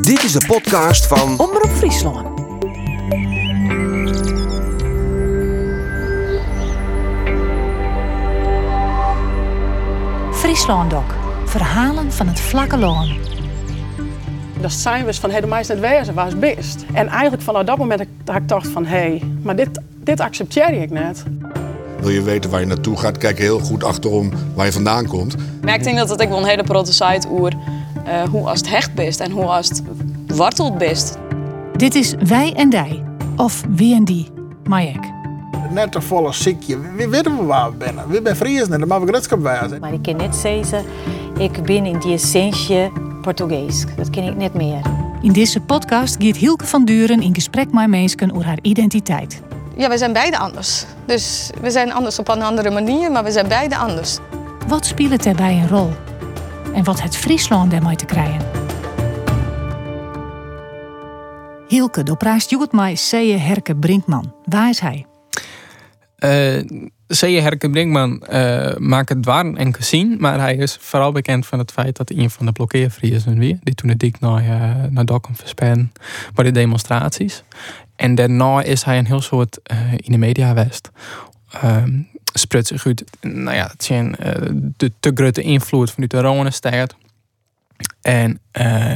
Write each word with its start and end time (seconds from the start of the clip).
Dit 0.00 0.22
is 0.22 0.32
de 0.32 0.46
podcast 0.46 1.06
van 1.06 1.38
Omroep 1.38 1.70
Friesland. 1.70 2.40
Friesland 10.32 10.90
Doc. 10.90 11.02
Verhalen 11.44 12.12
van 12.12 12.26
het 12.26 12.40
vlakke 12.40 12.76
loon. 12.76 13.16
Dat 14.60 14.72
zijn 14.72 15.04
we 15.04 15.14
van, 15.14 15.30
hey, 15.30 15.40
de 15.40 15.46
meisje 15.46 15.72
net 15.72 15.80
wezen, 15.80 16.14
waar 16.14 16.26
is 16.26 16.38
best? 16.38 16.84
En 16.92 17.08
eigenlijk 17.08 17.42
vanaf 17.42 17.64
dat 17.64 17.78
moment 17.78 18.06
dat 18.24 18.36
ik 18.36 18.48
dacht 18.48 18.68
van, 18.68 18.84
hé, 18.84 18.98
hey, 18.98 19.22
maar 19.42 19.56
dit, 19.56 19.80
dit 19.94 20.20
accepteer 20.20 20.82
ik 20.82 20.90
net. 20.90 21.22
Wil 22.00 22.10
je 22.10 22.22
weten 22.22 22.50
waar 22.50 22.60
je 22.60 22.66
naartoe 22.66 22.96
gaat, 22.96 23.18
kijk 23.18 23.38
heel 23.38 23.58
goed 23.58 23.84
achterom 23.84 24.32
waar 24.54 24.66
je 24.66 24.72
vandaan 24.72 25.06
komt. 25.06 25.36
Maar 25.62 25.74
ik 25.74 25.82
denk 25.82 25.96
dat 25.96 26.22
ook 26.22 26.28
wel 26.28 26.38
een 26.38 26.44
hele 26.44 26.64
grote 26.64 26.92
site 26.92 27.28
oer 27.30 27.52
uh, 28.06 28.22
hoe 28.22 28.48
als 28.48 28.58
het 28.58 28.68
hecht 28.68 28.94
best 28.94 29.20
en 29.20 29.30
hoe 29.30 29.44
als 29.44 29.68
het 29.68 29.82
wortelt 30.26 30.78
best. 30.78 31.18
Dit 31.76 31.94
is 31.94 32.14
Wij 32.26 32.52
en 32.54 32.70
Dij, 32.70 33.02
of 33.36 33.62
Wie 33.68 33.94
en 33.94 34.04
Die, 34.04 34.28
Majek. 34.64 35.10
Net 35.70 35.94
een 35.94 36.02
volle 36.02 36.32
ziekje. 36.32 36.78
We 36.96 37.08
weten 37.08 37.36
we 37.36 37.44
waar 37.44 37.70
we 37.70 37.84
zijn. 37.84 37.96
We 38.08 38.20
zijn 38.24 38.36
Friesen 38.36 38.72
en 38.72 38.78
dat 38.80 38.88
mag 38.88 39.02
gredschap 39.06 39.42
wijzen. 39.42 39.80
Maar 39.80 39.92
ik 39.92 40.02
kan 40.02 40.16
net 40.16 40.36
zeggen, 40.36 40.84
ik 41.38 41.62
ben 41.62 41.86
in 41.86 41.98
die 41.98 42.12
essentie 42.12 42.92
Portugees. 43.22 43.84
Dat 43.96 44.10
ken 44.10 44.24
ik 44.24 44.36
net 44.36 44.54
meer. 44.54 44.80
In 45.22 45.32
deze 45.32 45.60
podcast 45.60 46.16
gaat 46.18 46.36
Hielke 46.36 46.66
van 46.66 46.84
Duren 46.84 47.20
in 47.20 47.34
gesprek 47.34 47.72
met 47.72 47.88
mensen 47.88 48.32
over 48.32 48.46
haar 48.46 48.58
identiteit. 48.62 49.42
Ja, 49.76 49.88
we 49.88 49.98
zijn 49.98 50.12
beide 50.12 50.38
anders. 50.38 50.84
Dus 51.06 51.50
we 51.60 51.70
zijn 51.70 51.92
anders 51.92 52.18
op 52.18 52.28
een 52.28 52.42
andere 52.42 52.70
manier, 52.70 53.10
maar 53.10 53.24
we 53.24 53.30
zijn 53.30 53.48
beide 53.48 53.76
anders. 53.76 54.18
Wat 54.68 54.86
speelt 54.86 55.22
daarbij 55.22 55.54
een 55.54 55.68
rol? 55.68 55.90
En 56.74 56.84
wat 56.84 57.02
het 57.02 57.16
Friesland 57.16 57.70
daarmee 57.70 57.96
te 57.96 58.04
krijgen? 58.04 58.46
Hielke, 61.68 62.02
door 62.02 62.16
praat 62.16 62.50
Joet 62.50 62.72
mij 62.72 62.94
Seje 62.94 63.36
Herke 63.36 63.76
Brinkman. 63.76 64.34
Waar 64.44 64.68
is 64.68 64.80
hij? 64.80 65.06
Uh, 66.18 66.62
Seje 67.08 67.40
Herke 67.40 67.70
Brinkman 67.70 68.22
uh, 68.32 68.76
maakt 68.76 69.08
het 69.08 69.24
waar 69.24 69.54
en 69.54 69.74
gezien, 69.74 70.16
maar 70.20 70.40
hij 70.40 70.56
is 70.56 70.76
vooral 70.80 71.12
bekend 71.12 71.46
van 71.46 71.58
het 71.58 71.72
feit 71.72 71.96
dat 71.96 72.08
hij 72.08 72.18
een 72.18 72.30
van 72.30 72.46
de 72.46 72.52
blokkeervrienden 72.52 73.38
weer, 73.38 73.58
die 73.62 73.74
toen 73.74 73.88
het 73.88 73.98
dik 73.98 74.20
naar, 74.20 74.42
uh, 74.42 74.84
naar 74.90 75.04
Dokkum 75.04 75.36
versperren 75.36 75.92
bij 76.34 76.44
de 76.44 76.50
demonstraties. 76.50 77.42
En 77.96 78.14
daarna 78.14 78.62
is 78.62 78.82
hij 78.82 78.98
een 78.98 79.06
heel 79.06 79.20
soort 79.20 79.58
uh, 79.72 79.92
in 79.96 80.12
de 80.12 80.18
media 80.18 80.54
west. 80.54 80.90
Um, 81.64 82.08
sprut 82.32 82.66
zich 82.66 82.86
uit, 82.86 83.04
nou 83.20 83.56
ja, 83.56 83.66
het 83.72 83.84
zijn 83.84 84.16
uh, 84.20 84.34
de 84.76 84.92
te 85.00 85.10
grote 85.14 85.42
invloed 85.42 85.90
vanuit 85.90 86.10
de 86.10 86.20
Ronenstad. 86.20 86.96
En 88.00 88.40
uh, 88.58 88.94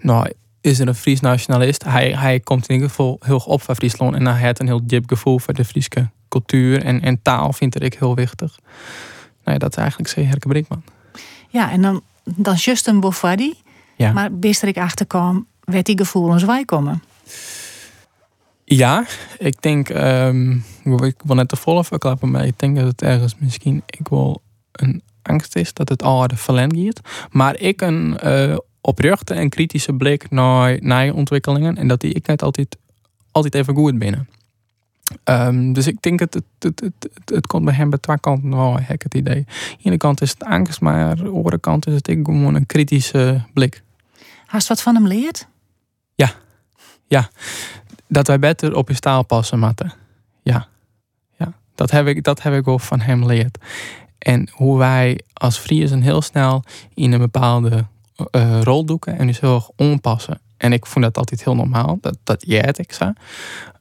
nou, 0.00 0.32
is 0.60 0.78
er 0.78 0.88
een 0.88 0.94
Fries 0.94 1.20
nationalist. 1.20 1.84
Hij, 1.84 2.12
hij 2.12 2.40
komt 2.40 2.68
in 2.68 2.74
ieder 2.74 2.88
geval 2.88 3.16
heel 3.20 3.38
op 3.38 3.62
van 3.62 3.76
Friesland 3.76 4.14
en 4.14 4.26
hij 4.26 4.40
heeft 4.40 4.60
een 4.60 4.66
heel 4.66 4.86
diep 4.86 5.08
gevoel 5.08 5.38
voor 5.38 5.54
de 5.54 5.64
Friese 5.64 6.10
cultuur 6.28 6.82
en, 6.82 7.02
en 7.02 7.22
taal 7.22 7.52
vind 7.52 7.82
ik 7.82 7.94
heel 7.94 8.14
wichtig. 8.14 8.58
Nou 9.44 9.52
ja, 9.52 9.58
dat 9.58 9.70
is 9.70 9.76
eigenlijk 9.76 10.14
C. 10.14 10.16
Herke 10.16 10.48
Brinkman. 10.48 10.82
Ja, 11.48 11.70
en 11.70 11.82
dan, 11.82 12.02
dan 12.24 12.54
Justin 12.54 13.00
Boffardi. 13.00 13.54
Ja. 13.96 14.12
Maar 14.12 14.32
best 14.32 14.62
er 14.62 14.68
ik 14.68 14.78
achterkwam, 14.78 15.46
werd 15.64 15.86
die 15.86 15.98
gevoelens 15.98 16.44
wij 16.44 16.64
komen. 16.64 17.02
Ja, 18.68 19.06
ik 19.38 19.62
denk, 19.62 19.88
um, 19.88 20.64
ik 20.84 21.14
wil 21.24 21.34
net 21.34 21.48
te 21.48 21.56
volle 21.56 21.84
verklappen, 21.84 22.30
maar 22.30 22.46
ik 22.46 22.58
denk 22.58 22.76
dat 22.76 22.86
het 22.86 23.02
ergens 23.02 23.36
misschien 23.38 23.82
ik 23.86 24.08
wel 24.08 24.42
een 24.72 25.02
angst 25.22 25.56
is 25.56 25.72
dat 25.72 25.88
het 25.88 26.02
al 26.02 26.26
de 26.26 26.36
verlend 26.36 26.76
gaat. 26.76 27.00
Maar 27.30 27.60
ik 27.60 27.80
een 27.80 28.18
uh, 28.24 28.56
oprechte 28.80 29.34
en 29.34 29.48
kritische 29.48 29.92
blik 29.92 30.30
naar, 30.30 30.78
naar 30.80 31.12
ontwikkelingen 31.12 31.76
en 31.76 31.88
dat 31.88 32.00
die 32.00 32.14
ik 32.14 32.26
net 32.26 32.42
altijd, 32.42 32.76
altijd 33.30 33.54
even 33.54 33.74
goed 33.74 33.98
binnen. 33.98 34.28
Um, 35.24 35.72
dus 35.72 35.86
ik 35.86 36.02
denk 36.02 36.18
dat 36.18 36.34
het, 36.34 36.44
het, 36.58 36.80
het, 36.80 37.10
het, 37.14 37.30
het 37.30 37.46
komt 37.46 37.64
bij 37.64 37.74
hem 37.74 37.90
bij 37.90 37.98
twee 37.98 38.20
kanten 38.20 38.50
wel 38.50 38.78
hek 38.80 39.02
het 39.02 39.14
idee. 39.14 39.36
Aan 39.36 39.76
de 39.76 39.84
ene 39.84 39.96
kant 39.96 40.20
is 40.20 40.30
het 40.30 40.44
angst, 40.44 40.80
maar 40.80 41.04
aan 41.04 41.16
de 41.16 41.28
andere 41.28 41.58
kant 41.58 41.86
is 41.86 41.94
het 41.94 42.08
ik 42.08 42.24
gewoon 42.24 42.54
een 42.54 42.66
kritische 42.66 43.44
blik. 43.52 43.82
Hast 44.46 44.68
wat 44.68 44.82
van 44.82 44.94
hem 44.94 45.06
leert? 45.06 45.46
Ja, 46.14 46.32
ja 47.06 47.30
dat 48.08 48.26
wij 48.26 48.38
beter 48.38 48.76
op 48.76 48.88
je 48.88 48.94
staal 48.94 49.24
passen 49.24 49.58
moeten. 49.58 49.92
Ja. 50.42 50.66
ja. 51.38 51.52
Dat, 51.74 51.90
heb 51.90 52.06
ik, 52.06 52.24
dat 52.24 52.42
heb 52.42 52.54
ik 52.54 52.64
wel 52.64 52.78
van 52.78 53.00
hem 53.00 53.22
geleerd. 53.22 53.58
En 54.18 54.48
hoe 54.52 54.78
wij 54.78 55.20
als 55.32 55.58
Friesen 55.58 56.02
heel 56.02 56.22
snel 56.22 56.62
in 56.94 57.12
een 57.12 57.18
bepaalde 57.18 57.86
uh, 58.30 58.62
rol 58.62 58.84
doeken 58.84 59.18
en 59.18 59.26
dus 59.26 59.40
heel 59.40 59.54
erg 59.54 59.70
onpassen. 59.76 60.40
En 60.56 60.72
ik 60.72 60.86
vond 60.86 61.04
dat 61.04 61.18
altijd 61.18 61.44
heel 61.44 61.54
normaal, 61.54 61.98
dat, 62.00 62.18
dat 62.24 62.44
jij 62.46 62.74
ik 62.76 62.92
zo. 62.92 63.12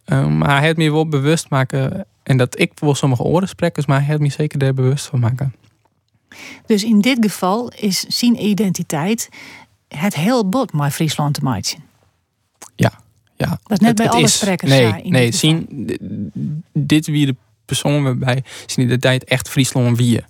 Um, 0.06 0.38
maar 0.38 0.50
hij 0.50 0.62
heeft 0.62 0.78
me 0.78 0.92
wel 0.92 1.07
bewust 1.07 1.50
maken, 1.50 2.06
en 2.24 2.38
dat 2.38 2.59
ik 2.59 2.72
wel 2.75 2.96
sommige 2.96 3.24
oren 3.24 3.47
sprekers, 3.47 3.86
maar 3.86 3.97
hij 3.97 4.06
heeft 4.06 4.19
me 4.19 4.30
zeker 4.30 4.59
daar 4.59 4.74
bewust 4.74 5.06
van 5.06 5.19
maken. 5.19 5.56
Dus 6.66 6.84
in 6.84 7.02
dit 7.02 7.18
geval 7.22 7.69
is 7.69 8.00
zijn 8.00 8.46
identiteit 8.46 9.30
het 9.88 10.16
heel 10.16 10.50
bot 10.50 10.74
met 10.74 10.94
Friesland 10.94 11.34
te 11.34 11.44
maken. 11.44 11.84
Ja, 12.75 12.92
ja. 13.45 13.59
Dat 13.63 13.72
is 13.72 13.79
net 13.79 13.88
het, 13.88 13.97
bij 13.97 14.09
alle 14.09 14.28
sprekers. 14.28 14.72
Nee, 14.72 14.81
ja, 14.81 15.00
nee 15.03 15.31
zien, 15.31 15.89
dit 16.73 17.06
wie 17.06 17.25
de 17.25 17.35
persoon 17.66 18.03
waarbij 18.03 18.44
zien 18.66 18.88
de 18.88 19.00
tijd 19.00 19.23
echt 19.23 19.50
Friesland 19.50 19.97
wie. 19.97 20.23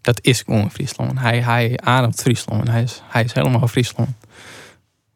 Dat 0.00 0.18
is 0.22 0.42
gewoon 0.42 0.70
Friesland. 0.70 1.18
Hij, 1.18 1.42
hij 1.42 1.78
ademt 1.82 2.20
Friesland. 2.20 2.68
Hij 2.68 2.82
is, 2.82 3.02
hij 3.08 3.24
is 3.24 3.32
helemaal 3.32 3.68
Friesland. 3.68 4.10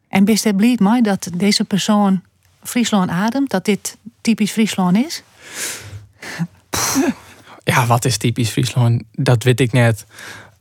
En 0.08 0.24
best 0.24 0.44
het 0.44 0.56
blied 0.56 0.80
mij 0.80 1.00
dat 1.00 1.30
deze 1.34 1.64
persoon 1.64 2.22
Friesland 2.62 3.10
ademt? 3.10 3.50
Dat 3.50 3.64
dit 3.64 3.96
typisch 4.20 4.52
Friesland 4.52 4.96
is? 4.96 5.22
Ja, 7.64 7.86
wat 7.86 8.04
is 8.04 8.16
typisch 8.16 8.50
Friesland? 8.50 9.02
Dat 9.12 9.42
weet 9.42 9.60
ik 9.60 9.72
net. 9.72 10.06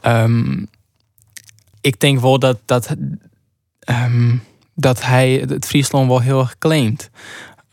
Um, 0.05 0.67
ik 1.81 1.99
denk 1.99 2.19
wel 2.19 2.39
dat, 2.39 2.59
dat 2.65 2.95
um, 3.89 4.43
dat 4.75 5.01
hij 5.03 5.33
het 5.47 5.65
Friesland 5.65 6.07
wel 6.07 6.19
heel 6.19 6.39
erg 6.39 6.57
claimt. 6.57 7.09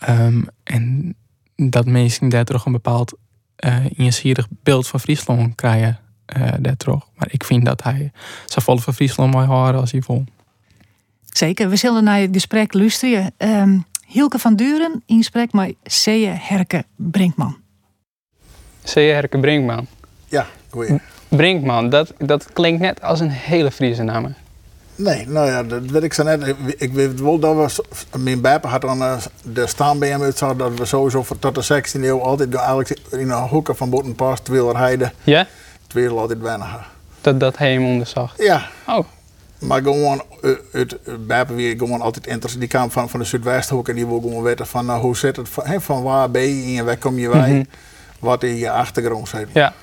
Um, 0.09 0.47
en 0.63 1.15
dat 1.57 1.87
mensen 1.87 2.29
daar 2.29 2.45
toch 2.45 2.67
een 2.67 2.73
bepaald 2.73 3.17
uh, 3.65 3.77
inzierig 3.91 4.47
beeld 4.63 4.89
van 4.89 5.01
Friesland 5.01 5.55
krijgen. 5.55 5.99
Uh, 6.37 6.49
daar 6.61 6.77
toch. 6.77 7.09
Maar 7.15 7.29
ik 7.31 7.45
vind 7.45 7.65
dat 7.65 7.83
hij 7.83 8.13
zou 8.47 8.65
volle 8.65 8.81
van 8.81 8.95
Friesland 8.95 9.33
mooi 9.33 9.47
horen 9.47 9.81
als 9.81 9.93
hij 9.93 10.03
vol. 10.03 10.25
Zeker, 11.25 11.69
we 11.69 11.77
zullen 11.77 12.05
naar 12.05 12.21
het 12.21 12.31
gesprek 12.33 12.75
luisteren. 12.75 13.33
Um, 13.39 13.85
Hielke 14.07 14.39
van 14.39 14.57
Duren 14.57 15.03
in 15.07 15.17
gesprek 15.17 15.53
met 15.53 15.75
Seje 15.83 16.29
Herke 16.29 16.85
Brinkman. 16.97 17.57
Seje 18.83 19.13
Herke 19.13 19.39
Brinkman. 19.39 19.87
Ja, 20.29 20.47
goeie. 20.71 21.01
Brinkman, 21.29 21.91
dat, 21.91 22.15
dat 22.19 22.53
klinkt 22.53 22.81
net 22.81 23.03
als 23.03 23.21
een 23.21 23.31
hele 23.31 23.71
Friese 23.71 24.03
naam. 24.03 24.35
Nee, 25.01 25.29
nou 25.29 25.47
ja, 25.47 25.63
dat 25.63 25.83
weet 25.85 26.03
ik 26.03 26.13
zo 26.13 26.23
net. 26.23 26.55
Ik 26.77 26.93
weet 26.93 27.21
wel 27.21 27.39
dat 27.39 27.77
we, 27.77 28.19
mijn 28.19 28.41
bijpa 28.41 28.69
had 28.69 28.81
dan 28.81 29.03
uh, 29.03 29.17
de 29.43 29.67
staanbm 29.67 30.23
uit 30.23 30.39
dat 30.39 30.75
we 30.79 30.85
sowieso 30.85 31.25
tot 31.39 31.55
de 31.55 31.83
16e 31.83 32.03
eeuw 32.03 32.21
altijd 32.21 32.55
eigenlijk 32.55 32.99
in 33.11 33.31
een 33.31 33.49
hoeken 33.49 33.77
van 33.77 33.91
Botenpas, 33.91 34.41
Tweelerheide. 34.41 35.13
Ja? 35.25 35.47
Tweeler 35.87 36.19
altijd 36.19 36.41
weinig. 36.41 36.91
Dat, 37.21 37.41
dat 37.41 37.59
hij 37.59 37.73
hem 37.73 37.85
onderzag? 37.85 38.35
Ja. 38.39 38.69
Oh. 38.87 39.05
Maar 39.59 39.83
gewoon, 39.83 40.23
uh, 40.43 40.57
het 40.73 40.99
bijpa 41.27 41.55
wie 41.55 41.79
gewoon 41.79 42.01
altijd 42.01 42.27
interessant. 42.27 42.61
Die 42.61 42.71
kwam 42.71 42.91
van, 42.91 43.09
van 43.09 43.21
de 43.21 43.27
Zuidwesthoek 43.27 43.89
en 43.89 43.95
die 43.95 44.07
wil 44.07 44.21
gewoon 44.21 44.43
weten 44.43 44.67
van 44.67 44.87
uh, 44.87 44.99
hoe 44.99 45.17
zit 45.17 45.37
het, 45.37 45.49
van, 45.49 45.81
van 45.83 46.03
waar 46.03 46.31
ben 46.31 46.43
je 46.43 46.79
en 46.79 46.85
waar 46.85 46.97
kom 46.97 47.19
je 47.19 47.29
bij, 47.29 47.49
mm 47.49 47.55
-hmm. 47.55 47.67
wat 48.19 48.43
in 48.43 48.57
je 48.57 48.71
achtergrond 48.71 49.29
zit. 49.29 49.49
Ja. 49.53 49.75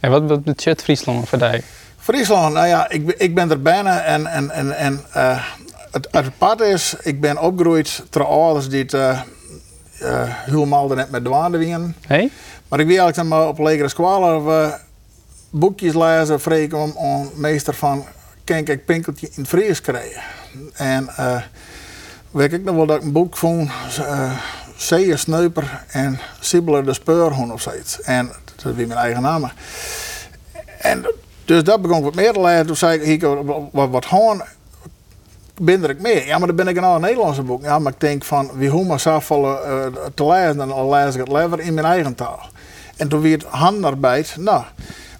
En 0.00 0.10
wat, 0.10 0.22
wat 0.22 0.44
betekent 0.44 0.82
Friesland 0.82 1.28
voor 1.28 1.38
jou? 1.38 1.60
Friesland, 2.00 2.54
nou 2.54 2.66
ja, 2.66 2.88
ik, 2.90 3.10
ik 3.10 3.34
ben 3.34 3.50
er 3.50 3.62
bijna 3.62 4.00
en, 4.00 4.26
en, 4.26 4.50
en, 4.50 4.76
en 4.76 5.04
uh, 5.16 5.44
het, 5.90 6.08
het 6.10 6.38
pad 6.38 6.60
is, 6.60 6.94
ik 7.02 7.20
ben 7.20 7.40
opgegroeid 7.40 8.02
ter 8.10 8.24
ouders 8.24 8.68
die 8.68 8.82
het 8.82 8.92
uh, 8.92 9.20
uh, 10.02 10.22
helemaal 10.24 10.90
er 10.90 10.96
net 10.96 11.10
met 11.10 11.24
douane 11.24 11.58
wingen. 11.58 11.96
Hey? 12.06 12.30
Maar 12.68 12.80
ik 12.80 12.86
wil 12.86 12.98
eigenlijk 12.98 13.28
maar 13.28 13.48
op 13.48 13.58
legere 13.58 14.44
we 14.44 14.74
boekjes 15.50 15.94
lezen, 15.94 16.40
vreken 16.40 16.78
om, 16.78 16.90
om 16.90 17.30
meester 17.34 17.74
van 17.74 18.04
kijk 18.44 18.68
ik 18.68 18.84
pinkeltje 18.84 19.26
in 19.26 19.32
het 19.34 19.48
Fries 19.48 19.80
krijgen. 19.80 20.22
En 20.74 21.08
uh, 21.18 21.42
weet 22.30 22.52
ik 22.52 22.64
nog 22.64 22.74
wel 22.74 22.86
dat 22.86 22.96
ik 22.96 23.02
een 23.02 23.12
boek 23.12 23.36
vond, 23.36 23.70
uh, 23.98 24.32
Zeeën 24.76 25.18
Sneuper 25.18 25.84
en 25.88 26.18
Sibbelen 26.40 26.84
de 26.84 26.92
Speurhoen 26.92 27.52
of 27.52 27.60
zoiets. 27.60 28.00
En 28.00 28.26
dat 28.44 28.64
is 28.64 28.76
weer 28.76 28.86
mijn 28.86 28.98
eigen 28.98 29.22
naam. 29.22 29.50
En 30.78 31.06
dus 31.50 31.64
dat 31.64 31.82
begon 31.82 31.98
ik 31.98 32.04
wat 32.04 32.14
meer 32.14 32.32
te 32.32 32.40
lezen. 32.40 32.66
Toen 32.66 32.76
zei 32.76 33.00
ik, 33.00 33.22
wat, 33.72 33.90
wat 33.90 34.06
gewoon 34.06 34.42
binder 35.60 35.90
ik 35.90 36.00
meer. 36.00 36.26
Ja, 36.26 36.38
maar 36.38 36.46
dan 36.46 36.56
ben 36.56 36.68
ik 36.68 36.76
een 36.76 36.84
al 36.84 36.98
Nederlandse 36.98 37.42
boek. 37.42 37.62
Ja, 37.62 37.78
maar 37.78 37.92
ik 37.92 38.00
denk 38.00 38.24
van, 38.24 38.50
wie 38.54 38.68
hoe 38.68 38.86
maar 38.86 39.00
zoveel 39.00 39.44
uh, 39.44 39.86
te 40.14 40.26
lezen, 40.26 40.56
dan 40.56 40.88
lees 40.88 41.14
ik 41.14 41.20
het 41.20 41.32
liever 41.32 41.60
in 41.60 41.74
mijn 41.74 41.86
eigen 41.86 42.14
taal. 42.14 42.40
En 42.96 43.08
toen 43.08 43.24
het 43.24 43.44
handarbeid, 43.44 44.36
nou, 44.38 44.64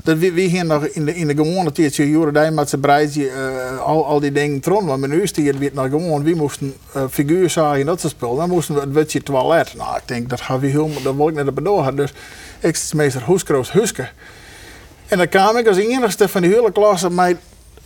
Dat 0.02 0.18
we, 0.18 0.32
we 0.32 0.40
hier 0.40 0.64
nog 0.64 0.84
in 0.84 1.04
de, 1.04 1.14
in 1.14 1.26
de 1.26 1.34
gewone 1.34 1.72
tijd, 1.72 1.94
zo 1.94 2.02
jaren 2.02 2.54
met 2.54 2.68
z'n 2.68 2.80
breidje, 2.80 3.30
uh, 3.30 3.80
al, 3.80 4.06
al 4.06 4.20
die 4.20 4.32
dingen. 4.32 4.60
Maar 4.84 5.08
nu 5.08 5.22
is 5.22 5.36
het 5.36 5.58
weer 5.58 5.70
nog 5.74 5.88
gewoon, 5.88 6.22
we 6.22 6.34
moesten 6.34 6.74
uh, 6.96 7.02
figuur 7.10 7.50
zagen 7.50 7.86
dat 7.86 8.00
ze 8.00 8.08
spelen. 8.08 8.36
Dan 8.36 8.48
moesten 8.48 8.74
we 8.74 8.80
het 8.80 8.92
witje 8.92 9.22
toilet. 9.22 9.74
Nou, 9.76 9.96
ik 9.96 10.02
denk, 10.04 10.28
dat 10.28 10.46
we 10.60 10.66
heel, 10.66 10.90
dat 11.02 11.14
wil 11.14 11.28
ik 11.28 11.34
net 11.34 11.48
op. 11.48 11.96
Dus 11.96 12.12
ik 12.60 12.74
is 12.74 12.92
meester 12.92 13.22
Hoeskroos 13.22 13.72
Huske. 13.72 14.08
En 15.10 15.18
dan 15.18 15.28
kwam 15.28 15.56
ik 15.56 15.66
als 15.66 15.76
enigste 15.76 16.28
van 16.28 16.42
die 16.42 16.52
hele 16.52 16.72
klasse 16.72 17.10
met 17.10 17.36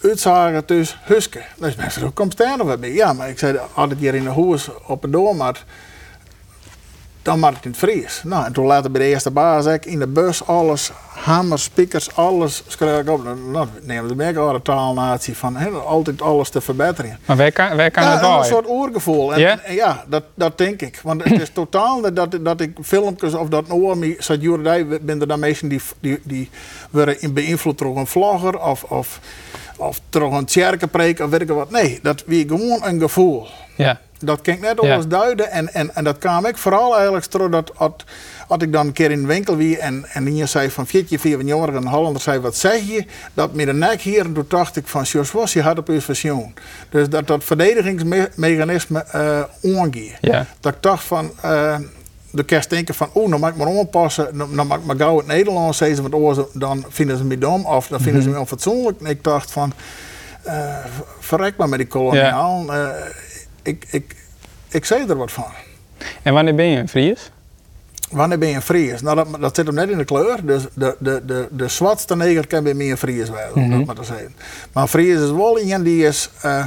uitzagen 0.03 0.65
tussen 0.65 0.99
Huske. 1.03 1.43
Dus 1.57 1.75
mensen, 1.75 2.03
hoe 2.03 2.11
komt 2.11 2.37
daar 2.37 2.57
nog 2.57 2.79
bij? 2.79 2.93
Ja, 2.93 3.13
maar 3.13 3.29
ik 3.29 3.39
zei, 3.39 3.59
altijd 3.75 4.01
hier 4.01 4.15
in 4.15 4.25
de 4.25 4.31
huis 4.31 4.69
op 4.87 5.03
het 5.03 5.13
doormat 5.13 5.65
dan 7.25 7.39
maak 7.39 7.55
het 7.55 7.65
in 7.65 7.71
het 7.71 7.79
Fries. 7.81 8.21
Nou, 8.25 8.45
en 8.45 8.53
toen 8.53 8.67
later 8.67 8.91
bij 8.91 9.01
de 9.03 9.09
eerste 9.09 9.31
baas 9.31 9.67
ik 9.67 9.85
in 9.87 9.99
de 9.99 10.07
bus 10.07 10.47
alles, 10.47 10.93
hammers, 11.09 11.63
speakers, 11.63 12.17
alles 12.17 12.63
schreef 12.67 13.01
ik 13.01 13.11
op. 13.11 13.25
Nou, 13.53 13.69
neem 13.83 14.09
de 14.09 14.15
merk 14.15 14.37
een 14.37 14.63
taalnatie 14.63 15.37
van 15.37 15.57
he, 15.57 15.69
altijd 15.69 16.23
alles 16.23 16.49
te 16.49 16.61
verbeteren. 16.61 17.19
Maar 17.25 17.37
waar 17.37 17.53
kan, 17.53 17.77
waar 17.77 17.91
kan 17.91 18.03
ja, 18.03 18.11
het 18.11 18.21
wel? 18.21 18.39
een 18.39 18.45
soort 18.45 18.69
oorgevoel. 18.69 19.35
En, 19.35 19.41
Ja? 19.41 19.59
en 19.59 19.75
ja, 19.75 20.05
dat, 20.09 20.23
dat 20.35 20.59
denk 20.59 20.81
ik. 20.81 21.01
Want 21.03 21.25
het 21.25 21.41
is 21.41 21.51
totaal 21.51 22.15
dat, 22.15 22.39
dat 22.41 22.61
ik 22.61 22.77
filmpjes 22.83 23.35
of 23.35 23.49
dat 23.49 23.71
oor 23.71 23.99
me 23.99 24.17
zat 24.19 24.41
Jordij 24.41 24.87
ben 24.87 25.21
er 25.21 25.27
dan 25.27 25.39
mensen 25.39 25.69
die, 25.69 25.81
die, 26.01 26.21
die 26.23 26.51
worden 26.91 27.21
in 27.21 27.33
beïnvloed 27.33 27.79
door 27.79 27.97
een 27.97 28.07
vlogger 28.07 28.61
of, 28.61 28.83
of, 28.83 29.21
of 29.77 30.01
door 30.11 30.35
een 30.35 30.45
tjerkenpreek 30.45 31.21
of 31.21 31.31
weet 31.31 31.41
ik 31.41 31.49
wat. 31.49 31.71
Nee, 31.71 31.99
dat 32.03 32.23
wie 32.27 32.49
gewoon 32.49 32.85
een 32.85 33.01
gevoel. 33.01 33.47
Ja. 33.75 34.01
Dat 34.19 34.41
kan 34.41 34.55
ik 34.55 34.61
net 34.61 34.79
Ja. 34.83 34.93
alles 34.93 35.07
duiden. 35.07 35.51
En, 35.51 35.75
en, 35.75 35.95
en 35.95 36.05
dat 36.05 36.19
kwam 36.19 36.47
ik 36.47 36.57
vooral 36.57 36.95
eigenlijk 36.95 37.31
door 37.31 37.51
dat 37.51 37.73
als, 37.77 37.93
ik 38.59 38.73
dan 38.73 38.87
een 38.87 38.93
keer 38.93 39.11
in 39.11 39.21
de 39.21 39.27
winkel 39.27 39.57
wie 39.57 39.79
en, 39.79 40.05
en 40.13 40.27
hier 40.27 40.49
zei 40.49 40.71
van 40.71 40.87
Fietje, 40.87 41.19
vier 41.19 41.37
van 41.37 41.47
jongeren, 41.47 41.75
een 41.75 41.87
Hollander 41.87 42.23
zei 42.23 42.39
wat 42.39 42.57
zeg 42.57 42.81
je? 42.87 43.05
Dat 43.35 43.55
met 43.55 43.67
de 43.67 43.73
nek 43.73 44.01
hier 44.01 44.25
en 44.25 44.33
toen 44.33 44.45
dacht 44.49 44.77
ik 44.77 44.87
van 44.87 45.03
Jos 45.03 45.33
was 45.33 45.53
je 45.53 45.63
had 45.63 45.79
op 45.79 45.89
uw 45.89 46.01
pensioen. 46.07 46.55
Dus 46.89 47.09
dat 47.09 47.27
dat 47.27 47.45
verdedigingsmechanisme 47.45 49.05
uh. 49.63 50.13
Ja. 50.21 50.47
Dat 50.61 50.75
ik 50.75 50.83
dacht 50.83 51.05
van 51.05 51.31
eh, 51.43 51.77
de 52.31 52.45
kerst 52.45 52.71
denken 52.71 52.95
van 52.95 53.11
oeh, 53.15 53.29
nou 53.29 53.41
mag 53.41 53.51
ik 53.51 53.57
maar 53.57 53.79
aanpassen, 53.79 54.39
dan 54.39 54.57
dan 54.57 54.67
mag 54.67 54.79
ik 54.79 54.85
maar 54.85 54.97
gauw 54.97 55.17
het 55.17 55.27
Nederlands 55.27 55.79
zeggen, 55.79 56.11
want 56.11 56.47
dan 56.53 56.85
vinden 56.89 57.17
ze 57.17 57.25
me 57.25 57.39
dom 57.39 57.67
of 57.67 57.87
dan 57.87 58.01
vinden 58.01 58.23
ze 58.23 58.29
me 58.29 58.39
onfatsoenlijk. 58.39 59.01
En 59.01 59.07
ik 59.07 59.25
dacht 59.25 59.51
van 59.51 59.73
eh, 60.43 60.77
verrek 61.21 61.57
maar 61.57 61.69
met 61.69 61.79
die 61.79 61.89
koloniaal. 61.89 62.65
Ik, 63.65 63.87
ik, 63.91 64.17
ik 64.69 64.85
zei 64.85 65.09
er 65.09 65.17
wat 65.17 65.33
van. 65.33 65.53
En 66.23 66.33
wanneer 66.35 66.55
ben 66.55 66.67
je 66.67 66.79
een 66.79 66.89
Fries? 66.89 67.31
Wanneer 68.11 68.39
ben 68.39 68.49
je 68.49 68.55
een 68.55 68.63
Fries? 68.63 69.01
Nou, 69.01 69.17
dat, 69.17 69.41
dat 69.41 69.57
zit 69.57 69.67
hem 69.67 69.75
net 69.75 69.89
in 69.91 69.99
de 69.99 70.05
kleur. 70.05 70.47
Dus 70.47 70.63
de, 70.75 70.97
de, 70.99 71.23
de, 71.27 71.49
de 71.51 71.69
zwartste 71.69 72.17
neger 72.17 72.47
kan 72.47 72.63
bij 72.63 72.75
mij 72.75 72.91
een 72.91 72.97
Fries 72.97 73.27
zijn, 73.27 73.53
om 73.55 73.71
dat 73.71 73.85
maar 73.85 73.95
te 73.95 74.05
zeggen. 74.05 74.35
Maar 74.73 74.83
een 74.83 74.89
Fries 74.89 75.21
is 75.21 75.31
wel 75.31 75.59
iemand 75.61 75.85
die 75.85 76.07
is 76.07 76.31
eh, 76.43 76.65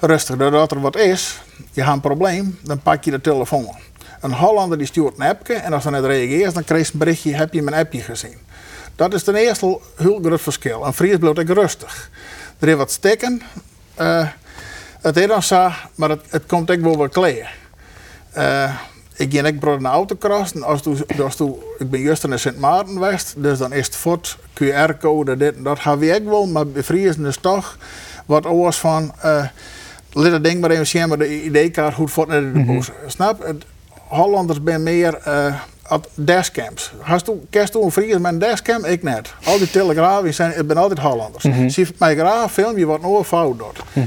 rustig. 0.00 0.36
Doordat 0.36 0.70
er 0.70 0.80
wat 0.80 0.96
is, 0.96 1.40
je 1.72 1.80
hebt 1.82 1.92
een 1.94 2.00
probleem, 2.00 2.58
dan 2.62 2.80
pak 2.82 3.04
je 3.04 3.10
de 3.10 3.20
telefoon. 3.20 3.74
Een 4.20 4.32
Hollander 4.32 4.78
die 4.78 4.86
stuurt 4.86 5.18
een 5.18 5.26
appje 5.26 5.54
en 5.54 5.72
als 5.72 5.84
er 5.84 5.90
net 5.90 6.04
reageert, 6.04 6.54
dan 6.54 6.64
krijg 6.64 6.86
je 6.86 6.92
een 6.92 6.98
berichtje, 6.98 7.34
heb 7.34 7.52
je 7.52 7.62
mijn 7.62 7.76
appje 7.76 8.00
gezien? 8.00 8.36
Dat 8.96 9.14
is 9.14 9.22
ten 9.22 9.34
eerste 9.34 9.78
heel 9.96 10.18
groot 10.22 10.40
verschil. 10.40 10.86
Een 10.86 10.92
Fries 10.92 11.16
blijft 11.16 11.38
ook 11.38 11.48
rustig. 11.48 12.10
Er 12.58 12.68
is 12.68 12.74
wat 12.74 12.90
stikken. 12.90 13.42
eh, 13.94 14.28
het 15.04 15.16
is 15.16 15.26
dan 15.26 15.42
zo, 15.42 15.70
maar 15.94 16.08
het, 16.08 16.20
het 16.28 16.46
komt 16.46 16.70
ook 16.70 16.80
wel 16.80 16.96
wat 16.96 17.12
kleden. 17.12 17.46
Eh, 18.32 18.74
ik 19.16 19.32
ging 19.32 19.46
ik 19.46 19.58
brood 19.58 19.80
naar 19.80 19.92
als 19.92 20.82
toen, 20.82 21.04
als 21.22 21.36
toen, 21.36 21.56
ik 21.78 21.90
ben 21.90 22.00
juist 22.00 22.26
naar 22.26 22.38
Sint 22.38 22.58
Maarten 22.58 22.92
geweest, 22.92 23.34
dus 23.36 23.58
dan 23.58 23.72
is 23.72 23.86
het 23.86 23.96
fort, 23.96 24.38
QR-code, 24.52 25.36
dit 25.36 25.56
en 25.56 25.62
dat 25.62 25.78
gaan 25.78 25.98
we 25.98 26.14
ook 26.14 26.28
wel. 26.28 26.46
Maar 26.46 26.66
bij 26.66 26.82
Friesen 26.82 27.26
is 27.26 27.36
toch 27.36 27.78
wat 28.26 28.46
oors 28.46 28.78
van, 28.78 29.12
uh, 29.24 29.44
laat 30.12 30.32
het 30.32 30.44
ding 30.44 30.60
maar 30.60 30.70
even 30.70 30.86
zien, 30.86 31.08
maar 31.08 31.18
de 31.18 31.44
ID-kaart 31.44 31.94
goed 31.94 32.10
fort 32.10 32.28
naar 32.28 32.52
de 32.52 32.64
bos. 32.64 32.90
Snap? 33.06 33.46
Het, 33.46 33.64
Hollanders 34.08 34.58
zijn 34.64 34.82
meer 34.82 35.18
uh, 35.28 35.54
dashcams. 36.14 36.92
Hast 37.00 37.26
du, 37.26 37.32
kerst 37.50 37.72
toen 37.72 37.92
Fries 37.92 38.18
met 38.18 38.32
een 38.32 38.38
dashcam? 38.38 38.84
Ik 38.84 39.02
net. 39.02 39.34
Al 39.44 39.58
die 39.58 39.70
telegrafen 39.70 40.34
zijn, 40.34 40.58
ik 40.58 40.66
ben 40.66 40.76
altijd 40.76 40.98
Hollanders. 40.98 41.44
Zie 41.66 41.86
mij 41.98 42.16
graag 42.16 42.52
film, 42.52 42.78
je 42.78 42.86
wordt 42.86 43.02
nooit 43.02 43.26
fout 43.26 43.58
doet. 43.58 44.04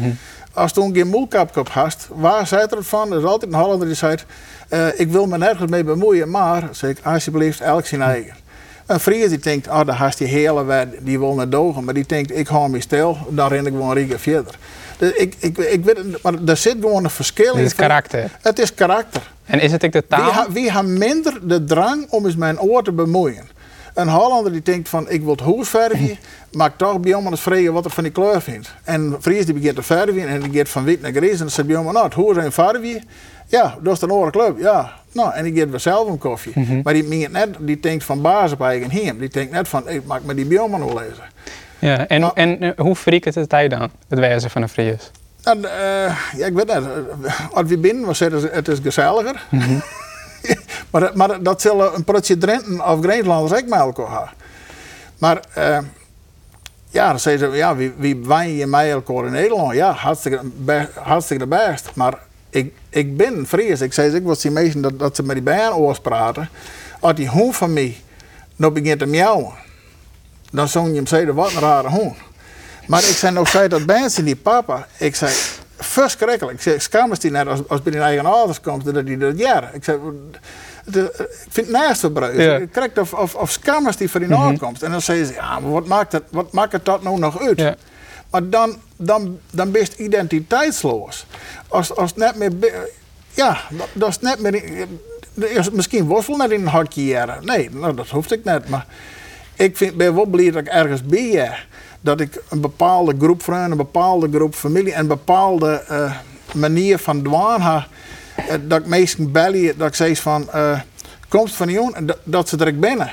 Als 0.57 0.73
toen 0.73 0.95
geen 0.95 1.07
moelkapje 1.07 1.59
op 1.59 1.69
hast, 1.69 2.07
waar 2.11 2.47
zei 2.47 2.65
er 2.69 2.77
het 2.77 2.87
van? 2.87 3.11
Er 3.11 3.17
is 3.17 3.23
altijd 3.23 3.53
een 3.53 3.59
Hollander 3.59 3.87
die 3.87 3.95
zei, 3.95 4.15
uh, 4.69 4.99
ik 4.99 5.11
wil 5.11 5.25
me 5.25 5.37
nergens 5.37 5.71
mee 5.71 5.83
bemoeien, 5.83 6.29
maar, 6.29 6.69
zeg 6.71 6.89
ik, 6.89 6.99
alsjeblieft, 7.03 7.61
elk 7.61 7.85
zijn 7.85 8.01
eigen. 8.01 8.35
Een 8.85 8.99
Fries 8.99 9.29
die 9.29 9.39
denkt, 9.39 9.67
oh, 9.67 9.85
daar 9.85 9.95
haast 9.95 10.17
die 10.17 10.27
hele 10.27 10.63
wet, 10.63 10.87
die 10.99 11.19
wil 11.19 11.33
naar 11.33 11.49
dogen, 11.49 11.83
maar 11.83 11.93
die 11.93 12.05
denkt, 12.07 12.37
ik 12.37 12.47
hou 12.47 12.69
me 12.69 12.81
stil, 12.81 13.17
dan 13.29 13.47
ren 13.47 13.65
ik 13.65 13.73
gewoon 13.73 13.93
rieken 13.93 14.19
verder. 14.19 14.57
Dus 14.97 15.11
ik, 15.11 15.35
ik, 15.39 15.57
ik 15.57 15.85
weet, 15.85 16.23
maar 16.23 16.33
er 16.45 16.57
zit 16.57 16.75
gewoon 16.79 17.03
een 17.03 17.09
verschil 17.09 17.53
in. 17.53 17.59
Het 17.59 17.67
is 17.67 17.75
karakter. 17.75 18.31
Het 18.41 18.59
is 18.59 18.73
karakter. 18.73 19.31
En 19.45 19.59
is 19.59 19.71
het 19.71 19.85
ook 19.85 19.91
de 19.91 20.07
taal? 20.07 20.45
Wie, 20.49 20.71
heeft 20.71 20.85
minder 20.85 21.39
de 21.47 21.63
drang 21.63 22.09
om 22.09 22.25
eens 22.25 22.35
mijn 22.35 22.59
oor 22.59 22.83
te 22.83 22.91
bemoeien? 22.91 23.49
Een 23.97 24.07
Hollander 24.09 24.51
die 24.51 24.61
denkt 24.61 24.89
van 24.89 25.09
ik 25.09 25.21
wil 25.21 25.31
het 25.31 25.39
huis 25.41 25.69
verven, 25.69 26.17
maar 26.51 26.75
toch 26.75 26.99
bij 26.99 27.13
ons 27.13 27.41
vragen 27.41 27.73
wat 27.73 27.85
er 27.85 27.91
van 27.91 28.03
die 28.03 28.11
kleur 28.11 28.41
vindt. 28.41 28.73
En 28.83 29.15
Fries 29.21 29.45
die 29.45 29.53
begint 29.53 29.75
te 29.75 29.83
verven 29.83 30.27
en 30.27 30.41
die 30.41 30.57
gaat 30.57 30.69
van 30.69 30.83
wit 30.83 31.01
naar 31.01 31.11
grijs 31.11 31.31
en 31.31 31.37
dan 31.37 31.49
zegt 31.49 31.67
bij 31.67 31.77
ons, 31.77 31.91
nou 31.91 32.05
het 32.05 32.13
huis 32.13 32.37
en 32.45 32.51
verven, 32.51 33.03
ja, 33.47 33.77
dat 33.81 33.95
is 33.95 34.01
een 34.01 34.09
andere 34.09 34.31
club, 34.31 34.59
ja. 34.59 34.93
Nou, 35.11 35.33
en 35.33 35.43
die 35.43 35.53
geeft 35.53 35.69
weer 35.69 35.79
zelf 35.79 36.07
een 36.09 36.17
koffie. 36.17 36.51
Mhm. 36.55 36.79
Maar 36.83 36.93
die 36.93 37.03
meent 37.03 37.31
net, 37.31 37.49
die 37.59 37.79
denkt 37.79 38.03
van 38.03 38.21
baas 38.21 38.51
op 38.51 38.61
eigen 38.61 38.89
heem. 38.89 39.19
Die 39.19 39.29
denkt 39.29 39.51
net 39.51 39.67
van, 39.67 39.89
ik 39.89 40.05
mag 40.05 40.21
me 40.23 40.33
die 40.33 40.45
bij 40.45 40.69
lezen. 40.79 41.23
Ja, 41.79 42.07
en, 42.07 42.19
Nou- 42.19 42.31
en 42.35 42.63
uh, 42.63 42.71
hoe 42.77 42.95
verriekt 42.95 43.35
het 43.35 43.51
hij 43.51 43.67
dan, 43.67 43.89
het 44.07 44.19
wezen 44.19 44.49
van 44.49 44.61
een 44.61 44.69
Fries? 44.69 45.11
Nou, 45.43 45.63
eh, 45.63 46.17
ja, 46.37 46.45
ik 46.45 46.53
weet 46.53 46.65
net. 46.67 46.83
Als 47.51 47.67
we 47.69 47.77
binnen, 47.77 48.05
was 48.05 48.19
het, 48.19 48.51
het 48.51 48.67
is 48.67 48.79
gezelliger. 48.83 49.45
maar, 49.49 49.67
dat- 49.67 50.06
maar 51.13 51.43
dat 51.43 51.61
zullen 51.61 51.95
een 51.95 52.03
protje 52.03 52.37
Drenthe 52.37 52.83
of 52.83 52.99
Greenslanders 53.01 53.61
ook 53.61 53.67
met 53.67 53.79
elkaar. 53.79 54.33
Maar 55.17 55.41
eh, 55.53 55.77
ja, 56.89 57.09
dan 57.09 57.19
zeggen 57.19 57.51
ze, 57.51 57.57
ja, 57.57 57.75
wie, 57.75 57.93
wie 57.97 58.15
wijn 58.25 58.55
je 58.55 58.91
elkaar 58.91 59.25
in 59.25 59.31
Nederland? 59.31 59.73
Ja, 59.73 59.91
hartstikke, 59.91 60.41
hartstikke 60.93 61.47
de 61.47 61.49
best. 61.49 61.89
Maar 61.93 62.13
ik, 62.49 62.73
ik 62.89 63.17
ben 63.17 63.47
Fries. 63.47 63.81
Ik 63.81 63.93
zei, 63.93 64.15
ik 64.15 64.23
was 64.23 64.41
die 64.41 64.51
mensen 64.51 64.81
dat, 64.81 64.99
dat 64.99 65.15
ze 65.15 65.23
met 65.23 65.35
die 65.35 65.43
bijen 65.43 66.01
praten. 66.01 66.49
Als 66.99 67.15
die 67.15 67.29
hond 67.29 67.55
van 67.55 67.73
mij 67.73 68.01
nog 68.55 68.73
begint 68.73 68.99
te 68.99 69.05
miauwen, 69.05 69.53
dan 70.51 70.67
zong 70.67 70.87
je 70.87 70.95
hem 70.95 71.07
zeggen, 71.07 71.35
wat 71.35 71.53
een 71.53 71.59
rare 71.59 71.89
hond. 71.89 72.17
Maar 72.87 72.99
ik 72.99 73.15
zei 73.15 73.33
nog 73.33 73.47
zei 73.47 73.67
dat 73.67 73.85
mensen 73.85 74.25
die 74.25 74.35
papa, 74.35 74.87
ik 74.97 75.15
zei, 75.15 75.33
verschrikkelijk. 75.77 76.57
Ik 76.57 76.61
zei, 76.61 76.79
schaam 76.79 77.13
die 77.13 77.31
net 77.31 77.47
als, 77.47 77.59
als 77.67 77.81
bij 77.81 77.99
eigen 77.99 78.25
ouders 78.25 78.61
komt, 78.61 78.93
dat 78.93 79.05
die 79.05 79.17
dat 79.17 79.39
jaren. 79.39 79.69
Ik 79.73 79.83
zei, 79.83 79.99
ik 80.95 81.29
vind 81.49 81.67
het 81.67 81.69
naast 81.69 81.99
verbruikt. 81.99 82.37
Ja. 82.37 82.55
Ik 82.55 82.71
krijg 82.71 82.97
of, 82.97 83.13
of, 83.13 83.35
of 83.35 83.51
schaamers 83.51 83.97
die 83.97 84.09
voor 84.09 84.19
die 84.19 84.35
aankomst. 84.35 84.83
En 84.83 84.91
dan 84.91 85.01
zeggen 85.01 85.25
ze, 85.25 85.33
ja, 85.33 85.59
maar 85.59 85.71
wat 85.71 85.87
maakt 85.87 86.11
het, 86.11 86.23
wat 86.29 86.51
maakt 86.51 86.71
het 86.71 86.85
dat 86.85 87.03
nou 87.03 87.19
nog 87.19 87.41
uit? 87.41 87.59
Ja. 87.59 87.75
Maar 88.29 88.49
dan, 88.49 88.75
dan, 88.95 89.39
dan 89.51 89.71
ben 89.71 89.81
je 89.81 90.03
identiteitsloos. 90.03 91.25
Als, 91.67 91.95
als 91.95 92.09
het 92.09 92.19
net 92.19 92.35
meer, 92.35 92.71
ja, 93.33 93.57
dat, 93.93 94.09
is 94.09 94.19
net 94.19 94.39
meer, 94.39 94.87
is 95.33 95.69
misschien 95.69 96.07
was 96.07 96.27
wel 96.27 96.37
net 96.37 96.51
in 96.51 96.67
een 96.67 96.87
jaren. 96.89 97.45
Nee, 97.45 97.69
nou, 97.71 97.95
dat 97.95 98.09
hoeft 98.09 98.31
ik 98.31 98.43
net. 98.43 98.69
Maar 98.69 98.85
ik 99.55 99.77
vind, 99.77 99.95
ben 99.95 100.15
wel 100.15 100.25
blij 100.25 100.51
dat 100.51 100.61
ik 100.61 100.67
ergens 100.67 101.03
ben. 101.03 101.55
Dat 102.01 102.19
ik 102.19 102.41
een 102.49 102.61
bepaalde 102.61 103.15
groep 103.19 103.43
vrienden, 103.43 103.71
een 103.71 103.77
bepaalde 103.77 104.29
groep 104.31 104.55
familie 104.55 104.93
en 104.93 104.99
een 104.99 105.07
bepaalde 105.07 105.83
eh, 105.87 106.15
manier 106.53 106.97
van 106.97 107.23
dwaan 107.23 107.61
heb. 107.61 107.87
Dat 108.67 108.79
ik 108.79 108.85
meestal 108.85 109.25
bellen, 109.25 109.77
dat 109.77 109.87
ik 109.87 109.95
zeg 109.95 110.19
van, 110.19 110.51
eh 110.51 110.79
komst 111.27 111.55
van 111.55 111.67
die 111.67 111.75
jongen, 111.75 112.05
dat, 112.05 112.17
dat 112.23 112.49
ze 112.49 112.57
er 112.57 112.79
binnen. 112.79 113.11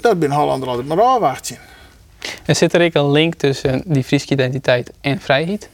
Dat 0.00 0.18
ben 0.18 0.30
Hollander 0.30 0.68
altijd 0.68 0.86
maar 0.86 1.00
afwachten. 1.00 1.58
En 2.44 2.56
zit 2.56 2.74
er 2.74 2.84
ook 2.84 2.94
een 2.94 3.10
link 3.10 3.34
tussen 3.34 3.82
die 3.86 4.04
Friese 4.04 4.32
identiteit 4.32 4.90
en 5.00 5.20
vrijheid? 5.20 5.68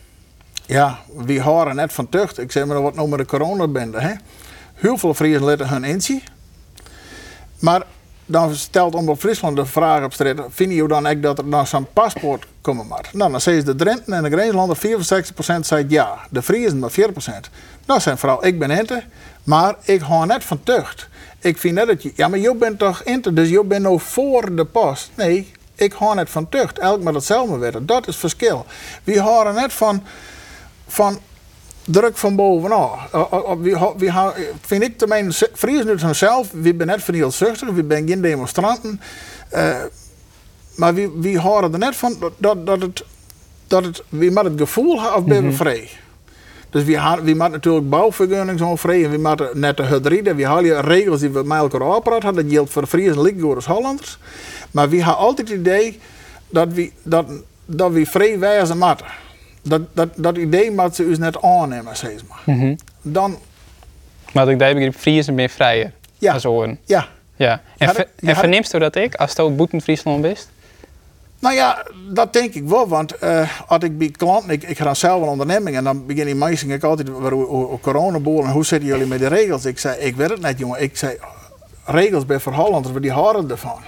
Ja, 0.67 0.99
we 1.25 1.43
horen 1.43 1.77
net 1.77 1.93
van 1.93 2.09
tucht. 2.09 2.39
Ik 2.39 2.53
zeg 2.53 2.67
maar 2.67 2.83
wat 2.83 2.95
nou 2.95 3.09
met 3.09 3.19
de 3.19 3.25
coronabende. 3.25 4.01
Hè? 4.01 4.13
Heel 4.75 4.99
veel 4.99 5.15
Friesen 5.15 5.43
laten 5.43 5.69
hun 5.69 5.85
inzien. 5.85 6.23
Maar 7.59 7.83
dan 8.31 8.55
stelt 8.55 8.95
Omroep 8.95 9.21
Friesland 9.21 9.57
de 9.57 9.67
vraag 9.67 10.05
op 10.05 10.13
straat: 10.13 10.37
vinden 10.49 10.89
dan 10.89 11.07
echt 11.07 11.23
dat 11.23 11.39
er 11.39 11.51
dan 11.51 11.67
zo'n 11.67 11.87
paspoort 11.93 12.47
komen 12.61 12.87
maar? 12.87 13.11
Nou, 13.13 13.31
dan 13.31 13.41
zeggen 13.41 13.65
de 13.65 13.75
Drenten 13.75 14.13
en 14.13 14.23
de 14.23 14.31
Grenslander 14.31 14.77
64% 14.77 14.81
zegt 15.61 15.85
ja. 15.89 16.19
De 16.31 16.43
Friesen 16.43 16.79
maar 16.79 16.93
4%. 16.93 16.95
Nou, 17.87 18.01
zijn 18.01 18.19
vrouw, 18.19 18.43
ik 18.43 18.59
ben 18.59 18.71
Ente, 18.71 19.03
maar 19.45 19.75
ik 19.83 20.01
hou 20.01 20.27
net 20.27 20.45
van 20.45 20.63
tucht. 20.63 21.09
Ik 21.39 21.59
vind 21.59 21.75
net 21.75 21.87
dat 21.87 22.03
je, 22.03 22.13
ja, 22.17 22.29
maar 22.29 22.39
je 22.39 22.55
bent 22.55 22.79
toch 22.79 23.03
Ente, 23.03 23.33
dus 23.33 23.49
je 23.49 23.65
bent 23.65 23.83
nou 23.83 24.01
voor 24.01 24.55
de 24.55 24.65
pas. 24.65 25.11
Nee, 25.15 25.53
ik 25.75 25.93
hou 25.93 26.15
net 26.15 26.31
van 26.31 26.49
tucht. 26.49 26.79
Elk 26.79 27.03
maar 27.03 27.15
hetzelfde 27.15 27.59
weten. 27.59 27.87
Dat 27.87 28.09
is 28.09 28.17
verschil. 28.17 28.67
We 29.05 29.21
houden 29.21 29.55
net 29.55 29.73
van, 29.73 30.03
van 30.87 31.19
druk 31.91 32.17
van 32.17 32.37
bovenaf. 32.37 33.13
Uh, 33.15 33.53
we, 33.61 33.79
ha- 33.79 33.97
we 33.97 34.11
ha- 34.11 34.35
vind 34.61 34.83
ik 34.83 34.93
zelf, 36.13 36.51
we 36.53 36.75
zijn 36.77 36.87
net 36.87 37.03
van 37.03 37.15
heel 37.15 37.31
zuchtig, 37.31 37.69
we 37.69 37.85
zijn 37.89 38.09
geen 38.09 38.21
demonstranten. 38.21 39.01
Uh, 39.55 39.77
maar 40.77 40.95
wie, 40.95 41.11
wie 41.15 41.39
horen 41.39 41.73
er 41.73 41.79
net 41.79 41.97
van 41.97 42.17
dat, 42.39 42.67
dat, 42.67 42.81
het, 42.81 43.05
dat 43.67 43.85
het, 43.85 44.03
wie 44.09 44.31
moet 44.31 44.45
het 44.45 44.61
gevoel 44.61 45.01
hebben 45.01 45.19
of 45.19 45.25
ben 45.25 45.45
we 45.45 45.53
vrij. 45.53 45.89
Dus 46.71 46.97
ha- 46.97 47.23
wie 47.23 47.37
moet 47.37 47.51
natuurlijk 47.51 47.89
bouwvergunning 47.89 48.59
zo 48.59 48.77
vrij 48.77 49.05
en 49.05 49.11
wie 49.11 49.19
moet 49.19 49.55
net 49.55 49.77
de 49.77 49.83
hybride. 49.83 50.35
Wie 50.35 50.47
halen 50.47 50.81
regels 50.81 51.21
die 51.21 51.31
we 51.31 51.43
met 51.43 51.59
elkaar 51.59 51.83
afpraten. 51.83 52.35
Dat 52.35 52.45
geldt 52.49 52.71
voor 52.71 52.87
Friesen, 52.87 53.23
Linkgoed 53.23 53.55
als 53.55 53.67
Hollanders. 53.67 54.19
Maar 54.71 54.89
wie 54.89 54.99
hebben 55.05 55.17
altijd 55.23 55.49
het 55.49 55.59
idee 55.59 55.99
dat 56.49 56.69
we, 56.73 56.93
dat, 57.03 57.27
dat 57.65 57.93
we 57.93 58.07
vrij 58.07 58.39
wijzen 58.39 58.79
moeten. 58.79 59.07
Dat, 59.63 59.81
dat, 59.93 60.09
dat 60.17 60.37
idee 60.37 60.71
moet 60.71 60.95
ze 60.97 61.05
ons 61.05 61.19
net 61.19 61.43
aannemen, 61.43 61.97
zeg 61.97 62.13
maar. 62.29 62.57
Mhm. 62.57 62.75
Dan, 63.03 63.39
Maar 64.33 64.45
dat 64.45 64.53
ik 64.53 64.59
daar 64.59 64.75
begrip, 64.75 64.95
Friesen 64.97 65.35
ben 65.35 65.51
vrijer. 65.51 65.93
Ja. 66.19 66.39
Ja, 66.87 67.09
Ja. 67.37 67.53
En, 67.53 67.87
Ja, 67.87 67.87
ver- 67.87 67.95
dat- 67.97 68.07
ja, 68.17 68.21
en 68.21 68.27
dat- 68.27 68.37
verneemst 68.37 68.75
u 68.75 68.79
dat 68.79 68.95
ik, 68.97 69.15
als 69.15 69.37
het 69.37 69.57
boeten 69.57 69.81
Friesland 69.81 70.23
bent? 70.23 70.49
Nou 71.39 71.55
ja, 71.55 71.87
dat 72.13 72.33
denk 72.33 72.55
ik 72.55 72.65
wel. 72.65 72.89
Want 72.89 73.13
eh, 73.19 73.51
als 73.67 73.85
ik 73.85 73.99
bij 73.99 74.11
klanten, 74.11 74.51
ik, 74.51 74.63
ik 74.63 74.79
ga 74.79 74.95
zelf 74.95 75.23
een 75.23 75.29
onderneming 75.29 75.77
en 75.77 75.85
dan 75.85 76.07
begin 76.07 76.25
die 76.25 76.35
meisjes 76.35 76.69
ik 76.71 76.83
altijd 76.85 77.11
over 77.11 77.81
coronaboel 77.81 78.45
en 78.45 78.51
hoe 78.51 78.65
zitten 78.65 78.89
jullie 78.89 79.07
met 79.07 79.19
de 79.19 79.27
regels? 79.27 79.65
Ik 79.65 79.79
zei, 79.79 79.99
ik 80.01 80.17
weet 80.17 80.31
het 80.31 80.41
net 80.41 80.59
jongen. 80.59 80.83
Ik 80.83 80.97
zei, 80.97 81.17
regels 81.85 82.27
bij 82.27 82.39
voor 82.41 82.53
Hollanders, 82.53 82.95
we 82.95 83.01
die 83.01 83.13
houden 83.13 83.51
ervan. 83.51 83.81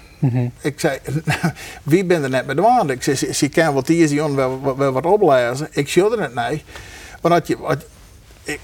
Ik 0.61 0.81
zei, 0.81 0.99
wie 1.83 2.05
ben 2.05 2.23
er 2.23 2.31
net 2.31 2.47
met 2.47 2.57
de 2.57 2.63
waan? 2.63 2.91
Ik 2.91 3.03
zei, 3.03 3.17
ze, 3.17 3.35
ze 3.35 3.49
kan 3.49 3.75
wat 3.75 3.89
hier 3.89 4.09
zien, 4.09 4.35
wel, 4.35 4.77
wel, 4.77 4.93
wat 4.93 5.07
oplezen. 5.07 5.69
Ik 5.71 5.89
schudde 5.89 6.23
het 6.23 6.35
nee. 6.35 6.65
Maar 7.21 7.31
dat 7.31 7.47
je, 7.47 7.59
wat, 7.59 7.85
ik, 8.45 8.61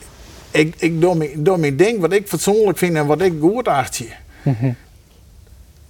ik, 0.51 0.75
ik 0.79 1.01
doe 1.01 1.15
mijn, 1.15 1.43
doe 1.43 1.59
mijn 1.59 1.77
ding 1.77 2.01
wat 2.01 2.13
ik 2.13 2.29
fatsoenlijk 2.29 2.79
vind 2.79 2.97
en 2.97 3.07
wat 3.07 3.21
ik 3.21 3.33
goed 3.41 3.69
acht 3.69 3.95
zie. 3.95 4.13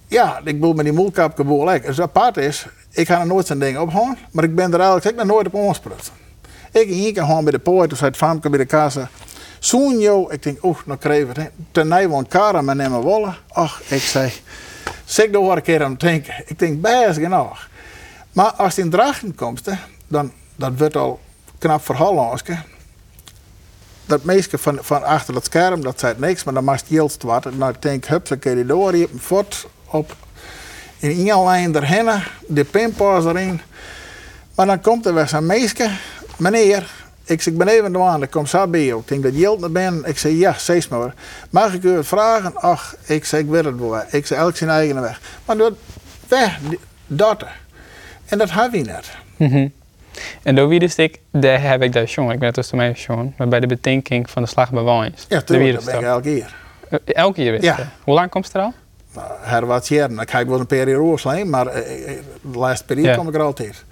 Ja, 0.07 0.41
ik 0.43 0.59
wil 0.59 0.73
met 0.73 0.85
die 0.85 0.93
moelkapje 0.93 1.43
boel 1.43 1.65
lekker. 1.65 1.89
Dus 1.89 2.01
apart 2.01 2.37
is, 2.37 2.65
ik 2.91 3.07
ga 3.07 3.19
er 3.19 3.27
nooit 3.27 3.47
zijn 3.47 3.59
ding 3.59 3.77
ophangen, 3.77 4.17
maar 4.31 4.43
ik 4.43 4.55
ben 4.55 4.73
er 4.73 4.79
eigenlijk 4.79 5.05
ook 5.05 5.15
nog 5.15 5.35
nooit 5.35 5.47
op 5.47 5.67
aansprutsen. 5.67 6.13
Ik 6.71 6.87
ging 6.87 6.91
hier 6.91 7.13
gewoon 7.13 7.43
bij 7.43 7.51
de 7.51 7.59
poort, 7.59 7.89
dus 7.89 7.99
het 7.99 8.17
famke 8.17 8.49
bij 8.49 8.59
de 8.59 8.65
kassa. 8.65 9.09
Zoen 9.59 9.99
joh, 9.99 10.33
ik 10.33 10.43
denk, 10.43 10.63
oeh, 10.63 10.77
nou 10.85 10.99
kreeg 10.99 11.29
ik 11.29 11.35
het. 11.35 11.49
Ten 11.71 11.87
nijwoon 11.87 12.27
kara 12.27 12.61
met 12.61 12.75
nemen 12.75 13.01
wollen. 13.01 13.35
Ach, 13.51 13.81
ik 13.87 14.01
zei, 14.01 14.31
zeg 15.11 15.29
door 15.29 15.55
een 15.55 15.61
keer 15.61 15.83
aan 15.83 15.91
het 15.91 15.99
denken. 15.99 16.43
Ik 16.45 16.59
denk, 16.59 16.81
best 16.81 17.19
genoeg. 17.19 17.67
Maar 18.31 18.51
als 18.51 18.75
het 18.75 18.85
in 18.85 18.91
Drachten 18.91 19.35
komt, 19.35 19.61
dan 20.07 20.31
dat 20.55 20.71
wordt 20.77 20.95
al 20.95 21.19
knap 21.57 21.85
verhaal 21.85 22.37
dat 24.09 24.23
meisje 24.23 24.57
van, 24.57 24.77
van 24.81 25.03
achter 25.03 25.33
dat 25.33 25.45
scherm, 25.45 25.81
dat 25.81 25.99
zei 25.99 26.13
niks, 26.17 26.43
maar 26.43 26.53
dan 26.53 26.63
mag 26.63 26.79
het 26.79 26.89
heel 26.89 27.11
wat. 27.19 27.45
En 27.45 27.57
dan 27.57 27.75
denk 27.79 28.03
ik, 28.03 28.09
hup, 28.09 28.27
zo 28.27 28.35
kun 28.39 28.57
je 28.57 28.65
door, 28.65 29.07
op, 29.85 30.15
in 30.99 31.27
één 31.27 31.43
lijn 31.43 31.75
erheen, 31.75 32.21
de 32.47 32.63
pinpas 32.63 33.25
erin. 33.25 33.61
Maar 34.55 34.65
dan 34.65 34.81
komt 34.81 35.05
er 35.05 35.13
weer 35.13 35.27
zo'n 35.27 35.45
meisje, 35.45 35.89
meneer, 36.37 36.91
ik 37.29 37.41
zeg, 37.41 37.53
ik 37.53 37.59
ben 37.59 37.67
even 37.67 37.91
de 37.91 37.99
aan, 37.99 38.23
ik 38.23 38.29
kom 38.29 38.45
zo 38.45 38.67
bij 38.67 38.85
jou. 38.85 38.99
Ik 38.99 39.07
denk 39.07 39.23
dat 39.23 39.35
je 39.35 39.55
naar 39.59 39.71
ben. 39.71 40.03
Ik 40.05 40.17
zeg, 40.17 40.31
ja, 40.31 40.53
zeg 40.57 40.89
maar. 40.89 41.13
Mag 41.49 41.73
ik 41.73 41.83
u 41.83 41.95
wat 41.95 42.05
vragen? 42.07 42.55
Ach, 42.55 42.95
ik 43.05 43.25
zeg, 43.25 43.39
ik 43.39 43.47
weet 43.47 43.65
het 43.65 43.79
wel. 43.79 44.01
Ik 44.09 44.25
zeg, 44.25 44.37
elk 44.37 44.57
zijn 44.57 44.69
eigen 44.69 45.01
weg. 45.01 45.21
Maar 45.45 45.57
dat, 45.57 45.73
weg, 46.27 46.59
dat. 47.07 47.45
En 48.25 48.37
dat 48.37 48.51
heb 48.51 48.73
je 48.73 48.81
net. 48.81 49.09
Mhm. 49.37 49.67
En 50.43 50.55
door 50.55 50.67
wie 50.67 50.79
dus 50.79 50.95
ik, 50.95 51.19
daar 51.31 51.61
heb 51.61 51.81
ik 51.81 51.93
daar 51.93 52.03
jongen, 52.03 52.33
ik 52.33 52.39
ben 52.39 52.47
het 52.47 52.55
dus 52.55 52.71
mij 52.71 52.91
jongen, 52.91 53.33
maar 53.37 53.47
bij 53.47 53.59
de 53.59 53.67
betinking 53.67 54.29
van 54.29 54.41
de 54.41 54.47
slag 54.47 54.71
bij. 54.71 55.25
Ja, 55.29 55.41
tuurlijk, 55.41 55.73
dat 55.73 55.85
ben 55.85 55.95
ik 55.95 56.01
elke 56.01 56.21
keer. 56.21 56.55
Eh, 56.89 56.99
Elke 57.05 57.33
keer 57.33 57.51
weer. 57.51 57.63
Ja. 57.63 57.91
Hoe 58.03 58.13
lang 58.13 58.29
komt 58.29 58.45
het 58.45 58.55
er 58.55 58.61
al? 58.61 58.73
Nou, 59.13 59.31
her 59.41 59.65
wat 59.65 59.87
jaren. 59.87 60.19
Ik 60.19 60.29
wel 60.47 60.59
een 60.59 60.65
periode 60.65 61.17
maar 61.49 61.67
eh, 61.67 62.11
eh, 62.11 62.17
de 62.41 62.57
laatste 62.57 62.85
periode 62.85 63.17
kom 63.17 63.27
ik 63.27 63.35
er 63.35 63.41
altijd. 63.41 63.83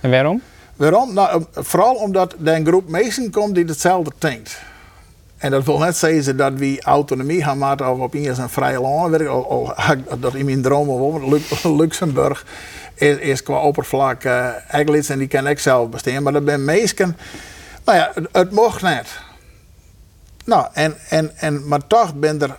En 0.00 0.10
waarom? 0.10 0.42
Waarom? 0.76 1.14
Nou, 1.14 1.44
vooral 1.52 1.94
omdat 1.94 2.34
er 2.44 2.54
een 2.54 2.66
groep 2.66 2.88
mensen 2.88 3.30
komt 3.30 3.54
die 3.54 3.64
hetzelfde 3.64 4.12
denkt. 4.18 4.60
En 5.36 5.50
dat 5.50 5.64
wil 5.64 5.78
net 5.78 5.96
zeggen 5.96 6.36
dat 6.36 6.52
we 6.52 6.80
autonomie 6.82 7.42
gaan 7.42 7.58
maken 7.58 7.90
of 7.90 7.98
op 7.98 8.14
een 8.14 8.48
vrije 8.48 8.80
land 8.80 9.10
werken. 9.10 10.20
Dat 10.20 10.34
in 10.34 10.44
mijn 10.44 11.28
Lu- 11.28 11.76
Luxemburg 11.76 12.46
is, 12.94 13.42
qua 13.42 13.60
oppervlak 13.60 14.24
uh, 14.24 14.46
eigenlijk 14.68 15.08
en 15.08 15.18
die 15.18 15.28
kan 15.28 15.46
ik 15.46 15.58
zelf 15.58 15.88
besteden. 15.88 16.22
Maar 16.22 16.32
dat 16.32 16.44
ben 16.44 16.64
mensen, 16.64 17.16
nou 17.84 17.98
ja, 17.98 18.10
het, 18.14 18.28
het 18.32 18.50
mocht 18.50 18.82
net. 18.82 19.08
Nou, 20.44 20.66
en, 20.72 20.94
en, 21.08 21.36
en, 21.36 21.68
maar 21.68 21.86
toch 21.86 22.14
ben 22.14 22.42
er 22.42 22.56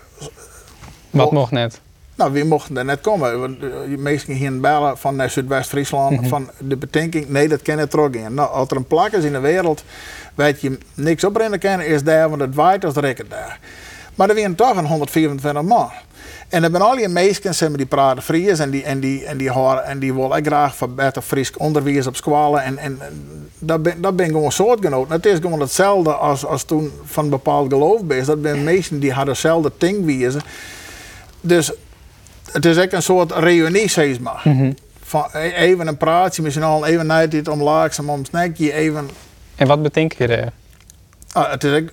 Wat 1.10 1.32
mocht 1.32 1.52
net? 1.52 1.82
Nou, 2.16 2.32
we 2.32 2.44
mochten 2.44 2.78
er 2.78 2.86
net 2.86 3.02
komen. 3.02 3.60
Die 3.88 3.98
mensen 3.98 4.36
gingen 4.36 4.62
bellen 4.62 4.98
van 4.98 5.22
eh, 5.22 5.30
Zuidwest-Friesland. 5.30 6.28
Van 6.28 6.50
de 6.60 6.78
bedenking, 6.78 7.30
nee, 7.30 7.48
dat 7.48 7.62
kan 7.62 7.78
het 7.78 7.90
terug 7.90 8.12
in. 8.12 8.34
Nou, 8.34 8.50
als 8.50 8.70
er 8.70 8.78
een 8.78 8.88
plak 8.88 9.12
is 9.12 9.24
in 9.24 9.32
de 9.32 9.40
wereld, 9.40 9.84
weet 10.36 10.62
je 10.62 10.78
niks 10.94 11.24
opbrengen 11.24 11.60
kan, 11.60 11.82
is 11.82 12.04
daar, 12.04 12.30
want 12.30 12.42
het 12.42 12.56
waait 12.56 12.86
als 12.86 12.96
rekken 12.96 13.30
daar. 13.30 13.60
Maar 14.16 14.30
er 14.30 14.36
waren 14.36 14.56
toch 14.56 14.78
een 14.78 14.86
124 14.86 15.64
man. 15.64 15.90
En 16.50 16.62
dan 16.62 16.72
ben 16.72 16.82
al 16.82 16.96
die 16.96 17.08
mensen, 17.08 17.70
maar, 17.70 17.78
die 17.78 17.86
praten 17.86 18.24
Fries 18.24 18.60
en 18.60 18.70
die, 18.70 18.84
en 18.84 19.00
die, 19.00 19.26
en 19.26 19.38
die, 19.38 19.50
horen, 19.50 19.86
en 19.86 20.00
die 20.00 20.14
willen 20.14 20.46
graag 20.46 20.78
van 20.78 20.96
beter 20.96 21.22
Fries 21.22 21.58
onderwijs 21.58 22.08
op 22.08 22.16
scholen. 22.16 22.64
En, 22.64 22.78
en 22.78 23.00
dat 23.60 23.84
ben, 23.84 24.02
dat 24.02 24.16
ben 24.16 24.28
gewoon 24.28 24.52
soortgenoten. 24.52 25.12
Het 25.12 25.26
is 25.26 25.38
gewoon 25.42 25.60
hetzelfde 25.60 26.14
als, 26.14 26.46
als 26.46 26.64
toen 26.64 26.92
van 27.04 27.30
bepaald 27.30 27.74
geloof 27.74 28.02
is. 28.08 28.26
Dat 28.26 28.38
zijn 28.42 28.64
mensen 28.64 29.00
die 29.00 29.12
hadden 29.12 29.34
hetzelfde 29.34 29.72
ding 29.78 30.06
wezen. 30.06 30.42
Dus 31.42 31.72
het 32.56 32.66
is 32.66 32.78
echt 32.78 32.94
een 32.94 33.02
soort 33.02 33.32
reunie, 33.32 33.90
zeg 33.90 34.20
maar. 34.20 34.44
Van 35.04 35.26
e- 35.34 35.50
even 35.54 35.88
een 35.88 35.98
praatje, 35.98 36.42
misschien 36.42 36.64
al 36.64 36.86
even 36.86 37.06
naar 37.06 37.30
dit 37.30 37.48
omlaag, 37.48 38.00
om 38.00 38.10
een 38.10 38.26
snackje, 38.26 38.74
even. 38.74 39.10
En 39.56 39.68
wat 39.68 39.82
bedenk 39.84 40.14
je 40.14 40.28
daar? 40.28 40.52
Ah, 41.32 41.52
het 41.52 41.64
is 41.64 41.72
echt 41.72 41.92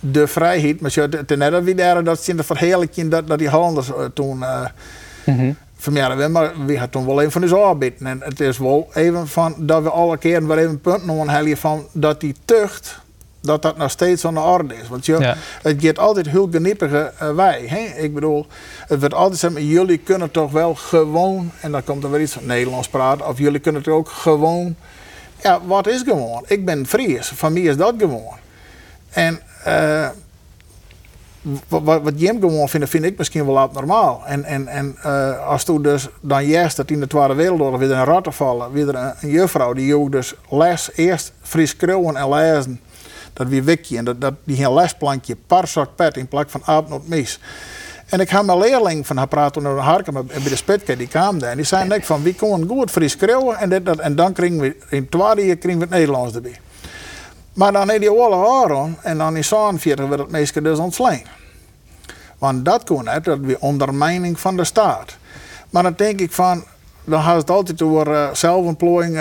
de 0.00 0.26
vrijheid, 0.26 0.80
maar 0.80 0.90
het 0.94 1.30
is 1.30 1.36
net 1.36 1.50
dat 1.50 1.62
we 1.62 1.74
daar 1.74 2.04
dat 2.04 2.22
zien 2.24 2.36
de 2.36 2.42
verheerlijking 2.42 3.10
dat, 3.10 3.26
dat 3.28 3.38
die 3.38 3.50
Hollanders 3.50 3.88
eh, 3.88 4.04
toen 4.14 4.38
uh, 4.40 4.64
Mhm. 5.24 5.52
vermeerden. 5.76 6.32
Maar 6.32 6.52
we 6.66 6.72
hadden 6.72 6.90
toen 6.90 7.06
wel 7.06 7.20
even 7.20 7.32
van 7.32 7.42
ons 7.42 7.54
aanbieden. 7.54 8.06
En 8.06 8.20
het 8.24 8.40
is 8.40 8.58
wel 8.58 8.88
even 8.94 9.28
van 9.28 9.54
dat 9.58 9.82
we 9.82 9.90
alle 9.90 10.18
keren 10.18 10.46
weer 10.46 10.58
even 10.58 10.70
een 10.70 10.80
punt 10.80 11.06
noemen 11.06 11.56
van 11.56 11.86
dat 11.92 12.20
die 12.20 12.34
tucht. 12.44 13.00
Dat 13.40 13.62
dat 13.62 13.76
nog 13.76 13.90
steeds 13.90 14.24
aan 14.24 14.34
de 14.34 14.40
orde 14.40 14.74
is. 14.74 14.88
Want 14.88 15.06
je, 15.06 15.18
Ja. 15.18 15.36
het 15.62 15.84
gaat 15.84 15.98
altijd 15.98 16.28
heel 16.28 16.48
geniepige 16.50 17.12
eh, 17.18 17.34
wij. 17.34 17.64
Hè? 17.66 18.02
Ik 18.02 18.14
bedoel, 18.14 18.46
het 18.86 19.00
wordt 19.00 19.14
altijd 19.14 19.40
zeggen, 19.40 19.66
jullie 19.66 19.98
kunnen 19.98 20.30
toch 20.30 20.50
wel 20.52 20.74
gewoon, 20.74 21.50
en 21.60 21.72
dan 21.72 21.84
komt 21.84 22.04
er 22.04 22.10
weer 22.10 22.20
iets 22.20 22.32
van 22.32 22.46
Nederlands 22.46 22.88
praten, 22.88 23.26
of 23.28 23.38
jullie 23.38 23.60
kunnen 23.60 23.82
toch 23.82 23.94
ook 23.94 24.08
gewoon. 24.08 24.76
Ja, 25.42 25.60
wat 25.66 25.86
is 25.86 26.02
gewoon? 26.02 26.44
Ik 26.46 26.64
ben 26.64 26.86
Fries, 26.86 27.28
van 27.28 27.52
mij 27.52 27.62
is 27.62 27.76
dat 27.76 27.94
gewoon. 27.98 28.36
En 29.10 29.40
eh, 29.64 30.08
wat, 31.68 31.82
wat, 31.82 32.02
wat 32.02 32.20
Jim 32.20 32.40
gewoon 32.40 32.68
vindt, 32.68 32.88
vind 32.88 33.04
ik 33.04 33.18
misschien 33.18 33.46
wel 33.46 33.58
abnormaal. 33.58 34.22
En, 34.26 34.44
en, 34.44 34.66
en 34.68 34.96
eh, 35.02 35.46
als 35.46 35.64
toen 35.64 35.82
dus 35.82 36.08
dan 36.20 36.46
juist 36.46 36.76
dat 36.76 36.90
in 36.90 37.00
de 37.00 37.06
Tweede 37.06 37.34
Wereldoorlog 37.34 37.78
weer 37.78 37.90
een 37.90 38.04
ratten 38.04 38.32
vallen, 38.32 38.72
weer 38.72 38.88
een, 38.88 39.12
een 39.20 39.28
juffrouw 39.30 39.72
die 39.72 39.86
joeg 39.86 40.08
dus 40.08 40.34
les, 40.48 40.90
eerst 40.94 41.32
Fries 41.42 41.76
krullen 41.76 42.16
en 42.16 42.28
lezen. 42.28 42.80
Dat 43.38 43.46
weer 43.46 43.64
wikje 43.64 43.96
en 43.96 44.04
dat, 44.04 44.20
dat, 44.20 44.34
die 44.44 44.56
geen 44.56 44.74
lesplankje, 44.74 45.36
par 45.46 45.66
zak 45.66 45.96
pet 45.96 46.16
in 46.16 46.28
plak 46.28 46.50
van 46.50 46.62
aap 46.64 46.88
not 46.88 47.08
mis. 47.08 47.40
En 48.08 48.20
ik 48.20 48.30
had 48.30 48.44
mijn 48.44 48.58
leerling 48.58 49.06
van 49.06 49.16
haar 49.16 49.28
praten 49.28 49.66
over 49.66 49.82
Harken 49.82 50.12
bij 50.12 50.42
de 50.42 50.56
Spitke, 50.56 50.96
die 50.96 51.08
kwam 51.08 51.38
daar. 51.38 51.50
En 51.50 51.56
die 51.56 51.64
zei 51.64 51.88
net 51.88 52.06
van, 52.06 52.22
wie 52.22 52.34
kon 52.34 52.68
goed 52.68 52.90
Fries 52.90 53.16
krullen 53.16 53.56
en, 53.56 53.68
dit, 53.68 53.86
dat, 53.86 53.98
en 53.98 54.16
dan 54.16 54.32
kregen 54.32 54.58
we 54.58 54.76
in 54.90 55.08
tweede 55.08 55.46
jaar 55.46 55.56
kregen 55.56 55.78
we 55.78 55.84
het 55.84 55.94
Nederlands 55.94 56.34
erbij. 56.34 56.60
Maar 57.52 57.72
dan 57.72 57.88
heeft 57.88 58.00
die 58.00 58.12
oorlog 58.12 58.70
aan 58.70 58.96
en 59.02 59.18
dan 59.18 59.36
in 59.36 59.44
47 59.44 60.08
werd 60.08 60.20
het 60.20 60.30
meeste 60.30 60.62
dus 60.62 60.78
ontslaan. 60.78 61.22
Want 62.38 62.64
dat 62.64 62.84
kon 62.84 63.04
net, 63.04 63.24
dat 63.24 63.38
weer 63.38 63.58
ondermijning 63.58 64.40
van 64.40 64.56
de 64.56 64.64
staat. 64.64 65.16
Maar 65.70 65.82
dan 65.82 65.94
denk 65.96 66.20
ik 66.20 66.32
van, 66.32 66.64
dan 67.04 67.22
gaat 67.22 67.36
het 67.36 67.50
altijd 67.50 67.82
over 67.82 68.08
uh, 68.08 68.34
zelfontplooiing, 68.34 69.16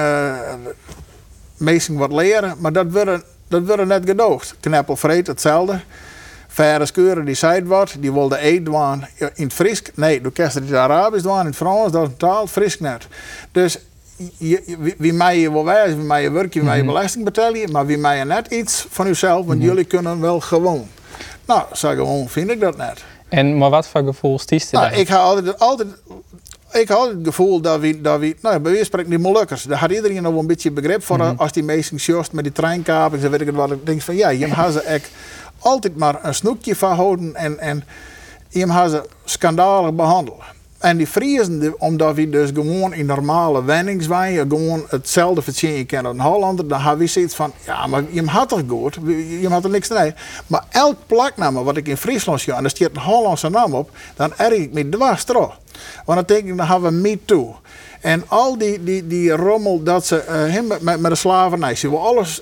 uh, 1.57 1.97
wat 1.97 2.11
leren, 2.11 2.55
maar 2.59 2.73
dat 2.73 2.91
wordt 2.91 3.23
dat 3.47 3.65
wordt 3.65 3.85
net 3.85 4.05
gedoogd. 4.05 4.55
Kneppelvreet 4.59 5.27
hetzelfde. 5.27 5.79
Verre 6.47 6.85
skeuren 6.85 7.25
die 7.25 7.35
zei 7.35 7.63
wat, 7.63 7.95
die 7.99 8.13
wilde 8.13 8.45
eet 8.45 8.65
doen 8.65 9.05
in 9.17 9.43
het 9.43 9.53
Fries. 9.53 9.81
Nee, 9.95 10.21
du 10.21 10.29
kerst 10.31 10.55
het 10.55 10.73
Arabisch 10.73 11.23
doen, 11.23 11.39
in 11.39 11.45
het 11.45 11.55
Frans, 11.55 11.91
dat 11.91 12.03
is 12.03 12.09
totaal 12.17 12.47
Fries 12.47 12.79
net. 12.79 13.07
Dus 13.51 13.79
je, 14.37 14.75
wie, 14.79 14.95
wie 14.97 15.13
mij 15.13 15.39
je 15.39 15.51
wil 15.51 15.65
wijzen, 15.65 15.97
wie 15.97 16.07
mij 16.07 16.21
je 16.21 16.31
werk, 16.31 16.53
wie 16.53 16.63
mij 16.63 16.77
je 16.77 16.83
belasting 16.83 17.25
betalen, 17.25 17.71
maar 17.71 17.85
wie 17.85 17.97
mij 17.97 18.17
je 18.17 18.25
net 18.25 18.47
iets 18.47 18.85
van 18.89 19.07
uzelf, 19.07 19.45
want 19.45 19.61
jullie 19.61 19.83
kunnen 19.83 20.21
wel 20.21 20.39
gewoon. 20.39 20.87
Nou, 21.45 21.63
zo 21.73 21.89
gewoon 21.89 22.29
vind 22.29 22.49
ik 22.49 22.59
dat 22.59 22.77
net. 22.77 23.03
En 23.29 23.57
maar 23.57 23.69
wat 23.69 23.87
voor 23.87 24.03
gevoel 24.03 24.39
stiest 24.39 24.71
er 24.71 24.79
Nou, 24.79 24.93
ik 24.93 25.07
had 25.07 25.19
altijd, 25.19 25.59
altijd, 25.59 25.89
ik 26.71 26.87
had 26.87 27.09
het 27.09 27.19
gevoel 27.23 27.61
dat 27.61 27.79
we, 27.79 28.01
dat 28.01 28.19
we 28.19 28.35
nou, 28.41 28.59
bij 28.59 28.83
spreken 28.83 29.09
die 29.09 29.19
Molukkers, 29.19 29.63
daar 29.63 29.79
had 29.79 29.91
iedereen 29.91 30.23
nog 30.23 30.35
een 30.35 30.47
beetje 30.47 30.71
begrip 30.71 31.03
voor 31.03 31.35
als 31.37 31.51
die 31.51 31.63
meesten 31.63 31.97
just 31.97 32.31
met 32.31 32.43
die 32.43 32.53
treinkapings 32.53 33.23
en 33.23 33.31
weet 33.31 33.41
ik 33.41 33.47
het 33.47 33.55
wat. 33.55 33.71
Ik 33.71 33.85
denk 33.85 34.01
van 34.01 34.15
ja, 34.15 34.29
je 34.29 34.47
had 34.47 34.73
ze 34.73 34.81
echt 34.81 35.09
altijd 35.59 35.95
maar 35.95 36.25
een 36.25 36.35
snoekje 36.35 36.75
van 36.75 36.95
houden 36.95 37.35
en, 37.35 37.59
en 37.59 37.83
je 38.49 38.67
had 38.67 38.91
ze 38.91 39.03
schandalig 39.23 39.93
behandelen. 39.93 40.55
En 40.77 40.97
die 40.97 41.07
Friesen, 41.07 41.75
omdat 41.79 42.15
we 42.15 42.29
dus 42.29 42.49
gewoon 42.53 42.93
in 42.93 43.05
normale 43.05 43.63
wenningswijn 43.63 44.49
gewoon 44.49 44.85
hetzelfde 44.89 45.41
verzinnen 45.41 45.85
kennen 45.85 46.11
als 46.11 46.19
een 46.19 46.31
Hollander, 46.31 46.67
dan 46.67 46.81
hebben 46.81 46.99
we 46.99 47.07
zoiets 47.07 47.35
van, 47.35 47.53
ja, 47.65 47.87
maar 47.87 48.03
je 48.09 48.25
had 48.25 48.49
toch 48.49 48.61
goed, 48.67 48.97
je 49.41 49.47
had 49.49 49.63
er 49.63 49.69
niks 49.69 49.89
mee. 49.89 50.13
Maar 50.47 50.63
elk 50.69 50.95
plaknaam 51.05 51.53
wat 51.53 51.77
ik 51.77 51.87
in 51.87 51.97
Friesland 51.97 52.41
zie, 52.41 52.53
en 52.53 52.63
er 52.63 52.69
staat 52.69 52.89
een 52.93 53.01
Hollandse 53.01 53.49
naam 53.49 53.73
op, 53.73 53.89
dan 54.15 54.33
erg 54.37 54.53
ik 54.53 54.73
me 54.73 54.89
dwars 54.89 55.23
terug. 55.23 55.57
Want 56.05 56.27
denk 56.27 56.45
ik, 56.45 56.57
dan 56.57 56.67
hebben 56.67 56.91
we 56.91 56.97
me 56.97 57.19
too. 57.25 57.55
En 58.01 58.23
al 58.27 58.57
die, 58.57 58.83
die, 58.83 59.07
die 59.07 59.31
rommel 59.31 59.83
dat 59.83 60.05
ze 60.05 60.19
eh, 60.19 60.61
met, 60.79 60.99
met, 60.99 61.11
de 61.11 61.15
slavernij, 61.15 61.75
ze 61.75 61.89
willen 61.89 62.05
alles 62.05 62.41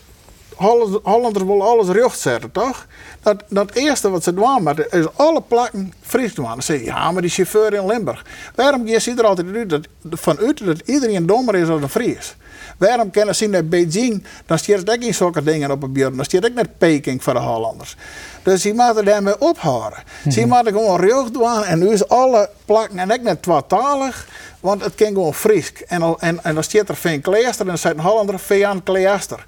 Hollanders, 1.03 1.45
willen 1.45 1.65
alles 1.65 1.87
recht 1.87 2.19
zetten, 2.19 2.51
toch? 2.51 2.87
Dat, 3.21 3.43
dat 3.49 3.71
eerste 3.71 4.09
wat 4.09 4.23
ze 4.23 4.33
doen, 4.33 4.63
maar 4.63 4.85
is 4.89 5.05
alle 5.15 5.41
plakken 5.41 5.93
Fries 6.01 6.33
doen. 6.33 6.45
Dan 6.45 6.61
zeg 6.61 6.79
je, 6.79 6.85
ja, 6.85 7.11
maar 7.11 7.21
die 7.21 7.31
chauffeur 7.31 7.73
in 7.73 7.85
Limburg. 7.85 8.25
Waarom 8.55 8.87
je 8.87 8.99
ziet 8.99 9.19
er 9.19 9.25
altijd 9.25 9.55
uit 9.55 9.69
dat, 9.69 9.87
vanuit 10.01 10.65
dat 10.65 10.81
iedereen 10.85 11.25
dommer 11.25 11.55
is 11.55 11.67
dan 11.67 11.83
een 11.83 11.89
Fries? 11.89 12.35
Waarom 12.77 13.11
kennen 13.11 13.35
ze 13.35 13.47
naar 13.47 13.65
Beijing, 13.65 14.23
dan 14.45 14.57
stiert 14.59 14.79
het 14.79 14.89
ook 14.89 14.99
niet 14.99 15.15
zulke 15.15 15.43
dingen 15.43 15.71
op 15.71 15.81
het 15.81 15.93
beeld. 15.93 16.15
Dan 16.15 16.25
stiert 16.25 16.45
ook 16.45 16.53
net 16.53 16.77
Peking 16.77 17.23
voor 17.23 17.33
de 17.33 17.39
Hollanders. 17.39 17.95
Dus 18.43 18.61
die 18.61 18.73
moeten 18.73 19.05
daarmee 19.05 19.39
ophouden. 19.41 19.99
Ze 20.31 20.45
moeten 20.45 20.73
gewoon 20.73 20.99
recht 20.99 21.33
doen 21.33 21.63
en 21.63 21.79
nu 21.79 21.89
is 21.89 22.07
alle 22.07 22.49
plakken 22.65 22.99
en 22.99 23.11
ook 23.13 23.21
net 23.21 23.41
tweetalig. 23.41 24.27
Want 24.59 24.83
het 24.83 24.95
kan 24.95 25.07
gewoon 25.07 25.33
Fries. 25.33 25.71
En, 25.87 26.01
al- 26.01 26.19
en, 26.19 26.43
en 26.43 26.53
dan 26.53 26.63
stiert 26.63 26.89
er 26.89 26.95
Veen 26.95 27.21
Kleester 27.21 27.59
en 27.61 27.67
dan 27.67 27.77
zegt 27.77 27.95
een 27.95 28.01
Hollander 28.01 28.39
Vean 28.39 28.83
Kleester. 28.83 29.45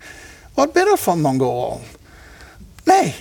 Wat 0.54 0.72
ben 0.74 0.84
je 0.86 0.96
van 0.98 1.22
Mongool? 1.22 1.82
Nee. 2.84 3.16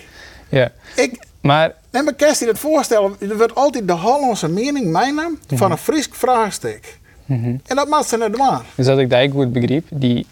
Ja. 0.49 0.73
Ik, 0.95 1.19
Maar 1.41 2.15
kan 2.17 2.29
je 2.29 2.37
je 2.39 2.47
dat 2.47 2.59
voorstellen? 2.59 3.17
Er 3.19 3.37
wordt 3.37 3.55
altijd 3.55 3.87
de 3.87 3.93
Hollandse 3.93 4.49
mening 4.49 4.87
meenemen 4.87 5.41
van 5.55 5.71
een 5.71 5.79
Fries 5.79 6.09
vraagstuk. 6.13 6.99
En 7.27 7.77
dat 7.77 7.89
mag 7.89 8.07
ze 8.07 8.17
net 8.17 8.33
doen. 8.33 8.59
dus 8.75 8.87
dat 8.87 8.99
ik 8.99 9.11
dat 9.11 9.31
goed 9.31 9.53
begreep, 9.53 9.87
die, 9.91 10.27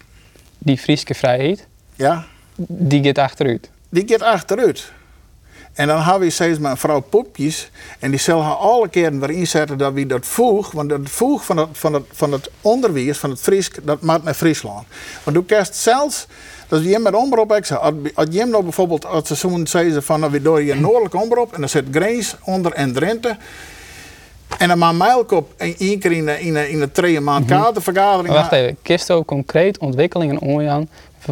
die 0.59 0.79
Frieske 0.79 1.15
vrijheid, 1.15 1.67
Ja, 1.95 2.25
die 2.57 3.05
gaat 3.05 3.19
achteruit. 3.19 3.71
die 3.89 4.05
gaat 4.07 4.23
achteruit. 4.23 4.93
En 5.73 5.87
dan 5.87 6.03
hebben 6.03 6.21
we 6.21 6.31
steeds 6.31 6.59
met 6.59 6.71
mevrouw 6.71 7.01
Poepjes. 7.01 7.71
En 7.99 8.11
die 8.11 8.21
zal 8.21 8.43
haar 8.43 8.55
alle 8.55 8.89
keren 8.89 9.21
weer 9.21 9.31
inzetten 9.31 9.79
dat 9.79 9.93
we 9.93 10.07
dat 10.07 10.27
voeg. 10.27 10.71
Want 10.73 10.89
dat 10.89 11.01
voeg 11.05 11.45
van 11.45 11.57
het, 11.57 11.69
van 11.73 11.95
het, 11.95 12.05
van 12.13 12.33
het 12.33 12.51
onderwijs, 12.61 13.19
van 13.19 13.31
het 13.31 13.41
Fries, 13.41 13.71
dat 13.83 14.01
maakt 14.01 14.25
naar 14.25 14.35
Friesland. 14.35 14.87
Want 15.23 15.37
toen 15.37 15.47
kerst 15.47 15.75
zelfs, 15.75 16.27
dat 16.69 16.81
is 16.81 16.87
je 16.91 16.99
met 16.99 17.15
omroep, 17.15 17.53
ik 17.53 17.65
zei, 17.65 17.81
als, 18.15 18.27
je 18.31 18.45
nou 18.45 18.63
bijvoorbeeld, 18.63 19.07
als 19.07 19.29
ze 19.29 19.37
zo 19.37 19.61
zeggen 19.65 20.03
van, 20.03 20.21
nou, 20.21 20.33
we 20.33 20.43
door 20.43 20.63
je 20.63 20.75
noordelijke 20.75 21.19
omroep. 21.19 21.53
En 21.53 21.61
dan 21.61 21.69
zit 21.69 21.85
Grace 21.91 22.37
onder 22.45 22.73
en 22.73 22.93
Drenthe. 22.93 23.37
En 24.59 24.69
dan 24.69 24.79
maakt 24.79 24.97
mij 24.97 25.15
ook 25.15 25.31
op 25.31 25.53
een 25.57 25.75
één 25.79 25.99
keer 25.99 26.13
in 26.13 26.27
de, 26.27 26.41
in 26.41 26.55
de, 26.55 26.71
in 26.71 26.79
de 26.79 26.93
twee 26.93 27.21
maand 27.21 27.47
kaartenvergadering. 27.47 28.29
Maar 28.29 28.37
wacht 28.37 28.53
even, 28.53 28.77
kist 28.83 29.11
ook 29.11 29.27
concreet 29.27 29.79
ontwikkelingen 29.79 30.39
onjaan 30.39 30.89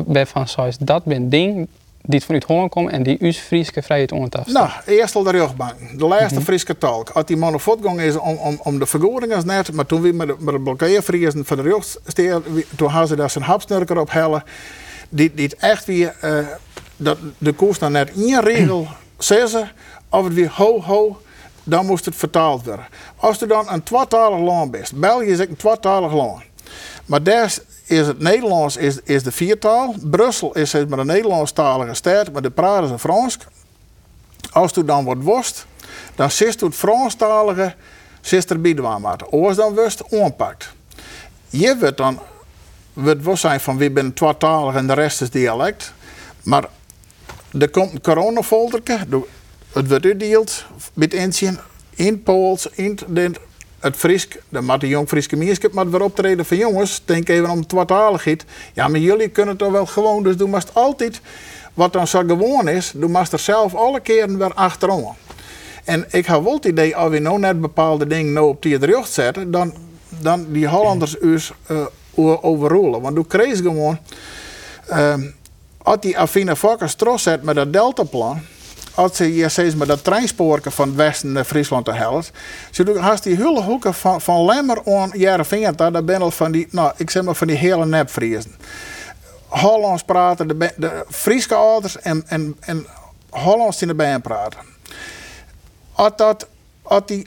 waarvan 0.06 0.48
zoals 0.48 0.78
dat 0.78 1.04
ben 1.04 1.28
ding 1.28 1.68
die 2.02 2.14
het 2.14 2.24
vanuit 2.24 2.44
Holland 2.44 2.70
komt 2.70 2.90
en 2.90 3.02
die 3.02 3.24
us 3.24 3.38
Frieske 3.38 3.82
vrijheid 3.82 4.12
ontast. 4.12 4.52
Nou, 4.52 4.68
eerst 4.86 5.14
al 5.14 5.22
de 5.22 5.30
rugbank. 5.30 5.74
De 5.98 6.06
laatste 6.06 6.40
Friese 6.40 6.78
talk. 6.78 7.10
Als 7.10 7.24
die 7.24 7.36
man 7.36 7.54
op 7.54 7.60
voetgang 7.60 8.00
is 8.00 8.16
om, 8.16 8.36
om, 8.36 8.60
om 8.62 8.78
de 8.78 8.86
vergoedingen 8.86 9.46
net, 9.46 9.72
maar 9.72 9.86
toen 9.86 10.00
we 10.00 10.12
met 10.12 10.26
de, 10.26 10.34
met 10.38 10.54
de 10.54 10.60
blokkeervriezen 10.60 11.44
van 11.44 11.56
de 11.56 11.62
rug 11.62 11.96
steer, 12.06 12.42
toen 12.76 12.88
hadden 12.88 13.08
ze 13.08 13.16
daar 13.16 13.30
zijn 13.30 13.44
hapsnurker 13.44 13.98
op 13.98 14.10
hellen. 14.10 14.42
Die, 15.08 15.32
die 15.34 15.44
het 15.44 15.56
echt 15.56 15.84
weer, 15.84 16.14
eh, 16.20 16.38
dat 16.96 17.18
de 17.38 17.52
koers 17.52 17.78
dan 17.78 17.92
net 17.92 18.10
één 18.16 18.40
regel 18.40 18.86
zeggen, 19.18 19.70
of 20.08 20.24
het 20.24 20.34
weer 20.34 20.52
ho 20.54 20.80
ho, 20.80 21.20
dan 21.64 21.86
moest 21.86 22.04
het 22.04 22.16
vertaald 22.16 22.64
worden. 22.64 22.86
Als 23.16 23.40
er 23.40 23.48
dan 23.48 23.68
een 23.70 23.82
tweetalig 23.82 24.38
land 24.38 24.70
bent, 24.70 24.92
België 24.94 25.26
is 25.26 25.38
een 25.38 25.56
tweetalig 25.56 26.12
land. 26.12 26.42
Maar 27.06 27.22
daar 27.22 27.54
is 27.86 28.06
het 28.06 28.18
Nederlands 28.18 28.76
is, 28.76 29.00
is 29.04 29.22
de 29.22 29.32
viertaal. 29.32 29.94
Brussel 30.00 30.52
is 30.54 30.72
het 30.72 30.88
met 30.88 30.98
een 30.98 31.06
Nederlandstalige 31.06 31.94
stad, 31.94 32.32
maar 32.32 32.42
de 32.42 32.50
praten 32.50 32.88
ze 32.88 32.98
Frans. 32.98 33.38
Als 34.50 34.76
u 34.76 34.84
dan 34.84 35.04
wordt 35.04 35.22
worst, 35.22 35.66
dan 36.14 36.30
zit 36.30 36.60
het 36.60 36.74
Franstalige 36.74 37.74
er 38.50 38.60
de 38.60 39.00
maken. 39.00 39.32
Oors 39.32 39.56
dan 39.56 39.74
worst 39.74 40.02
onpakt. 40.08 40.72
Je 41.48 41.76
wordt 41.78 41.96
dan 41.96 42.20
wordt 42.92 43.24
wel 43.24 43.36
zijn 43.36 43.60
van 43.60 43.76
wie 43.76 43.90
ben 43.90 44.12
tweetalig 44.14 44.74
en 44.74 44.86
de 44.86 44.92
rest 44.92 45.20
is 45.20 45.30
dialect. 45.30 45.92
Maar 46.42 46.64
er 47.58 47.70
komt 47.70 47.92
een 47.92 48.00
coronafolderke, 48.00 48.98
de- 49.08 49.26
het 49.72 49.88
wordt 49.88 50.04
uitgedeeld 50.04 50.64
met 50.92 51.14
inzien 51.14 51.58
in 51.94 52.22
Pools, 52.22 52.66
in 52.74 52.98
het 53.80 53.96
Friesk, 53.96 54.36
de 54.48 54.60
maar 54.60 54.78
de 54.78 54.88
jong 54.88 55.08
Frieske 55.08 55.36
meerskap 55.36 55.72
maar 55.72 55.90
weer 55.90 56.02
optreden 56.02 56.44
van 56.44 56.56
jongens, 56.56 57.02
denk 57.04 57.28
even 57.28 57.50
om 57.50 57.66
tweetaligheid. 57.66 58.44
Ja, 58.72 58.88
maar 58.88 59.00
jullie 59.00 59.28
kunnen 59.28 59.56
toch 59.56 59.72
wel 59.72 59.86
gewoon, 59.86 60.22
dus 60.22 60.36
doe 60.36 60.48
maar 60.48 60.64
altijd 60.72 61.20
wat 61.74 61.92
dan 61.92 62.06
zo 62.06 62.22
gewoon 62.26 62.68
is, 62.68 62.92
doe 62.94 63.08
maar 63.08 63.28
er 63.32 63.38
zelf 63.38 63.74
alle 63.74 64.00
keren 64.00 64.38
weer 64.38 64.54
achterom. 64.54 65.14
En 65.84 66.06
ik 66.10 66.26
heb 66.26 66.42
wel 66.42 66.54
het 66.54 66.64
idee, 66.64 66.96
als 66.96 67.10
we 67.10 67.18
nou 67.18 67.38
net 67.38 67.60
bepaalde 67.60 68.06
dingen 68.06 68.32
nou 68.32 68.48
op 68.48 68.62
die 68.62 68.76
rug 68.76 69.06
zetten, 69.06 69.50
dan, 69.50 69.74
dan 70.08 70.46
die 70.48 70.68
Hollanders 70.68 71.20
us 71.20 71.52
uh, 71.70 71.86
overroelen. 72.44 73.00
Want 73.00 73.14
doe 73.14 73.26
kreeg 73.26 73.56
gewoon, 73.56 73.98
ehm, 74.88 75.30
als 75.78 76.00
die 76.00 76.18
Afina 76.18 76.56
Fokkers 76.56 76.94
trots 76.94 77.22
zet 77.22 77.42
met 77.42 77.54
dat 77.54 77.72
deltaplan, 77.72 78.40
als 78.94 79.16
ze 79.16 79.24
hier 79.24 79.50
steeds 79.50 79.74
met 79.74 79.88
dat 79.88 80.04
treinspoorken 80.04 80.72
van 80.72 80.96
westen 80.96 81.32
naar 81.32 81.44
Friesland 81.44 81.84
te 81.84 81.92
helpen, 81.92 82.24
ze 82.70 82.84
doen 82.84 83.04
die 83.22 83.36
hele 83.36 83.62
hoeken 83.62 83.94
van, 83.94 84.20
van 84.20 84.44
Lemmer 84.44 84.82
aan 84.84 85.10
Jereveen, 85.14 85.76
daar 85.76 86.04
ben 86.04 86.22
al 86.22 86.30
van 86.30 86.52
die, 86.52 86.68
nou, 86.70 86.92
ik 86.96 87.10
zeg 87.10 87.22
maar 87.22 87.34
van 87.34 87.46
die 87.46 87.56
hele 87.56 87.86
nepvriezen. 87.86 88.54
Hollands 89.46 90.02
praten, 90.02 90.48
de, 90.48 90.72
de 90.76 91.04
Friese 91.08 91.54
ouders 91.54 92.00
en, 92.00 92.22
en, 92.26 92.56
en 92.60 92.86
Hollands 93.30 93.82
in 93.82 93.88
de 93.88 93.94
band 93.94 94.22
praten. 94.22 94.58
Als, 95.92 96.12
dat, 96.16 96.46
als 96.82 97.02
die 97.06 97.26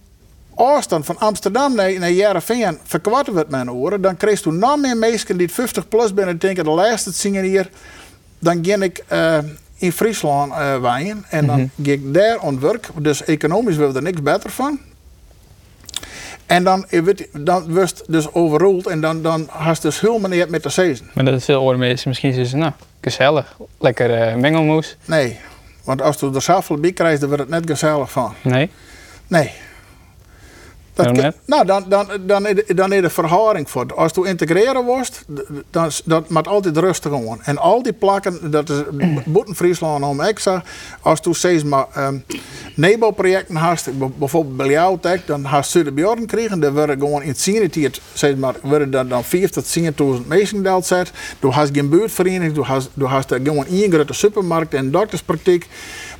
afstand 0.55 1.05
van 1.05 1.17
Amsterdam 1.19 1.75
naar, 1.75 1.99
naar 1.99 2.11
Jereveen 2.11 2.77
verkwarten 2.83 3.33
wordt 3.33 3.49
mijn 3.49 3.71
oren, 3.71 4.01
dan 4.01 4.17
kreeg 4.17 4.43
je 4.43 4.51
nog 4.51 4.77
meer 4.77 4.97
mensen 4.97 5.37
die 5.37 5.51
50 5.51 5.87
plus 5.87 6.11
zijn 6.15 6.27
en 6.27 6.37
denken, 6.37 6.63
de 6.63 6.69
laatste 6.69 7.11
zingen 7.11 7.43
hier, 7.43 7.69
dan 8.39 8.65
ging 8.65 8.83
ik 8.83 9.03
eh, 9.07 9.37
in 9.77 9.91
Friesland 9.91 10.51
eh 10.51 10.81
wijnen 10.81 11.25
en 11.29 11.45
dan 11.45 11.69
ging 11.75 11.87
ik 11.87 12.13
daar 12.13 12.39
aan 12.39 12.53
het 12.53 12.63
werk. 12.63 12.87
Dus 12.97 13.23
economisch 13.23 13.75
wil 13.75 13.95
er 13.95 14.01
niks 14.01 14.21
beter 14.21 14.49
van. 14.49 14.79
En 16.45 16.63
dan, 16.63 16.85
je, 16.89 17.29
dan 17.33 17.73
wordt 17.73 18.03
dus 18.07 18.33
overroeld 18.33 18.87
en 18.87 19.01
dan, 19.01 19.21
dan 19.21 19.47
had 19.51 19.81
dus 19.81 19.99
helemaal 19.99 20.29
niet 20.29 20.49
met 20.49 20.63
de 20.63 20.69
season. 20.69 21.09
Maar 21.13 21.25
dat 21.25 21.33
is 21.33 21.45
veel 21.45 21.77
mensen 21.77 22.09
misschien 22.09 22.33
zeggen 22.33 22.49
ze, 22.49 22.57
nou, 22.57 22.71
gezellig, 23.01 23.57
lekker 23.79 24.13
eh, 24.21 24.35
mengelmoes. 24.35 24.97
Nee, 25.05 25.39
want 25.83 26.01
als 26.01 26.19
je 26.19 26.31
er 26.33 26.41
zoveel 26.41 26.77
bij 26.77 26.91
krijgt, 26.91 27.19
dan 27.19 27.29
wordt 27.29 27.43
het 27.43 27.51
net 27.53 27.69
gezellig 27.69 28.11
van. 28.11 28.33
Nee, 28.41 28.69
Nee. 29.27 29.51
Dat 30.95 31.33
nou, 31.45 31.65
dan, 31.65 31.85
dan, 31.87 32.07
dan, 32.21 32.47
is 32.47 32.55
de- 32.65 32.73
dan 32.73 32.93
is 32.93 33.01
de 33.01 33.09
verhouding 33.09 33.69
voor. 33.69 33.85
Als 33.95 34.11
je 34.15 34.27
integreren 34.27 34.83
wordt, 34.85 35.25
dan 35.69 35.91
dat 36.05 36.29
moet 36.29 36.47
altijd 36.47 36.77
rustig 36.77 37.11
gewoon. 37.11 37.39
En 37.43 37.57
al 37.57 37.83
die 37.83 37.93
plakken, 37.93 38.51
dat 38.51 38.69
is 38.69 38.77
boeten 39.25 39.55
Friesland 39.55 40.03
om 40.03 40.19
extra. 40.21 40.63
Als 41.01 41.19
je 41.23 41.33
steeds 41.33 41.63
maar 41.63 41.85
um, 41.97 42.23
Nebo-projecten 42.75 43.55
bijvoorbeeld 44.17 44.57
bij 44.57 44.69
jou, 44.69 44.97
dan 45.25 45.43
hast 45.43 45.73
je 45.73 45.83
de 45.83 45.91
bjorden 45.91 46.25
krijgen. 46.25 46.59
Dan 46.59 46.73
worden 46.73 46.99
gewoon 46.99 47.21
in 47.21 47.27
het 47.27 47.39
steeds 48.13 48.39
maar, 48.39 48.55
worden 48.61 48.91
dan, 48.91 49.07
dan 49.07 49.23
4 49.23 49.51
tot 49.51 49.77
10.000 49.79 49.83
mensen 50.27 50.63
deelt 50.63 50.85
zet. 50.85 51.11
Je 51.41 51.47
hast 51.47 51.69
geen 51.73 51.89
buurtvereniging, 51.89 52.55
je 52.55 52.61
hast, 52.61 52.89
je 52.93 53.07
gewoon 53.43 53.65
één 53.65 53.91
grote 53.91 54.13
supermarkt 54.13 54.73
en 54.73 54.91
dokterspraktijk. 54.91 55.67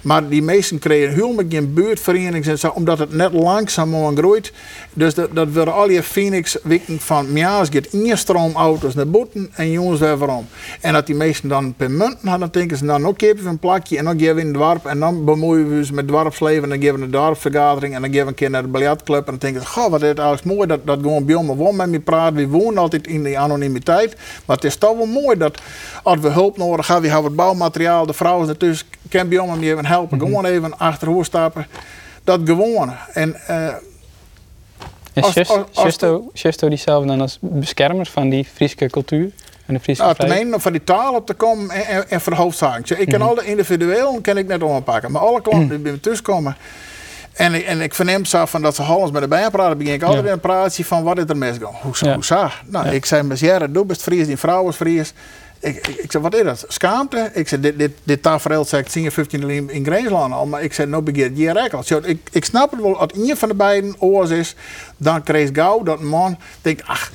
Maar 0.06 0.30
die 0.30 0.42
meesten 0.42 0.80
kregen 0.80 1.14
helemaal 1.14 1.46
geen 1.50 1.74
buurtvereniging, 1.74 2.46
en 2.46 2.60
zo, 2.60 2.68
omdat 2.68 3.00
het 3.00 3.14
net 3.14 3.34
langzaam 3.34 4.18
groeit. 4.18 4.52
Dus 4.94 5.14
dat, 5.14 5.36
dat 5.36 5.54
worden 5.54 5.74
al 5.74 5.90
je 5.90 6.04
Phoenix 6.04 6.58
weken 6.64 7.00
van, 7.00 7.28
ja, 7.34 7.60
het 7.60 7.70
gaat 7.74 7.86
één 7.86 8.18
stroom 8.18 8.56
auto's 8.56 8.94
naar 8.94 9.08
boeten 9.08 9.52
en 9.54 9.72
jongens 9.72 10.00
weer 10.00 10.18
waarom. 10.18 10.48
En 10.82 10.94
dat 10.94 11.06
die 11.06 11.16
meesten 11.16 11.50
dan 11.50 11.74
per 11.74 11.92
munten 11.92 12.28
hadden, 12.28 12.40
dan 12.40 12.50
denken 12.50 12.78
ze, 12.78 12.84
nou, 12.84 13.02
nog 13.02 13.14
geven 13.18 13.44
we 13.44 13.50
een 13.50 13.60
plakje 13.60 13.98
en 13.98 14.06
dan 14.06 14.20
geven 14.20 14.36
we 14.36 14.42
in 14.42 14.48
het 14.48 14.56
dorp. 14.56 14.86
En 14.86 15.00
dan 15.00 15.26
bemoeien 15.26 15.70
we 15.70 15.78
ons 15.78 15.92
met 15.92 16.08
dwarpsleven 16.08 16.64
en 16.64 16.70
dan 16.70 16.82
geven 16.82 16.98
we 16.98 17.06
een 17.06 17.12
dorpsvergadering 17.12 17.96
en 17.96 18.02
dan 18.02 18.10
geven 18.10 18.26
we 18.26 18.32
een 18.32 18.38
keer 18.38 18.50
naar 18.50 18.62
de 18.62 18.68
biljartclub. 18.68 19.20
En 19.20 19.26
dan 19.26 19.38
denken 19.38 19.62
ze, 19.62 19.90
wat 19.90 20.02
is 20.02 20.08
het 20.08 20.20
eigenlijk 20.20 20.58
mooi 20.58 20.68
dat, 20.68 20.80
dat 20.86 21.00
gewoon 21.02 21.26
bij 21.26 21.36
ons 21.36 21.56
woon 21.56 21.76
met 21.76 21.90
me 21.90 22.00
praten. 22.00 22.36
We 22.36 22.48
wonen 22.48 22.78
altijd 22.78 23.08
in 23.08 23.24
die 23.24 23.40
anonimiteit. 23.40 24.16
Maar 24.46 24.56
het 24.56 24.66
is 24.66 24.76
toch 24.76 24.98
wel 24.98 25.06
mooi 25.06 25.38
dat 25.38 25.62
als 26.04 26.20
we 26.20 26.30
hulp 26.30 26.58
nodig 26.58 26.88
hebben, 26.88 27.06
we 27.06 27.12
hebben 27.12 27.32
het 27.32 27.40
bouwmateriaal, 27.40 28.06
de 28.06 28.14
vrouwen 28.14 28.50
ertussen, 28.50 28.88
kan 29.10 29.30
bij 29.30 29.46
me 29.46 29.66
even 29.66 29.86
helpen. 29.96 30.20
Gewoon 30.20 30.46
even 30.46 30.78
achterhoor 30.78 31.26
stappen. 31.26 31.68
Dat 32.24 32.40
gewoon. 32.46 32.94
En 33.14 33.36
eh, 33.48 33.68
en 35.14 35.24
Als- 35.24 35.34
als- 35.74 35.94
die 36.70 36.78
zelf 36.78 37.06
dan 37.06 37.22
als 37.22 37.38
beschermer 37.42 38.06
van 38.06 38.30
die 38.30 38.48
Friese 38.54 38.76
cultuur 38.90 39.32
en 39.66 39.74
de 39.74 39.80
Friese 39.80 40.02
Nou, 40.02 40.16
ten 40.16 40.28
van 40.62 40.72
die 40.72 40.84
taal 40.84 41.16
op 41.16 41.26
te 41.26 41.34
komen 41.34 41.70
en, 41.70 41.86
en, 41.86 42.10
en 42.10 42.22
voor. 42.22 43.00
Ik 43.00 43.10
kan 43.10 43.22
alle 43.22 43.46
individueel 43.46 44.22
kan 44.22 44.38
ik 44.38 44.48
net 44.48 44.64
aanpakken, 44.64 45.12
maar 45.12 45.22
alle 45.22 45.42
klanten 45.42 45.70
die 45.70 45.78
bij 45.78 45.92
me 45.92 46.00
tussenkomen. 46.00 46.56
En 47.34 47.54
ik, 47.54 47.66
en 47.66 47.82
ik 47.82 47.94
verneem 47.96 48.26
zo 48.26 48.46
van 48.46 48.62
dat 48.62 48.76
ze 48.76 48.82
Hollands 48.82 49.12
met 49.12 49.22
de 49.22 49.28
bijen 49.28 49.52
praten. 49.52 49.78
begin 49.78 49.94
ik 49.94 50.04
altijd 50.04 50.22
Ja. 50.22 50.28
in 50.28 50.34
een 50.34 50.40
praatje 50.40 50.86
van 50.86 51.04
wat 51.04 51.18
is 51.18 51.24
er 51.28 51.38
misgaan. 51.38 51.74
Hoe, 51.82 51.94
Ja. 52.00 52.14
hoe? 52.14 52.24
Nou, 52.66 52.86
Ja. 52.86 52.92
ik 52.92 53.06
zei, 53.06 53.24
jaren, 53.40 53.74
doe 53.74 53.86
best 53.86 54.02
Fries, 54.02 54.28
die 54.28 54.38
vrouw 54.38 54.68
is 54.70 54.76
Fries. 54.76 55.14
Ik, 55.66 55.88
ik, 55.88 55.96
ik 55.96 56.12
zei, 56.12 56.24
wat 56.24 56.36
is 56.36 56.44
dat? 56.44 56.66
Schaamte? 56.68 57.32
Ik 57.34 57.48
zei, 57.48 57.62
dit, 57.62 57.78
dit, 57.78 57.92
dit 58.04 58.22
tafereel 58.22 58.66
zei 58.66 58.82
ik 58.82 58.88
10, 58.88 59.12
15 59.12 59.50
in, 59.50 59.70
in 59.70 60.14
al. 60.14 60.46
Maar 60.46 60.64
ik 60.64 60.74
zei, 60.74 60.90
nou 60.90 61.04
begin 61.04 61.38
je 61.38 61.52
rekel. 61.52 61.84
Zo, 61.84 62.00
ik, 62.04 62.30
ik 62.32 62.46
snap 62.46 62.72
het 62.72 62.82
wel, 62.82 62.98
als 62.98 63.12
een 63.14 63.38
van 63.38 63.50
de 63.50 63.56
beiden 63.56 63.96
oors 64.00 64.30
is, 64.30 64.56
dan 64.98 65.24
kreeg 65.24 65.50
gauw 65.54 65.84
dat 65.84 66.00
een 66.00 66.08
man 66.08 66.38
denkt, 66.62 66.84
ach, 66.86 67.12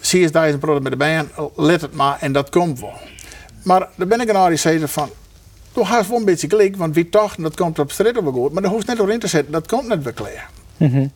zie 0.00 0.22
eens 0.22 0.32
duizend 0.32 0.60
product 0.60 0.82
met 0.82 0.92
de 0.92 0.98
band, 0.98 1.30
let 1.56 1.80
het 1.80 1.94
maar 1.94 2.16
en 2.20 2.32
dat 2.32 2.50
komt 2.50 2.80
wel. 2.80 3.00
Maar 3.62 3.88
dan 3.96 4.08
ben 4.08 4.20
ik 4.20 4.28
een 4.28 4.48
die 4.48 4.56
zei 4.56 4.88
van, 4.88 5.10
toen 5.72 5.84
haast 5.84 6.08
wel 6.08 6.18
een 6.18 6.24
beetje 6.24 6.48
gelijk, 6.48 6.76
want 6.76 6.94
wie 6.94 7.08
toch, 7.08 7.34
dat 7.34 7.56
komt 7.56 7.78
op 7.78 7.92
straat 7.92 8.22
wel 8.22 8.32
goed, 8.32 8.52
maar 8.52 8.62
daar 8.62 8.72
hoeft 8.72 8.86
net 8.86 8.96
door 8.96 9.12
in 9.12 9.18
te 9.18 9.26
zetten, 9.26 9.52
dat 9.52 9.66
komt 9.66 9.88
net 9.88 10.02
weer 10.02 10.12
klaar. 10.12 10.50
Mhm. 10.76 11.06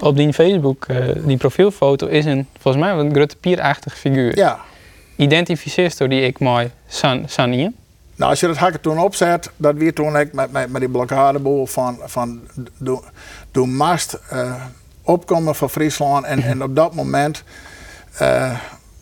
Op 0.00 0.16
die 0.16 0.32
Facebook, 0.32 0.84
eh, 0.84 1.08
die 1.24 1.36
profielfoto, 1.36 2.06
is 2.06 2.24
een 2.24 2.46
volgens 2.60 2.84
mij 2.84 2.92
een 2.92 3.14
grote 3.14 3.36
pierachtig 3.36 3.98
figuur. 3.98 4.36
Ja. 4.36 4.60
Identificeerst 5.16 5.98
door 5.98 6.08
die 6.08 6.22
ik 6.22 6.38
mooi 6.38 6.70
San, 6.86 7.24
Sanien. 7.28 7.74
Nou, 8.16 8.30
als 8.30 8.40
je 8.40 8.46
dat 8.46 8.56
hakken 8.56 8.80
toen 8.80 8.98
opzet, 8.98 9.50
dat 9.56 9.74
weer 9.74 9.94
toen 9.94 10.16
ik 10.16 10.32
met, 10.32 10.52
met, 10.52 10.70
met 10.70 10.80
die 10.80 10.90
blokkadeboel 10.90 11.66
van, 11.66 11.98
van 12.04 12.40
mast 13.52 14.18
eh, 14.30 14.54
opkomen 15.02 15.54
van 15.54 15.70
Friesland. 15.70 16.24
En, 16.24 16.42
en 16.42 16.62
op 16.62 16.76
dat 16.76 16.94
moment, 16.94 17.42
eh 18.18 18.58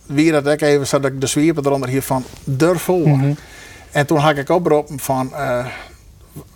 wie 0.07 0.33
dat 0.33 0.47
ik 0.47 0.61
even 0.61 0.87
zat 0.87 1.05
ik 1.05 1.21
de 1.21 1.27
zwiepen 1.27 1.67
eronder 1.67 1.89
hier 1.89 2.03
van 2.03 2.25
durf 2.45 2.83
voor. 2.83 3.19
En 3.91 4.07
toen 4.07 4.19
had 4.19 4.37
ik 4.37 4.49
oproepen 4.49 4.99
van 4.99 5.35
eh 5.35 5.67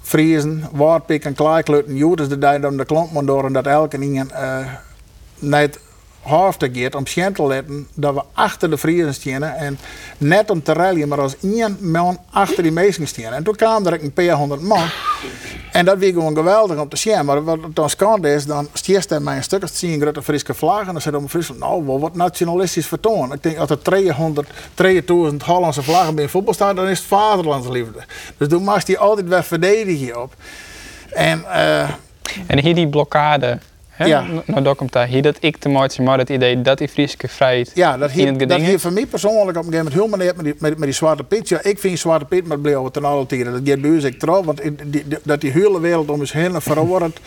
Friesen, 0.03 0.65
Waardpik 0.73 1.25
en 1.25 1.35
Klaaiklutten, 1.35 1.97
Jodes 1.97 2.29
de 2.29 2.39
tijd 2.39 2.65
om 2.65 2.77
de 2.77 2.85
klompman 2.85 3.27
door 3.27 3.45
en 3.45 3.53
dat 3.53 3.67
elke 3.67 3.99
ingen 3.99 4.31
eh 4.31 4.67
net 5.39 5.79
half 6.27 6.57
te 6.57 6.71
geert 6.73 6.95
om 6.95 7.07
sjen 7.07 7.33
te 7.33 7.47
letten 7.47 7.89
dat 7.95 8.15
we 8.15 8.23
achter 8.33 8.71
de 8.71 8.79
Friesen 8.79 9.15
staan 9.15 9.43
en 9.43 9.79
net 10.19 10.51
om 10.51 10.63
te 10.63 10.73
rallen, 10.73 11.09
maar 11.09 11.21
als 11.21 11.37
één 11.43 11.77
man 11.81 12.19
achter 12.31 12.63
die 12.63 13.07
staan. 13.07 13.33
En 13.33 13.45
toen 13.45 13.57
kwam 13.57 13.87
er 13.87 14.03
een 14.03 14.13
paar 14.13 14.31
honderd 14.31 14.61
man. 14.61 14.89
En 15.73 15.85
dat 15.85 15.99
was 15.99 16.09
gewoon 16.09 16.37
geweldig 16.37 16.79
om 16.79 16.89
te 16.89 16.97
zien. 16.97 17.25
Maar 17.25 17.45
wat 17.45 17.59
het 17.63 17.77
dan 17.77 17.91
skande 17.91 18.33
is, 18.35 18.47
dan 18.47 18.69
stiert 18.73 19.11
hij 19.11 19.21
mij 19.21 19.37
een 19.37 19.43
stuk 19.43 19.63
of 19.63 19.71
tien 19.71 20.01
grote 20.01 20.23
Friese 20.23 20.55
vlaggen. 20.55 20.87
En 20.87 20.93
dan 20.93 21.03
zit 21.03 21.15
op 21.15 21.31
Friesland, 21.31 21.61
nou, 21.61 21.85
wat 21.85 22.15
nationalistisch 22.15 22.87
vertoon. 22.87 23.33
Ik 23.33 23.43
denk, 23.43 23.59
als 23.59 23.71
er 23.71 23.83
300, 23.83 24.49
3000 24.75 25.43
Hollandse 25.43 25.83
vlaggen 25.83 26.15
bij 26.15 26.29
voetbal 26.29 26.55
staan, 26.55 26.77
dan 26.77 26.89
is 26.89 26.99
het 26.99 27.07
vaderlandsliefde. 27.07 28.05
Dus 28.37 28.49
toen 28.49 28.63
moest 28.63 28.87
hij 28.87 28.99
altijd 28.99 29.29
weer 29.29 29.45
verdedigen 29.45 30.23
op. 30.23 30.35
En 31.13 31.45
eh, 31.53 31.89
En 32.47 32.59
hier 32.59 32.75
die 32.75 32.89
blokkade. 32.89 33.59
Hè? 33.97 34.05
Ja. 34.05 34.25
Nou, 34.47 34.63
daar 34.63 34.75
komt 34.75 34.93
daar 34.93 35.07
hier 35.07 35.23
dat 35.23 35.37
ik 35.41 35.57
te 35.57 35.69
maken 35.69 36.05
maar 36.05 36.19
het 36.19 36.31
idee 36.31 36.63
dat 36.63 36.79
die 36.79 36.89
Friese 36.89 37.17
vrijheid 37.29 37.71
ja, 37.75 37.97
dat 37.97 38.11
in 38.11 38.27
het 38.27 38.49
dat 38.49 38.61
heeft 38.61 38.83
voor 38.83 38.93
mij 38.93 39.07
persoonlijk 39.07 39.59
op 39.59 39.65
een 39.67 39.73
gegeven 39.73 39.85
moment 39.85 39.93
helemaal 39.95 40.19
niet 40.27 40.37
met 40.37 40.45
die, 40.45 40.55
met, 40.59 40.79
met 40.79 40.83
die 40.89 40.93
Zwarte 40.93 41.25
Piet. 41.25 41.49
Ja, 41.49 41.63
ik 41.63 41.79
vind 41.79 41.99
Zwarte 41.99 42.25
Piet 42.25 42.47
met 42.47 42.63
blauwe 42.63 42.91
ten 42.91 43.05
alle 43.05 43.27
tijden. 43.27 43.53
Dat 43.53 43.67
geeft 43.67 43.95
ons 43.95 44.05
ik 44.05 44.19
trouw, 44.19 44.43
want 44.45 44.63
die, 44.63 44.75
die- 44.85 45.05
dat 45.23 45.41
die 45.41 45.51
hele 45.51 45.81
wereld 45.81 46.11
om 46.11 46.21
ons 46.21 46.33
heen 46.33 46.61
verandert. 46.63 47.21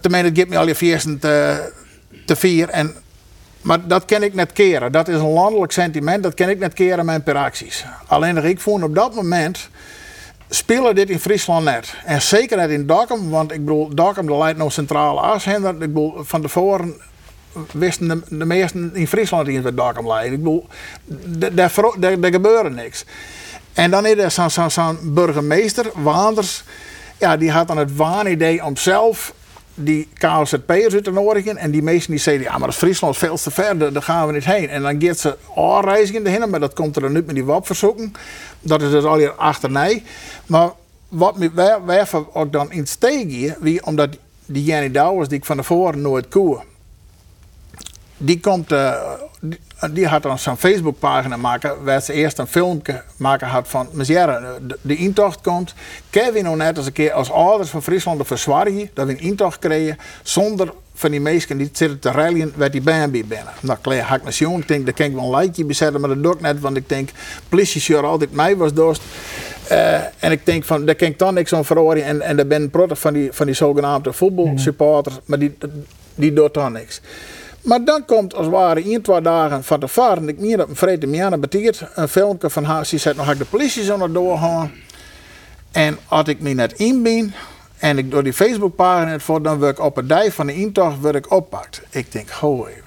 Tenminste, 0.00 0.28
het 0.28 0.36
geeft 0.36 0.48
me 0.48 0.58
al 0.58 0.66
je 0.66 0.74
feesten 0.74 1.18
te, 1.18 1.62
te 2.26 2.36
vier. 2.36 2.68
En, 2.68 2.94
maar 3.60 3.86
dat 3.86 4.04
kan 4.04 4.22
ik 4.22 4.34
net 4.34 4.52
keren. 4.52 4.92
Dat 4.92 5.08
is 5.08 5.14
een 5.14 5.32
landelijk 5.32 5.72
sentiment, 5.72 6.22
dat 6.22 6.34
kan 6.34 6.48
ik 6.48 6.58
net 6.58 6.72
keren 6.72 7.04
met 7.04 7.24
per 7.24 7.36
acties. 7.36 7.84
Alleen 8.06 8.34
dat 8.34 8.44
ik 8.44 8.60
vond 8.60 8.82
op 8.82 8.94
dat 8.94 9.14
moment 9.14 9.68
spelen 10.54 10.94
dit 10.94 11.10
in 11.10 11.18
Friesland 11.20 11.64
net. 11.64 11.94
En 12.04 12.22
zeker 12.22 12.56
net 12.56 12.70
in 12.70 12.86
Dokkum, 12.86 13.30
want 13.30 13.52
ik 13.52 13.64
bedoel, 13.64 13.94
Dokkum 13.94 14.26
de 14.26 14.36
leidt 14.36 14.58
nou 14.58 14.70
centrale 14.70 15.20
as. 15.20 15.44
hè, 15.44 15.60
dat- 15.60 15.72
Ik 15.74 15.78
bedoel, 15.78 16.14
van 16.24 16.40
tevoren 16.42 16.94
wisten 17.72 18.08
de, 18.08 18.36
de 18.38 18.44
meesten 18.44 18.90
in 18.94 19.06
Friesland 19.06 19.46
die 19.46 19.62
in 19.62 19.74
Dokkum 19.74 20.06
leiden. 20.06 20.32
Ik 20.32 20.38
bedoel, 20.38 20.66
daar, 21.52 21.70
gebeurde 22.32 22.70
niks. 22.70 23.04
En 23.72 23.90
dan 23.90 24.06
is 24.06 24.16
er 24.16 24.30
zo'n 24.30 24.50
zo'n 24.50 24.70
zo'n 24.70 24.98
burgemeester, 25.02 25.86
Waanders, 25.94 26.62
ja, 27.18 27.36
die 27.36 27.50
had 27.50 27.68
dan 27.68 27.78
het 27.78 27.96
waanidee 27.96 28.64
om 28.64 28.76
zelf 28.76 29.32
die 29.74 30.08
KZP'ers 30.14 30.94
uit 30.94 31.04
te 31.04 31.10
nodigen. 31.10 31.56
En 31.56 31.70
die 31.70 31.82
meesten 31.82 32.10
die 32.10 32.20
zeiden, 32.20 32.46
ja, 32.46 32.58
maar 32.58 32.68
dat 32.68 32.76
Friesland 32.76 33.16
veel 33.16 33.36
te 33.36 33.50
ver, 33.50 33.92
daar, 33.92 34.02
gaan 34.02 34.26
we 34.26 34.32
niet 34.32 34.44
heen. 34.44 34.68
En 34.68 34.82
dan 34.82 35.02
gaat 35.02 35.18
ze 35.18 35.36
aanreizigen 35.56 36.26
erheen, 36.26 36.50
maar 36.50 36.60
dat 36.60 36.72
komt 36.72 36.96
er 36.96 37.02
dan 37.02 37.12
niet 37.12 37.26
met 37.26 37.34
die 37.34 37.44
WAP-verzoeken. 37.44 38.12
Dat 38.60 38.82
is 38.82 38.90
dus 38.90 39.04
al 39.04 39.16
hier 39.16 39.32
achterna. 39.32 39.90
Maar 40.46 40.70
wat 41.08 41.36
waar, 41.54 41.84
waarvoor 41.84 42.28
ook 42.32 42.52
dan 42.52 42.72
in 42.72 42.78
het 42.78 43.56
wie, 43.60 43.86
omdat 43.86 44.16
die 44.46 44.64
Jenny 44.64 44.90
Douwers, 44.90 45.28
die 45.28 45.38
ik 45.38 45.44
van 45.44 45.56
tevoren 45.56 46.00
nooit 46.00 46.28
koer, 46.28 46.64
die 48.16 48.40
komt, 48.40 48.72
eh, 48.72 48.94
die 49.92 50.06
had 50.06 50.22
dan 50.22 50.38
zo'n 50.38 50.56
Facebookpagina 50.56 51.36
maken, 51.36 51.84
waar 51.84 52.02
ze 52.02 52.12
eerst 52.12 52.38
een 52.38 52.46
filmpje 52.46 53.02
maken 53.16 53.46
had 53.46 53.68
van, 53.68 53.88
Mezjere, 53.92 54.58
de, 54.66 54.78
de 54.80 54.96
intocht 54.96 55.40
komt. 55.40 55.74
Kevin 56.10 56.44
nou 56.44 56.56
net 56.56 56.76
als 56.76 56.86
een 56.86 56.92
keer 56.92 57.12
als 57.12 57.30
ouders 57.30 57.70
van 57.70 57.82
Friesland 57.82 58.26
verzwargen, 58.26 58.90
dat 58.94 59.06
we 59.06 59.12
een 59.12 59.20
intocht 59.20 59.58
kregen, 59.58 59.98
zonder 60.22 60.72
van 60.94 61.10
die 61.10 61.20
meesten 61.20 61.56
die 61.56 61.70
zitten 61.72 61.98
te 61.98 62.10
rallen, 62.10 62.52
werd 62.56 62.72
die 62.72 62.82
band 62.82 63.12
bij 63.12 63.24
binnen. 63.24 63.52
Nou, 63.60 63.78
klein 63.80 64.02
hak 64.02 64.22
naar 64.22 64.32
Sjoen, 64.32 64.60
ik 64.60 64.68
denk, 64.68 64.84
daar 64.84 64.94
kan 64.94 65.06
ik 65.06 65.14
wel 65.14 65.34
een 65.34 65.40
likeje 65.40 65.64
bezetten, 65.64 66.00
maar 66.00 66.08
dat 66.08 66.22
doe 66.22 66.34
ik 66.34 66.40
net, 66.40 66.60
want 66.60 66.76
ik 66.76 66.88
denk, 66.88 67.08
politie 67.48 67.96
altijd 67.96 68.32
mij 68.32 68.56
was 68.56 68.72
dorst. 68.72 69.02
Eh, 69.68 69.94
en 70.18 70.32
ik 70.32 70.46
denk 70.46 70.64
van, 70.64 70.84
daar 70.84 70.94
kan 70.94 71.08
ik 71.08 71.18
dan 71.18 71.34
niks 71.34 71.54
aan 71.54 71.64
verhoren. 71.64 72.04
En, 72.04 72.20
en 72.20 72.36
daar 72.36 72.46
ben 72.46 72.62
ik 72.62 72.96
van 72.96 73.12
die, 73.12 73.32
van 73.32 73.46
die 73.46 73.54
zogenaamde 73.54 74.12
voetbalsupporters, 74.12 75.18
maar 75.24 75.38
die, 75.38 75.56
die 76.14 76.32
doet 76.32 76.54
dan 76.54 76.72
niks. 76.72 77.00
Maar 77.64 77.84
dan 77.84 78.04
komt 78.04 78.34
als 78.34 78.46
het 78.46 78.54
ware 78.54 78.82
één, 78.82 79.02
twee 79.02 79.20
dagen 79.20 79.64
van 79.64 79.80
tevoren, 79.80 80.28
ik 80.28 80.38
meen 80.38 80.56
dat 80.56 80.68
een 80.68 80.76
vrede 80.76 81.06
Mianne 81.06 81.38
betiert, 81.38 81.84
een 81.94 82.08
filmpje 82.08 82.50
van 82.50 82.64
haar, 82.64 82.86
ze 82.86 82.98
zegt, 82.98 83.16
nog 83.16 83.36
de 83.36 83.44
politie 83.44 83.84
zo 83.84 83.96
naar 83.96 84.12
doorgaan. 84.12 84.72
En 85.72 85.98
als 86.08 86.28
ik 86.28 86.40
me 86.40 86.52
net 86.52 86.72
in 86.72 87.02
ben 87.02 87.34
en 87.78 87.98
ik 87.98 88.10
door 88.10 88.22
die 88.22 88.32
Facebookpagina 88.32 89.10
het 89.10 89.22
voor, 89.22 89.42
dan 89.42 89.58
word 89.58 89.70
ik 89.70 89.84
op 89.84 89.96
het 89.96 90.08
dij 90.08 90.32
van 90.32 90.46
de 90.46 90.54
intocht 90.54 91.00
word 91.00 91.14
ik 91.14 91.30
oppakt. 91.30 91.82
Ik 91.90 92.12
denk, 92.12 92.30
ho 92.30 92.66
even. 92.66 92.82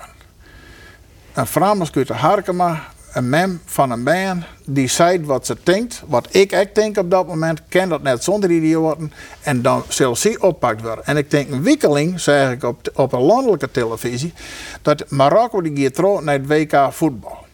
Een 1.34 1.48
vrouw 1.48 1.80
uit 1.80 2.08
de 2.08 2.14
Harkema, 2.14 2.84
een 3.18 3.30
mem 3.30 3.62
van 3.66 3.92
een 3.92 4.04
band, 4.04 4.44
die 4.66 4.88
zei 4.88 5.26
wat 5.26 5.46
ze 5.46 5.58
denkt, 5.64 6.04
wat 6.08 6.28
ik 6.32 6.54
ook 6.54 6.76
denk 6.76 6.98
op 6.98 7.12
dat 7.12 7.28
moment, 7.28 7.62
ken 7.70 7.90
dat 7.90 8.02
net 8.02 8.24
zonder 8.24 8.52
idioten, 8.52 9.12
en 9.42 9.62
dan 9.62 9.84
zal 9.88 10.16
ze 10.16 10.38
oppakt 10.40 10.82
worden. 10.82 11.06
En 11.06 11.18
ik 11.18 11.32
denk, 11.32 11.52
een 11.52 11.64
wikkeling, 11.64 12.20
zeg 12.20 12.52
ik 12.52 12.64
op, 12.64 12.90
op 12.94 13.14
een 13.14 13.22
landelijke 13.22 13.72
televisie, 13.72 14.34
dat 14.82 15.10
Marokko 15.10 15.62
die 15.62 15.90
gaat 15.94 16.24
naar 16.24 16.34
het 16.34 16.48
WK 16.48 16.94
voetbal. 16.94 17.47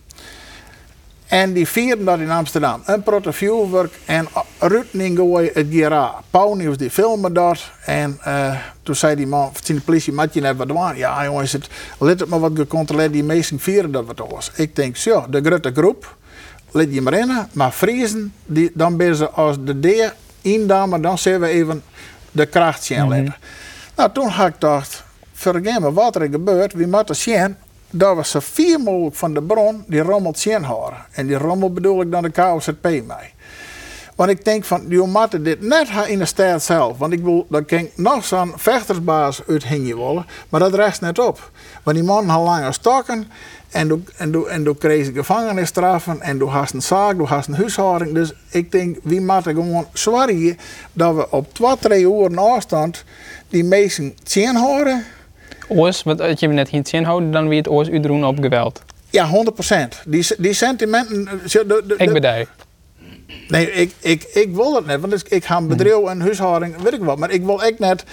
En 1.33 1.53
die 1.53 1.67
vierden 1.67 2.05
dat 2.05 2.19
in 2.19 2.29
Amsterdam. 2.29 2.81
Een 2.85 3.03
protovuurwerk 3.03 3.93
en 4.05 4.27
Ruud 4.59 4.85
Ningooi 4.91 5.49
het 5.53 5.67
Gira. 5.69 6.13
Pauwnieuws 6.29 6.77
die 6.77 6.89
filmen 6.89 7.33
dat. 7.33 7.71
En 7.85 8.17
eh, 8.23 8.55
toen 8.83 8.95
zei 8.95 9.15
die 9.15 9.27
man, 9.27 9.51
de 9.65 9.81
politie, 9.81 10.13
je 10.31 10.41
net 10.41 10.57
wat 10.57 10.67
doen? 10.67 10.95
Ja 10.95 11.23
jongens, 11.23 11.51
het, 11.51 11.67
let 11.99 12.19
het 12.19 12.29
maar 12.29 12.39
wat 12.39 12.51
gecontroleerd. 12.55 13.13
Die 13.13 13.23
meesten 13.23 13.59
vieren 13.59 13.91
dat 13.91 14.05
wat 14.05 14.27
was. 14.29 14.51
Ik 14.55 14.75
denk, 14.75 14.97
zo, 14.97 15.25
de 15.29 15.41
grote 15.41 15.71
groep, 15.71 16.15
let 16.71 16.93
je 16.93 17.01
maar 17.01 17.13
in. 17.13 17.31
Maar 17.51 17.71
Friesen, 17.71 18.33
die, 18.45 18.71
dan 18.73 18.97
ben 18.97 19.15
ze 19.15 19.29
als 19.29 19.57
de 19.63 19.79
deur 19.79 20.13
indammen, 20.41 21.01
dan 21.01 21.17
zien 21.17 21.39
we 21.39 21.47
even 21.47 21.83
de 22.31 22.45
kracht 22.45 22.83
zien 22.83 23.07
letten. 23.07 23.35
Nou, 23.95 24.11
toen 24.13 24.27
had 24.27 24.47
ik 24.47 24.53
gedacht, 24.53 25.03
vergeet 25.33 25.79
me 25.79 25.93
wat 25.93 26.15
er 26.15 26.29
gebeurt. 26.29 26.73
Wie 26.73 26.87
moet 26.87 27.09
er 27.09 27.15
zien 27.15 27.57
dat 27.93 28.15
we 28.15 28.23
zoveel 28.23 28.79
mogelijk 28.79 29.15
van 29.15 29.33
de 29.33 29.41
bron 29.41 29.83
die 29.87 30.01
rommel 30.01 30.33
zien. 30.35 30.65
En 31.11 31.27
die 31.27 31.37
rommel 31.37 31.73
bedoel 31.73 32.01
ik 32.01 32.11
dan 32.11 32.23
de 32.23 32.29
KOZP 32.29 32.83
mee. 32.83 33.33
Want 34.15 34.29
ik 34.29 34.45
denk 34.45 34.63
van, 34.63 34.85
je 34.89 34.97
moet 34.97 35.43
dit 35.45 35.61
net 35.61 35.89
in 36.07 36.19
de 36.19 36.25
stad 36.25 36.63
zelf. 36.63 36.97
Want 36.97 37.13
ik 37.13 37.19
bedoel, 37.19 37.45
dan 37.49 37.65
kan 37.65 37.89
nog 37.95 38.25
zo'n 38.25 38.53
vechtersbaas 38.55 39.41
uit 39.47 39.65
hingen 39.65 39.97
willen. 39.97 40.25
Maar 40.49 40.59
dat 40.59 40.73
rest 40.73 41.01
net 41.01 41.19
op. 41.19 41.51
Want 41.83 41.97
die 41.97 42.05
man 42.05 42.27
had 42.27 42.43
lange 42.43 42.71
stokken. 42.71 43.27
En 43.69 43.87
toen 43.87 44.07
en 44.17 44.31
doe, 44.31 44.49
en 44.49 44.63
doe 44.63 44.77
kreeg 44.77 45.13
gevangenisstraffen. 45.13 46.21
En 46.21 46.37
toen 46.37 46.49
had 46.49 46.73
een 46.73 46.81
zaak, 46.81 47.15
toen 47.15 47.25
had 47.25 47.47
een 47.47 47.55
huishouding. 47.55 48.13
Dus 48.13 48.33
ik 48.49 48.71
denk, 48.71 48.97
wie 49.03 49.31
er 49.31 49.41
gewoon 49.41 49.87
zorgen 49.93 50.57
dat 50.93 51.15
we 51.15 51.31
op 51.31 51.53
twee, 51.53 51.77
drie 51.79 52.05
uur 52.05 52.39
afstand 52.39 53.03
die 53.49 53.63
meesten 53.63 54.15
zien 54.23 54.57
horen. 54.57 55.05
Oors, 55.67 56.03
wat 56.03 56.39
je 56.39 56.47
me 56.47 56.53
net 56.53 56.69
hier 56.69 56.81
zien 56.83 57.03
houden, 57.05 57.31
dan 57.31 57.47
wie 57.47 57.57
het 57.57 57.69
oors 57.69 57.89
uitroen 57.89 58.25
op 58.25 58.39
geweld. 58.41 58.81
Ja, 59.09 59.29
100%. 59.29 60.01
Die, 60.05 60.25
die 60.37 60.53
sentimenten. 60.53 61.27
eh, 61.27 61.49
de- 61.51 61.83
de- 61.87 61.95
Ik 61.97 62.21
daar. 62.21 62.45
Nee, 63.47 63.71
ik, 63.71 63.91
ik, 63.99 64.23
ik 64.33 64.55
wil 64.55 64.75
het 64.75 64.85
net. 64.85 65.01
Want 65.01 65.13
ik, 65.13 65.21
ik 65.29 65.45
ga 65.45 65.57
een 65.57 65.67
bedrijf 65.67 66.05
en 66.05 66.21
huishouding, 66.21 66.81
weet 66.81 66.93
ik 66.93 67.03
wat. 67.03 67.17
Maar 67.17 67.31
ik 67.31 67.43
wil 67.45 67.63
echt 67.63 67.79
net 67.79 68.03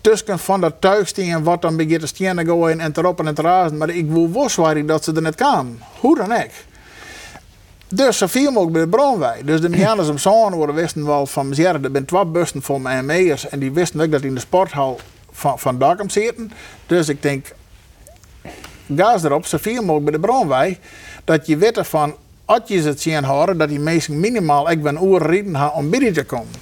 tussen 0.00 0.38
van 0.38 0.60
dat 0.60 0.74
tuigsteen 0.78 1.30
en 1.30 1.42
wat 1.42 1.62
dan 1.62 1.76
begint 1.76 2.00
te 2.00 2.06
stenen 2.06 2.46
gooien 2.46 2.80
en 2.80 2.92
te 2.92 3.00
roppen 3.00 3.26
en 3.26 3.34
te 3.34 3.42
razen. 3.42 3.76
Maar 3.76 3.88
ik 3.90 4.10
wil 4.10 4.50
zwaar 4.50 4.86
dat 4.86 5.04
ze 5.04 5.12
er 5.12 5.22
net 5.22 5.34
kwamen. 5.34 5.80
Hoe 6.00 6.16
dan 6.16 6.32
ook. 6.32 6.50
Dus 7.88 8.18
zoveel 8.18 8.50
mogelijk 8.50 8.72
bij 8.72 8.82
de 8.82 8.88
bronwij. 8.88 9.40
Dus 9.44 9.60
de 9.60 9.68
Mianers 9.68 10.08
om 10.08 10.18
zo'n 10.18 10.54
worden 10.54 10.74
wisten 10.74 11.06
wel 11.06 11.26
van 11.26 11.48
ja, 11.54 11.72
er 11.74 11.78
zijn 11.92 12.04
twee 12.04 12.26
bussen 12.26 12.62
voor 12.62 12.80
mijn 12.80 13.06
meers 13.06 13.48
en 13.48 13.58
die 13.58 13.72
wisten 13.72 14.00
ook 14.00 14.10
dat 14.10 14.22
in 14.22 14.34
de 14.34 14.40
sporthal 14.40 15.00
van, 15.38 15.58
van 15.58 15.78
Dokkum 15.78 16.10
zitten. 16.10 16.52
Dus 16.86 17.08
ik 17.08 17.22
denk, 17.22 17.54
gas 18.96 19.24
erop, 19.24 19.46
zoveel 19.46 19.82
mogelijk 19.82 20.04
bij 20.04 20.12
de 20.12 20.20
bronwij, 20.20 20.78
dat 21.24 21.46
je 21.46 21.56
weet 21.56 21.78
van, 21.82 22.14
als 22.44 22.60
je 22.66 22.82
het 22.82 23.00
zien 23.00 23.24
horen, 23.24 23.58
dat 23.58 23.68
die 23.68 23.80
mensen 23.80 24.20
minimaal 24.20 24.70
ik 24.70 24.82
ben 24.82 25.18
rijden 25.18 25.56
gaan 25.56 25.72
om 25.72 25.90
binnen 25.90 26.12
te 26.12 26.24
komen. 26.24 26.52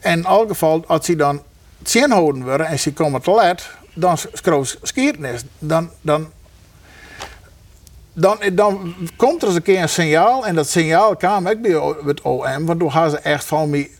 En 0.00 0.18
in 0.18 0.24
elk 0.24 0.48
geval, 0.48 0.84
als 0.86 1.06
ze 1.06 1.16
dan 1.16 1.42
zien 1.82 2.10
houden 2.10 2.44
worden 2.44 2.66
en 2.66 2.78
ze 2.78 2.92
komen 2.92 3.22
te 3.22 3.30
laat, 3.30 3.70
dan 3.94 4.18
schroef 4.18 4.76
skiertnis. 4.82 5.44
Dan, 5.58 5.90
dan 6.00 6.30
dan, 8.12 8.38
dan 8.52 8.94
komt 9.16 9.42
er 9.42 9.48
eens 9.48 9.56
een 9.56 9.62
keer 9.62 9.82
een 9.82 9.88
signaal. 9.88 10.46
En 10.46 10.54
dat 10.54 10.68
signaal 10.68 11.16
kwam 11.16 11.48
ook 11.48 11.60
bij 11.60 11.94
het 12.04 12.20
OM. 12.20 12.66
Want 12.66 12.78
toen 12.78 12.88
hadden 12.88 13.10
ze 13.10 13.18
echt 13.18 13.44
van 13.44 13.70
mij 13.70 13.90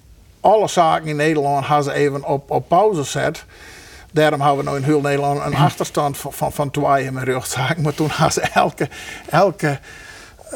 alle 0.41 0.69
zaken 0.69 1.09
in 1.09 1.17
Nederland 1.17 1.65
hadden 1.65 1.93
ze 1.93 2.01
even 2.01 2.25
op, 2.25 2.51
op 2.51 2.69
pauze 2.69 3.03
gezet. 3.03 3.45
Daarom 4.13 4.41
hebben 4.41 4.65
we 4.65 4.71
nu 4.71 4.77
in 4.77 4.83
heel 4.83 5.01
Nederland 5.01 5.41
een 5.45 5.55
achterstand 5.55 6.17
van, 6.17 6.33
van, 6.33 6.53
van 6.53 6.71
twee 6.71 7.05
in 7.05 7.13
mijn 7.13 7.27
rugzaak. 7.27 7.79
Maar 7.79 7.95
toen 7.95 8.09
hadden 8.09 8.33
ze 8.33 8.51
elke, 8.55 8.89
elke 9.31 9.79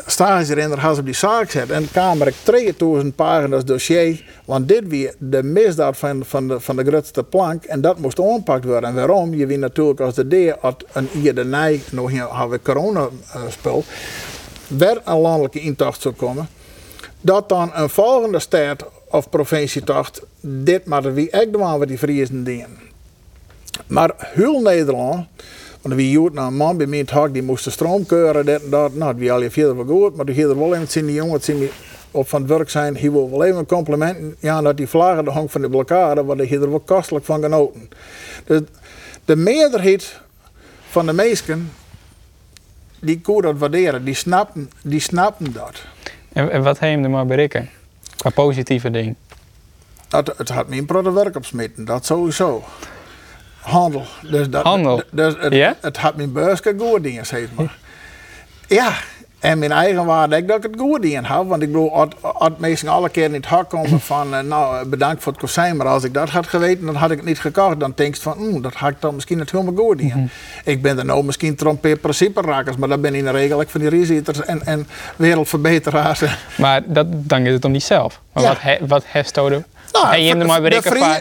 stagerenner 0.06 0.78
hadden 0.78 0.94
ze 0.94 1.00
op 1.00 1.06
die 1.06 1.14
zaak 1.14 1.50
gezet. 1.50 1.70
En 1.70 1.90
kwam 1.90 2.20
er 2.20 2.32
3000 2.42 3.14
pagina's 3.14 3.64
dossier. 3.64 4.24
Want 4.44 4.68
dit 4.68 4.88
weer 4.88 5.14
de 5.18 5.42
misdaad 5.42 5.96
van, 5.96 6.24
van, 6.24 6.48
de, 6.48 6.60
van 6.60 6.76
de 6.76 6.84
grootste 6.84 7.22
plank. 7.22 7.64
En 7.64 7.80
dat 7.80 7.98
moest 7.98 8.20
aangepakt 8.20 8.64
worden. 8.64 8.88
En 8.88 8.94
waarom? 8.94 9.34
Je 9.34 9.46
weet 9.46 9.58
natuurlijk 9.58 10.00
als 10.00 10.14
de 10.14 10.52
D 10.52 10.60
had 10.60 10.84
een 10.92 11.08
daarna, 11.34 11.70
nog 11.90 12.12
hebben 12.12 12.50
we 12.50 12.62
corona-spul. 12.62 13.84
werd 14.66 15.00
een 15.04 15.18
landelijke 15.18 15.60
intocht 15.60 16.00
zou 16.00 16.14
komen. 16.14 16.48
Dat 17.20 17.48
dan 17.48 17.70
een 17.74 17.90
volgende 17.90 18.38
staat 18.38 18.84
of 19.10 19.30
provincie 19.30 19.84
dacht, 19.84 20.22
dit 20.40 20.84
maar 20.84 21.14
wie 21.14 21.30
echt 21.30 21.52
doen 21.52 21.78
wat 21.78 21.88
die 21.88 21.98
Friesen 21.98 22.44
dingen. 22.44 22.85
Maar 23.86 24.12
heel 24.16 24.60
Nederland, 24.60 25.26
want 25.82 25.94
wie 25.94 26.10
jood 26.10 26.32
naar 26.32 26.46
een 26.46 26.56
man 26.56 26.76
bij 26.76 26.86
mij 26.86 26.98
in 26.98 27.04
het 27.04 27.14
hak, 27.14 27.32
die 27.32 27.42
moest 27.42 27.64
de 27.64 27.70
stroom 27.70 28.06
keuren, 28.06 28.44
dit 28.44 28.62
en 28.64 28.70
dat. 28.70 28.94
Nou, 28.94 29.14
wie 29.16 29.32
al 29.32 29.42
je 29.42 29.50
verder 29.50 29.76
wel 29.76 29.86
goed, 29.86 30.16
maar 30.16 30.26
die 30.26 30.42
er 30.42 30.58
wel 30.58 30.74
even 30.74 30.88
zien 30.88 31.06
die 31.06 31.14
jongen, 31.14 31.40
zien 31.40 31.58
die 31.58 31.70
op 32.10 32.28
van 32.28 32.40
het 32.40 32.50
werk 32.50 32.70
zijn, 32.70 32.96
hij 32.96 33.10
wil 33.10 33.30
wel 33.30 33.44
even 33.44 33.58
een 33.58 33.66
compliment. 33.66 34.36
Ja, 34.38 34.60
dat 34.60 34.76
die 34.76 34.86
vlaggen 34.86 35.24
de 35.24 35.30
hang 35.30 35.50
van 35.50 35.60
de 35.60 35.68
blokkade, 35.68 36.24
waar 36.24 36.36
hij 36.36 36.50
er 36.50 36.70
wel 36.70 36.80
kostelijk 36.80 37.24
van 37.24 37.42
genoten. 37.42 37.88
Dus 38.44 38.60
de 39.24 39.36
meerderheid 39.36 40.20
van 40.88 41.06
de 41.06 41.12
meesten, 41.12 41.72
die 43.00 43.20
kon 43.20 43.42
dat 43.42 43.58
waarderen, 43.58 44.04
die 44.04 44.14
snappen, 44.14 44.70
die 44.82 45.00
snappen 45.00 45.52
dat. 45.52 45.82
En, 46.32 46.50
en 46.50 46.62
wat 46.62 46.78
je 46.78 46.86
hem 46.86 47.04
er 47.04 47.10
maar 47.10 47.26
bereiken? 47.26 47.68
Qua 48.16 48.30
positieve 48.30 48.90
ding. 48.90 49.14
Het, 50.08 50.32
het 50.36 50.48
had 50.48 50.68
me 50.68 50.76
een 50.76 50.86
protto 50.86 51.12
werk 51.12 51.36
opsmitten, 51.36 51.84
dat 51.84 52.06
sowieso. 52.06 52.64
Handel. 53.66 54.04
Dus 54.22 54.50
dat, 54.50 54.62
Handel? 54.64 55.02
Dus 55.10 55.34
het, 55.38 55.52
Ja? 55.54 55.76
het 55.80 55.96
had 55.96 56.16
mijn 56.16 56.32
beurske 56.32 56.74
goed 56.78 57.02
dingen, 57.02 57.26
zeg 57.26 57.46
maar. 57.54 57.76
Ja, 58.66 58.92
en 59.38 59.58
mijn 59.58 59.72
eigen 59.72 60.04
waarde, 60.04 60.36
ik 60.36 60.48
dat 60.48 60.56
ik 60.56 60.70
het 60.70 60.80
goed 60.80 61.02
dingen 61.02 61.24
had. 61.24 61.46
Want 61.46 61.62
ik 61.62 61.72
bedoel, 61.72 62.08
als 62.20 62.50
mensen 62.58 62.88
alle 62.88 63.08
keer 63.08 63.24
in 63.24 63.34
het 63.34 63.46
hak 63.46 63.68
komen 63.70 64.00
van, 64.00 64.34
eh, 64.34 64.40
nou, 64.40 64.86
bedankt 64.88 65.22
voor 65.22 65.32
het 65.32 65.40
kozijn. 65.40 65.76
Maar 65.76 65.86
als 65.86 66.04
ik 66.04 66.14
dat 66.14 66.28
had 66.30 66.46
geweten, 66.46 66.86
dan 66.86 66.94
had 66.94 67.10
ik 67.10 67.16
het 67.16 67.26
niet 67.26 67.38
gekocht. 67.40 67.80
Dan 67.80 67.92
denk 67.96 68.14
je 68.14 68.20
van, 68.20 68.38
mm, 68.38 68.62
dat 68.62 68.74
had 68.74 68.90
ik 68.90 69.00
dan 69.00 69.14
misschien 69.14 69.38
het 69.38 69.50
helemaal 69.50 69.84
goed 69.84 69.98
dingen. 69.98 70.30
Ik 70.64 70.82
ben 70.82 70.98
er 70.98 71.04
nou 71.04 71.24
misschien 71.24 71.54
trompeer 71.56 71.96
principe 71.96 72.40
rakers, 72.40 72.76
maar 72.76 72.88
dat 72.88 73.00
ben 73.00 73.14
in 73.14 73.24
de 73.24 73.30
regel 73.30 73.60
ik 73.60 73.68
van 73.68 73.80
die 73.80 73.88
rezitters 73.88 74.44
en, 74.44 74.66
en 74.66 74.86
wereldverbeteraars. 75.16 76.22
Maar 76.56 76.82
dat, 76.86 77.06
dan 77.10 77.46
is 77.46 77.52
het 77.52 77.64
om 77.64 77.70
niet 77.72 77.82
zelf. 77.82 78.20
Maar 78.32 78.42
Ja. 78.42 78.48
wat, 78.48 78.60
he, 78.60 78.76
wat? 78.86 79.04
Nou, 80.02 80.14
en 80.14 80.22
je 80.22 80.28
hem 80.28 80.40
er 80.40 80.46
maar 80.46 80.62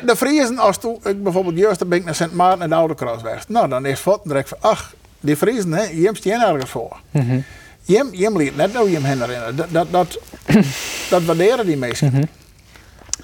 de, 0.05 0.15
Friesen, 0.15 0.57
als 0.59 0.77
ik 1.03 1.23
bijvoorbeeld 1.23 1.57
juist 1.57 1.87
ben 1.87 1.97
ik 1.97 2.05
naar 2.05 2.15
Sint 2.15 2.33
Maarten 2.33 2.61
en 2.61 2.69
de 2.69 2.75
Oude 2.75 2.95
Kruis 2.95 3.21
geweest. 3.21 3.49
Nou, 3.49 3.69
dan 3.69 3.85
is 3.85 4.03
het 4.03 4.19
direct 4.23 4.49
van, 4.49 4.57
ach, 4.61 4.93
die 5.19 5.35
Friesen, 5.35 5.71
hè, 5.71 5.83
je 5.83 6.05
hebt 6.05 6.25
ergens 6.25 6.69
voor. 6.69 6.97
Mhm. 7.11 7.39
Je 7.81 7.95
hem- 7.97 8.09
je 8.11 8.23
hem 8.23 8.37
liet 8.37 8.55
net 8.55 8.73
nou 8.73 8.89
je 8.89 8.95
hem 8.99 9.03
herinneren. 9.03 9.55
Dat, 9.55 9.67
dat, 9.71 9.87
dat, 9.91 10.19
dat 11.09 11.23
waarderen 11.23 11.65
die 11.65 11.77
mensen. 11.77 12.07
Mhm. 12.13 12.23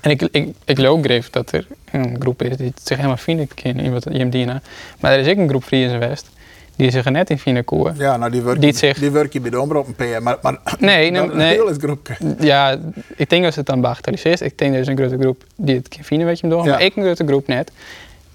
En 0.01 0.11
ik, 0.11 0.21
ik, 0.31 0.55
ik 0.65 0.77
loop 0.77 1.03
greep 1.03 1.25
dat 1.31 1.51
er 1.51 1.67
een 1.91 2.15
groep 2.19 2.41
is 2.41 2.57
die 2.57 2.73
zich 2.83 2.95
helemaal 2.97 3.17
vriendelijk 3.17 3.55
kennen 3.55 3.85
in 3.85 3.91
wat 3.93 4.03
je 4.03 4.17
hem 4.17 4.29
dienen. 4.29 4.63
Maar 4.99 5.11
er 5.11 5.19
is 5.19 5.27
ook 5.27 5.37
een 5.37 5.49
groep 5.49 5.63
Friese 5.63 5.97
West 5.97 6.29
die 6.75 6.91
zich 6.91 7.10
net 7.10 7.29
in 7.29 7.39
vinden 7.39 7.63
koer. 7.63 7.93
Ja, 7.97 8.17
nou, 8.17 8.31
die 8.31 8.41
werk, 8.41 8.60
Die 8.62 8.69
het 8.79 9.12
werk 9.12 9.34
je 9.34 9.39
bij 9.41 9.49
de 9.49 9.60
omroep 9.62 9.88
een 9.88 9.95
PR. 9.95 10.21
Maar, 10.21 10.38
maar 10.41 10.57
Nee, 10.79 11.12
nee, 11.12 11.21
is 11.23 11.27
nee. 11.27 11.36
een 11.47 11.53
heel 11.53 11.67
het 11.67 11.81
groepje. 11.84 12.15
Ja, 12.39 12.77
ik 13.15 13.29
denk 13.29 13.43
dat 13.43 13.53
ze 13.53 13.60
het 13.60 13.67
dan 13.67 13.81
bagatelliseert. 13.81 14.41
Ik 14.41 14.57
denk 14.57 14.73
dat 14.73 14.73
er 14.73 14.79
is 14.79 14.88
een 14.88 14.97
grote 14.97 15.17
groep 15.23 15.43
die 15.55 15.75
het 15.75 15.88
kan 15.88 16.03
vinden 16.03 16.27
wat 16.27 16.39
je 16.39 16.47
hem 16.47 16.55
doet, 16.55 16.65
Ja. 16.65 16.71
maar 16.71 16.81
ik 16.81 16.95
een 16.95 17.03
grote 17.03 17.25
groep 17.25 17.47
net. 17.47 17.71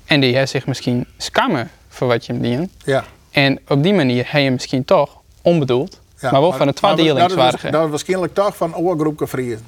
En 0.04 0.20
die 0.20 0.36
heeft 0.36 0.50
zich 0.50 0.66
misschien 0.66 1.06
skammen 1.16 1.70
voor 1.88 2.06
wat 2.08 2.26
je 2.26 2.32
hem 2.32 2.42
dient. 2.42 2.70
Ja. 2.84 3.04
En 3.30 3.58
op 3.68 3.82
die 3.82 3.94
manier 3.94 4.24
heb 4.28 4.42
je 4.42 4.50
misschien 4.50 4.84
toch 4.84 5.16
onbedoeld, 5.42 6.00
Ja, 6.20 6.30
maar 6.30 6.40
wel 6.40 6.52
van 6.52 6.58
maar 6.66 6.74
dat, 6.74 6.90
is, 6.90 6.96
tweedelingswaardige. 6.96 7.70
dat 7.70 7.84
is 7.84 7.90
waarschijnlijk 7.90 8.34
toch 8.34 8.56
van 8.56 8.74
oorgroepje 8.76 9.26
Friesen. 9.26 9.66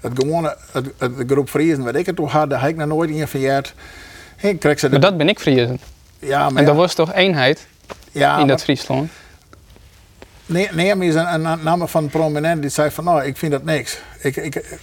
Het 0.00 0.12
gewone, 0.14 0.56
het, 0.72 0.86
het, 0.98 1.16
de 1.16 1.24
groep 1.26 1.48
Friesen 1.48 1.84
wat 1.84 1.94
ik 1.94 2.06
het 2.06 2.16
toen 2.16 2.28
had, 2.28 2.50
daar 2.50 2.60
heb 2.60 2.70
ik 2.70 2.76
nog 2.76 2.86
nooit 2.88 3.10
in 3.10 3.28
verjaard. 3.28 3.74
Ik 4.40 4.60
kreeg 4.60 4.78
ze 4.78 4.86
de, 4.86 4.92
Maar 4.92 5.00
dat 5.00 5.16
ben 5.16 5.28
ik 5.28 5.38
Friesen. 5.40 5.80
ja, 6.18 6.48
maar 6.50 6.58
En 6.60 6.64
dat 6.64 6.76
was 6.76 6.94
toch 6.94 7.12
eenheid 7.14 7.66
ja, 8.12 8.38
in 8.38 8.46
dat 8.46 8.62
Friesland? 8.62 9.10
Nee, 10.46 10.68
Neem 10.72 11.02
is 11.02 11.14
een, 11.14 11.34
een 11.34 11.62
naam 11.62 11.88
van 11.88 12.02
een 12.02 12.10
prominent 12.10 12.60
die 12.60 12.70
zei 12.70 12.90
van 12.90 13.04
nou, 13.04 13.24
ik 13.24 13.36
vind 13.36 13.52
dat 13.52 13.64
niks. 13.64 13.98
Ik, 14.20 14.36
ik, 14.36 14.78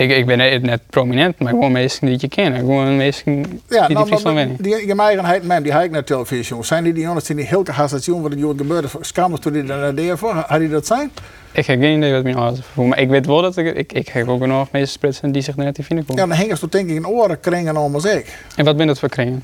Ik, 0.00 0.10
ik 0.10 0.26
ben 0.26 0.62
net 0.62 0.80
prominent, 0.86 1.38
maar 1.38 1.52
gewoon 1.52 1.72
mensen 1.72 2.06
die 2.06 2.16
je 2.20 2.28
kennen. 2.28 2.58
Gewoon 2.58 2.96
mensen 2.96 3.36
ja, 3.36 3.42
die 3.68 3.86
die 3.86 3.96
nou, 3.96 4.06
Friesland 4.06 4.36
winnen. 4.36 4.56
die, 4.60 4.86
die 4.86 5.00
eigenheid, 5.00 5.46
man, 5.46 5.62
die 5.62 5.72
ik 5.72 5.90
naar 5.90 6.04
televisie. 6.04 6.64
Zijn 6.64 6.84
die 6.84 6.92
die 6.92 7.02
jongens 7.02 7.24
die 7.24 7.44
heel 7.44 7.64
gehasst 7.64 8.02
zien 8.02 8.22
wat 8.22 8.32
er 8.32 8.38
gebeurde? 8.38 8.88
Schaamde 9.00 9.38
toen 9.38 9.52
die 9.52 9.64
daar 9.64 9.94
deed 9.94 10.18
voor? 10.18 10.34
Had 10.34 10.48
hij 10.48 10.68
dat 10.68 10.86
zijn? 10.86 11.10
Ik 11.52 11.66
heb 11.66 11.80
geen 11.80 11.96
idee 11.96 12.12
wat 12.12 12.22
mijn 12.22 12.36
ouders 12.36 12.66
voelen, 12.66 12.94
maar 12.94 13.02
ik 13.02 13.08
weet 13.08 13.26
wel 13.26 13.42
dat 13.42 13.56
ik, 13.56 13.76
ik, 13.76 13.92
ik 13.92 14.08
heb 14.08 14.28
ook 14.28 14.46
nog 14.46 14.68
mensen 14.70 14.92
spritsen 14.92 15.32
die 15.32 15.42
zich 15.42 15.56
net 15.56 15.78
in 15.78 15.84
vinden 15.84 16.06
komen. 16.06 16.22
Ja, 16.22 16.28
dan 16.28 16.38
hingen 16.38 16.56
ze 16.58 16.68
denk 16.68 16.88
ik 16.88 16.96
in 16.96 17.06
oren 17.06 17.40
kringen 17.40 17.76
als 17.76 18.04
ik. 18.04 18.38
En 18.56 18.64
wat 18.64 18.76
ben 18.76 18.86
dat 18.86 18.98
voor 18.98 19.08
kringen? 19.08 19.42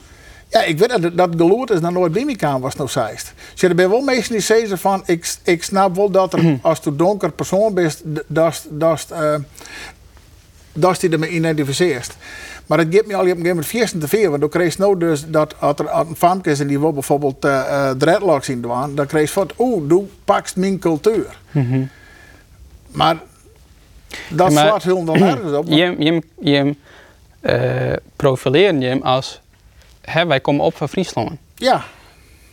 Ja, 0.48 0.62
ik 0.62 0.78
weet 0.78 1.02
dat 1.02 1.16
dat 1.16 1.30
geloerd 1.37 1.70
is 1.70 1.80
naar 1.80 1.92
nooit 1.92 2.12
bij 2.12 2.24
me 2.24 2.37
kwam, 2.37 2.61
was 2.61 2.76
nou 2.76 2.88
zeist. 2.88 3.32
Dus 3.52 3.62
er 3.62 3.72
zijn 3.76 3.88
wel 3.88 4.00
mensen 4.00 4.32
die 4.32 4.40
zeggen 4.40 4.78
van, 4.78 5.02
ik, 5.06 5.35
ik 5.42 5.62
snap 5.62 5.96
wel 5.96 6.11
dat 6.11 6.32
er 6.32 6.59
als 6.62 6.80
je 6.82 6.96
donker 6.96 7.32
persoon 7.32 7.74
bent, 7.74 8.02
dat 8.26 8.66
dat 8.68 9.06
uh, 9.12 9.35
dat 10.72 11.00
je 11.00 11.09
ermee 11.09 11.30
identificeert. 11.30 12.16
Maar 12.66 12.78
het 12.78 12.88
geeft 12.90 13.06
me 13.06 13.14
al 13.14 13.20
op 13.20 13.24
een 13.24 13.30
gegeven 13.30 13.48
moment 13.48 13.66
viersten 13.66 14.00
te 14.00 14.09
veel. 14.09 14.28
Want 14.28 14.40
dan 14.40 14.50
kreeg 14.50 14.72
je 14.76 14.82
nou 14.82 14.98
dus 14.98 15.24
dat 15.26 15.54
als 15.61 15.78
er 15.78 15.88
een 15.92 16.16
famke 16.16 16.50
is 16.50 16.61
en 16.61 16.66
die 16.66 16.78
wil 16.78 16.92
bijvoorbeeld 16.92 17.44
uh, 17.44 17.50
uh, 17.50 17.90
dreadlocks 17.90 18.48
in 18.48 18.61
doen, 18.61 18.94
dan 18.94 19.06
kreeg 19.06 19.26
je 19.26 19.32
van, 19.32 19.50
oeh, 19.59 19.88
doe 19.88 20.04
pakst 20.24 20.56
mijn 20.56 20.78
cultuur. 20.78 21.38
Maar 22.90 23.16
dat 24.28 24.52
slaat 24.52 24.82
heel 24.82 25.04
dan 25.04 25.18
nergens 25.28 25.52
op. 25.52 25.64
Je, 25.68 25.94
je, 25.98 26.22
je 26.40 26.74
eh 27.40 27.92
profileren 28.16 28.80
je 28.80 28.87
hem 28.87 29.02
als, 29.02 29.40
hè, 30.07 30.27
wij 30.27 30.40
komen 30.40 30.64
op 30.64 30.77
van 30.77 30.88
Friesland. 30.88 31.31
Ja, 31.55 31.85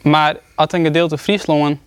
Maar 0.02 0.38
als 0.56 0.72
een 0.72 0.84
gedeelte 0.84 1.18
Friesland 1.18 1.78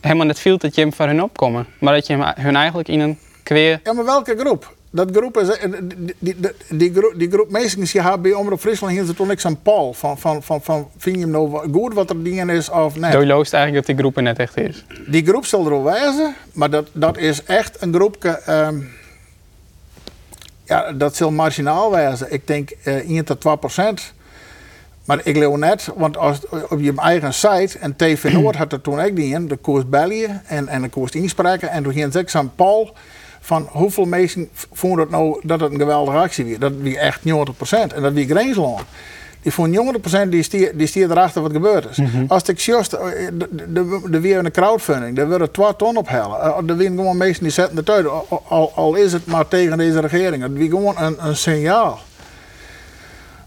helemaal 0.00 0.26
net 0.26 0.38
viel 0.38 0.58
dat 0.58 0.74
je 0.74 0.80
hem 0.80 0.92
voor 0.92 1.06
hun 1.06 1.22
opkomen, 1.22 1.66
maar 1.78 1.94
dat 1.94 2.06
je 2.06 2.16
hem, 2.16 2.32
hun 2.36 2.56
eigenlijk 2.56 2.88
in 2.88 3.00
een 3.00 3.18
kweer... 3.42 3.80
Ja, 3.84 3.92
maar 3.92 4.04
welke 4.04 4.36
groep? 4.38 4.74
Dat 4.94 5.10
groep 5.12 5.38
is, 5.38 5.48
eh, 5.48 5.72
die, 5.82 6.14
die, 6.18 6.36
die, 6.38 6.50
die 6.70 6.92
groep, 6.94 7.14
die 7.16 7.30
groep 7.30 7.50
mensen 7.50 7.80
die 7.80 8.00
hebben 8.00 8.22
bij 8.22 8.32
Omroep 8.32 8.60
Friesland 8.60 8.92
hier 8.92 9.14
toen 9.14 9.26
niks 9.26 9.46
aan 9.46 9.62
Paul. 9.62 9.92
Van, 9.92 10.18
van, 10.18 10.42
van, 10.42 10.62
van, 10.62 10.88
vind 10.98 11.16
je 11.16 11.22
hem 11.22 11.30
nou 11.30 11.72
goed 11.72 11.94
wat 11.94 12.10
er 12.10 12.22
dingen 12.22 12.50
is 12.50 12.70
of 12.70 12.96
nee? 12.96 13.10
Doe 13.10 13.26
loost 13.26 13.52
eigenlijk 13.52 13.86
dat 13.86 13.96
die 13.96 14.04
groep 14.04 14.16
er 14.16 14.22
net 14.22 14.38
echt 14.38 14.56
is. 14.56 14.84
Die 15.06 15.26
groep 15.26 15.46
zal 15.46 15.64
er 15.64 15.70
wel 15.70 15.82
wijzen, 15.82 16.34
maar 16.52 16.70
dat, 16.70 16.88
dat 16.92 17.16
is 17.18 17.44
echt 17.44 17.82
een 17.82 17.94
groepje. 17.94 18.28
ehm, 18.30 18.80
ja, 20.64 20.92
dat 20.92 21.16
zal 21.16 21.30
marginaal 21.30 21.90
wijzen. 21.90 22.32
Ik 22.32 22.46
denk 22.46 22.70
eh 22.70 22.94
1 22.94 23.24
tot 23.24 23.40
2 23.40 23.56
procent. 23.56 24.12
Maar 25.04 25.20
ik 25.24 25.36
leeuw 25.36 25.56
net, 25.56 25.88
want 25.96 26.16
als, 26.16 26.38
op 26.68 26.80
je 26.80 26.92
eigen 26.96 27.34
site, 27.34 27.78
en 27.80 27.96
TV 27.96 28.32
Noord 28.32 28.56
had 28.56 28.72
er 28.72 28.80
toen 28.80 29.00
ook 29.00 29.16
die 29.16 29.34
in, 29.34 29.48
de 29.48 29.56
koers 29.56 29.88
België 29.88 30.40
en, 30.46 30.68
en 30.68 30.82
de 30.82 30.88
koers 30.88 31.12
inspreken. 31.12 31.70
En 31.70 31.82
toen 31.82 31.92
ging 31.92 32.12
ze 32.12 32.38
aan 32.38 32.52
Paul 32.56 32.92
van 33.40 33.68
hoeveel 33.70 34.04
mensen 34.04 34.48
vonden 34.72 34.98
dat 34.98 35.10
nou 35.10 35.40
dat 35.42 35.60
het 35.60 35.72
een 35.72 35.78
geweldige 35.78 36.16
actie 36.18 36.44
was. 36.44 36.58
Dat 36.58 36.72
wie 36.80 36.98
echt 36.98 37.24
90 37.24 37.56
procent. 37.56 37.92
En 37.92 38.02
dat 38.02 38.12
wie 38.12 38.26
Greensland. 38.28 38.80
Die 39.42 39.52
vonden 39.52 39.72
90 39.72 40.00
procent 40.00 40.32
die 40.32 40.42
stier, 40.42 40.76
die 40.76 40.86
stier 40.86 41.10
erachter 41.10 41.42
wat 41.42 41.52
gebeurd 41.52 41.86
is. 41.90 41.98
Als 42.28 42.42
ik 42.42 42.58
just, 42.58 42.92
eh, 42.92 43.08
de- 43.32 43.48
de- 43.72 44.00
de 44.10 44.20
weer 44.20 44.38
een 44.38 44.50
crowdfunding, 44.50 45.16
daar 45.16 45.28
willen 45.28 45.50
2 45.50 45.76
ton 45.76 45.96
ophalen. 45.96 46.40
Eh, 46.40 46.56
Er 46.68 46.76
zijn 46.78 46.96
gewoon 46.96 47.16
mensen 47.16 47.42
die 47.42 47.52
zetten 47.52 47.76
het 47.76 47.90
uit, 47.90 48.06
al, 48.74 48.94
is 48.94 49.12
het 49.12 49.26
maar 49.26 49.48
tegen 49.48 49.78
deze 49.78 50.00
regering. 50.00 50.42
Het 50.42 50.52
is 50.54 50.68
gewoon 50.68 50.94
een, 50.98 51.16
een 51.26 51.36
signaal. 51.36 51.98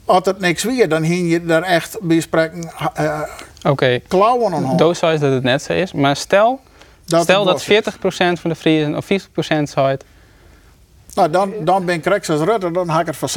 Als 0.05 0.25
het 0.25 0.39
niks 0.39 0.63
weer, 0.63 0.89
dan 0.89 1.03
hing 1.03 1.31
je 1.31 1.45
daar 1.45 1.61
echt 1.63 1.97
bij 2.01 2.19
spreken 2.19 2.71
eh, 2.93 3.21
Oké, 3.63 3.99
klauwen 4.07 4.53
aan. 4.53 4.77
doos 4.77 5.01
is 5.01 5.19
dat 5.19 5.33
het 5.33 5.43
net 5.43 5.61
zo 5.61 5.73
is, 5.73 5.93
maar 5.93 6.15
stel 6.15 6.59
Dat 7.05 7.23
Stel 7.23 7.43
dat 7.43 7.65
was. 7.65 7.83
40% 7.95 8.39
van 8.39 8.49
de 8.49 8.55
Friesen 8.55 8.95
of 8.95 9.05
50% 9.05 9.63
zei 9.63 9.97
Nou, 11.15 11.29
dan, 11.29 11.53
dan 11.61 11.85
ben 11.85 11.95
ik 11.95 12.05
rechts 12.05 12.29
als 12.29 12.41
Rutte, 12.41 12.71
dan 12.71 12.89
ga 12.89 12.99
ik 12.99 13.05
het 13.05 13.15
voor 13.15 13.29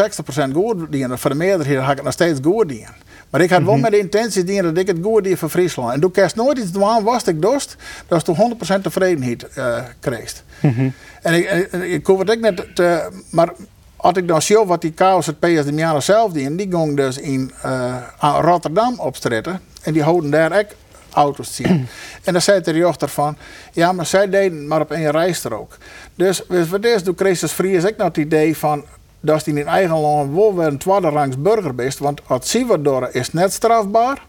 60% 0.48 0.52
goed 0.52 0.92
dienen. 0.92 1.18
Voor 1.18 1.31
de 1.31 1.37
meerderheid 1.37 1.78
ga 1.85 1.90
ik 1.90 1.96
het 1.96 2.04
nog 2.04 2.12
steeds 2.12 2.40
goed 2.42 2.68
dienen. 2.68 2.94
Maar 3.31 3.40
ik 3.40 3.50
had 3.50 3.62
wel 3.62 3.76
met 3.76 3.90
de 3.90 3.98
intentie 3.98 4.44
dienen 4.44 4.74
dat 4.74 4.83
ik 4.83 4.87
het 4.87 4.98
goed 5.02 5.24
dien 5.24 5.37
voor 5.37 5.48
Friesland. 5.48 5.92
En 5.92 6.00
toen 6.00 6.11
kerst 6.11 6.37
nooit 6.37 6.59
iets 6.59 6.70
doen, 6.72 7.04
was 7.04 7.24
ik 7.24 7.42
dost, 7.42 7.76
dat 8.07 8.18
is 8.18 8.24
toen 8.24 8.57
100% 8.78 8.81
tevredenheid 8.83 9.48
eh 9.48 9.83
kreeg. 10.00 10.42
En 11.22 11.35
ik, 11.35 11.50
ik, 11.50 11.72
ik 11.72 12.07
hoef 12.07 12.18
het 12.18 12.31
ook 12.31 12.40
net 12.40 12.66
te, 12.74 13.09
maar 13.31 13.48
als 14.00 14.16
ik 14.16 14.28
dan 14.28 14.42
zie 14.42 14.56
wat 14.56 14.80
die 14.80 14.92
chaos 14.94 15.26
het 15.26 15.38
PS 15.38 15.64
de 15.64 15.72
jaren 15.74 16.02
zelf 16.02 16.32
dienen, 16.32 16.56
die 16.56 16.68
gingen 16.70 16.94
dus 16.94 17.18
in 17.18 17.52
eh, 17.62 17.96
aan 18.18 18.42
Rotterdam 18.42 19.00
opstritten. 19.00 19.61
En 19.82 19.92
die 19.92 20.02
houden 20.02 20.30
daar 20.30 20.58
ook 20.58 20.66
auto's 21.12 21.54
zien. 21.54 21.87
en 22.24 22.32
dan 22.32 22.42
zei 22.42 22.61
de 22.61 22.70
rechter 22.70 23.08
van, 23.08 23.37
ja, 23.72 23.92
maar 23.92 24.06
zij 24.06 24.28
deden 24.28 24.66
maar 24.66 24.80
op 24.80 24.90
één 24.90 25.11
rijstrook. 25.11 25.76
Dus 26.14 26.42
voor 26.48 26.80
deze 26.80 27.04
doet 27.04 27.20
Christus 27.20 27.52
Vries 27.52 27.87
ook 27.87 27.96
nog 27.96 28.06
het 28.06 28.16
idee 28.16 28.56
van 28.56 28.84
dat 29.20 29.44
hij 29.44 29.54
in 29.54 29.66
eigen 29.66 29.98
land 29.98 30.34
wel 30.34 30.56
weer 30.56 30.66
een 30.66 30.78
tweede 30.78 31.08
rangs 31.08 31.38
burger 31.38 31.74
bent. 31.74 31.98
Want 31.98 32.20
als 32.26 32.50
Siverdorre 32.50 33.12
is 33.12 33.32
net 33.32 33.52
strafbaar. 33.52 34.22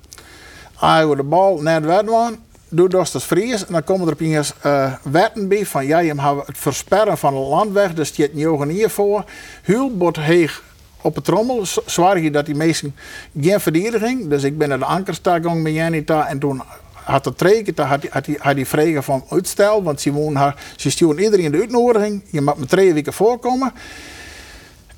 Als 0.75 1.09
je 1.09 1.15
de 1.15 1.23
bal 1.23 1.61
net 1.61 1.85
wedwaan, 1.85 2.37
doe 2.69 2.89
dat 2.89 3.13
als 3.13 3.23
Fries. 3.23 3.65
En 3.65 3.73
dan 3.73 3.83
komen 3.83 4.07
er 4.07 4.13
opeens 4.13 4.53
eh 4.61 4.93
wetten 5.03 5.47
bij 5.47 5.65
van 5.65 5.85
ja, 5.85 5.99
je 5.99 6.13
het 6.45 6.57
versperren 6.57 7.17
van 7.17 7.35
een 7.35 7.47
landweg. 7.47 7.93
Dus 7.93 8.09
je 8.15 8.21
hebt 8.23 8.35
ogen 8.47 8.69
hier 8.69 8.89
voor. 8.89 9.23
Bot 9.91 10.15
heeg 10.15 10.63
op 11.01 11.15
het 11.15 11.23
trommel. 11.23 11.65
Z- 11.65 11.77
Zorg 11.85 12.21
je 12.21 12.31
dat 12.31 12.45
die 12.45 12.55
mensen 12.55 12.95
geen 13.39 13.59
verdediging. 13.59 14.29
Dus 14.29 14.43
ik 14.43 14.57
ben 14.57 14.69
naar 14.69 14.79
de 14.79 14.85
ankerstag 14.85 15.35
gegaan 15.35 15.61
met 15.61 15.73
Janita. 15.73 16.27
En 16.27 16.39
toen 16.39 16.61
had 16.93 17.25
het 17.25 17.37
treken, 17.37 17.73
toen 17.73 17.85
had 17.85 18.01
hij 18.01 18.09
had 18.13 18.25
die, 18.25 18.37
had 18.39 18.55
die 18.55 18.67
vragen 18.67 19.03
van 19.03 19.23
uitstel. 19.29 19.83
Want 19.83 20.01
wonen 20.11 20.41
haar, 20.41 20.63
ze 20.75 20.89
sturen 20.91 21.19
iedereen 21.23 21.51
de 21.51 21.57
uitnodiging. 21.59 22.23
Je 22.29 22.41
mag 22.41 22.55
met 22.57 22.69
twee 22.69 22.93
weken 22.93 23.13
voorkomen. 23.13 23.73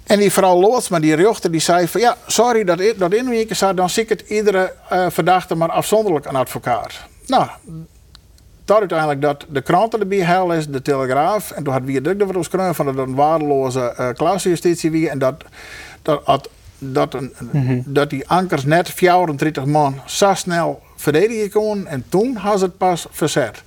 En 0.03 0.19
die 0.19 0.31
vrouw 0.31 0.59
Loods, 0.59 0.89
maar 0.89 1.01
die 1.01 1.15
rechter, 1.15 1.51
die 1.51 1.61
zei 1.61 1.87
van 1.87 2.01
ja, 2.01 2.17
sorry 2.27 2.63
dat 2.63 2.79
dat 2.97 3.13
inweken 3.13 3.55
zei, 3.55 3.73
dan 3.73 3.89
zie 3.89 4.03
ik 4.03 4.09
het 4.09 4.21
iedere 4.21 4.73
eh, 4.89 5.05
verdachte 5.09 5.55
maar 5.55 5.69
afzonderlijk 5.71 6.25
een 6.25 6.35
advocaat. 6.35 6.93
Nou, 7.27 7.47
tot 8.63 8.79
uiteindelijk 8.79 9.21
dat 9.21 9.45
de 9.49 9.61
kranten 9.61 9.99
erbij 9.99 10.17
hel 10.17 10.53
is, 10.53 10.67
de 10.67 10.81
Telegraaf. 10.81 11.51
En 11.51 11.63
toen 11.63 11.73
had 11.73 11.83
wie 11.83 11.95
het 11.95 12.07
ook 12.07 12.21
over 12.23 12.43
schreeuwen 12.43 12.75
van 12.75 12.85
dat 12.85 12.97
een 12.97 13.15
waardeloze 13.15 13.95
uh, 13.99 14.09
klasjustitie 14.13 14.91
wie. 14.91 15.09
En 15.09 15.19
dat, 15.19 15.43
dat, 16.01 16.25
dat, 16.25 16.49
dat, 16.77 17.13
een, 17.13 17.33
dat 17.85 18.09
die 18.09 18.27
ankers 18.27 18.65
net 18.65 18.89
34 18.89 19.65
man 19.65 19.99
zo 20.05 20.33
snel 20.33 20.81
verdedigen 20.95 21.49
kon. 21.49 21.87
En 21.87 22.05
toen 22.09 22.35
had 22.35 22.59
ze 22.59 22.65
het 22.65 22.77
pas 22.77 23.07
verzet. 23.09 23.63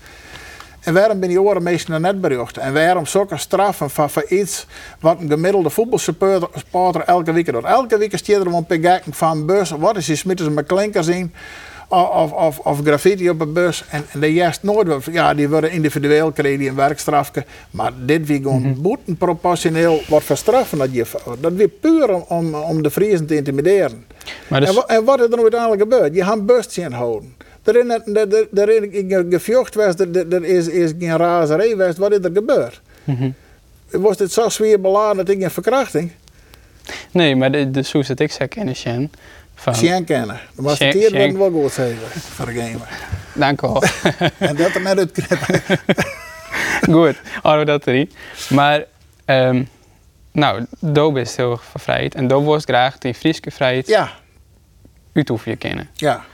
En 0.85 0.95
waarom 0.95 1.21
ben 1.21 1.29
die 1.29 1.41
oren 1.41 1.63
meestal 1.63 1.99
net 1.99 2.21
bericht? 2.21 2.57
En 2.57 2.73
waarom 2.73 3.07
zulke 3.07 3.37
straffen 3.37 3.91
van, 3.91 4.11
voor 4.11 4.25
iets 4.29 4.67
wat 5.01 5.21
een 5.21 5.29
gemiddelde 5.29 5.71
voetbalsupporter 5.71 7.01
elke 7.01 7.33
week 7.33 7.53
doet? 7.53 7.65
Elke 7.65 7.99
week 7.99 8.17
stiert 8.17 8.47
er 8.47 8.55
een 8.55 8.67
pegak 8.67 9.03
van 9.11 9.47
bus. 9.47 9.71
Wat 9.71 9.97
is 9.97 10.07
die 10.07 10.17
smitten 10.17 10.45
ze 10.45 10.51
met 10.51 10.67
klinkers 10.67 11.07
in? 11.07 11.35
Of, 11.89 12.33
of, 12.33 12.59
of 12.59 12.81
graffiti 12.85 13.31
op 13.31 13.41
een 13.41 13.53
bus. 13.53 13.85
En, 13.91 14.05
en 14.13 14.21
de 14.21 14.33
juist 14.33 14.63
nooit, 14.63 15.05
ja, 15.13 15.35
die 15.35 15.49
worden 15.49 15.71
individueel 15.71 16.33
krijgen 16.33 16.59
die 16.59 16.69
een 16.69 16.75
werkstrafje. 16.75 17.45
Maar 17.71 17.93
dit 18.05 18.27
wie 18.27 18.43
gewoon 18.43 18.77
boeten 18.83 19.17
proportioneel 19.17 20.01
wordt 20.09 20.25
verstraffen. 20.27 20.79
Dat, 20.79 20.89
je, 20.93 21.05
dat 21.41 21.53
weer 21.53 21.69
puur 21.69 22.15
om, 22.15 22.25
om, 22.29 22.55
om 22.55 22.83
de 22.83 22.91
Friesen 22.91 23.27
te 23.27 23.37
intimideren. 23.37 24.05
Maar 24.49 24.61
dus, 24.61 24.69
En, 24.69 24.75
wa- 24.75 24.87
en 24.87 25.05
wat 25.05 25.19
is 25.19 25.25
er 25.25 25.31
nou 25.31 25.43
uiteindelijk 25.43 25.83
gebeurd? 25.83 26.15
Je 26.15 26.25
gaat 26.25 26.37
een 26.39 26.47
bus 26.47 26.67
zien 26.73 26.93
houden. 26.93 27.35
Er 27.63 27.77
is, 27.77 27.85
er, 28.55 28.69
is 28.69 28.89
geen 28.93 29.27
gevocht 29.31 29.73
geweest, 29.75 30.01
er, 30.01 30.33
er- 30.33 30.45
is, 30.45 30.69
is 30.69 30.93
geen 30.99 31.17
razerij 31.17 31.69
geweest. 31.69 31.99
Wat 31.99 32.13
is 32.13 32.19
er 32.23 32.31
gebeurd? 32.35 32.81
Was 33.91 34.17
dit 34.17 34.33
zo 34.33 34.49
zwaar 34.49 34.81
beladen 34.81 35.17
dat 35.17 35.29
ik 35.29 35.43
een 35.43 35.51
verkrachting? 35.51 36.11
nee, 37.11 37.37
maar 37.37 37.53
de, 37.53 37.71
de 37.71 37.83
soes 37.83 38.07
dat 38.07 38.21
ik 38.21 38.33
zou 38.33 38.49
kennen, 38.49 38.77
Van, 39.55 39.75
Sjen 39.75 40.05
kennen. 40.05 40.41
Dan 40.55 40.65
het 40.69 41.37
wel 41.37 41.51
goed 41.51 41.73
zeggen 41.73 41.99
voor 42.21 42.47
de 42.47 42.53
gamer. 42.53 42.89
Dank 43.33 43.63
u 43.63 43.67
wel. 43.67 43.83
En 44.49 44.57
dat 44.57 44.75
er 44.75 44.81
net 44.81 44.99
uitknippen. 44.99 45.61
Goed, 46.95 47.21
hadden 47.43 47.61
we 47.61 47.67
dat 47.67 47.87
erin. 47.87 48.11
Maar, 48.49 48.85
ehm 49.25 49.63
nou, 50.33 50.67
Do 50.81 51.15
is 51.15 51.37
heel 51.37 51.51
erg 51.51 51.65
vervrijheid. 51.65 52.15
En 52.15 52.27
Do 52.27 52.43
was 52.43 52.65
graag 52.65 52.99
die 52.99 53.15
Frieske 53.15 53.51
vrijheid 53.51 53.87
Ja, 53.87 54.11
uitoefenen 55.15 55.59
kennen. 55.59 55.89
ja. 55.95 56.25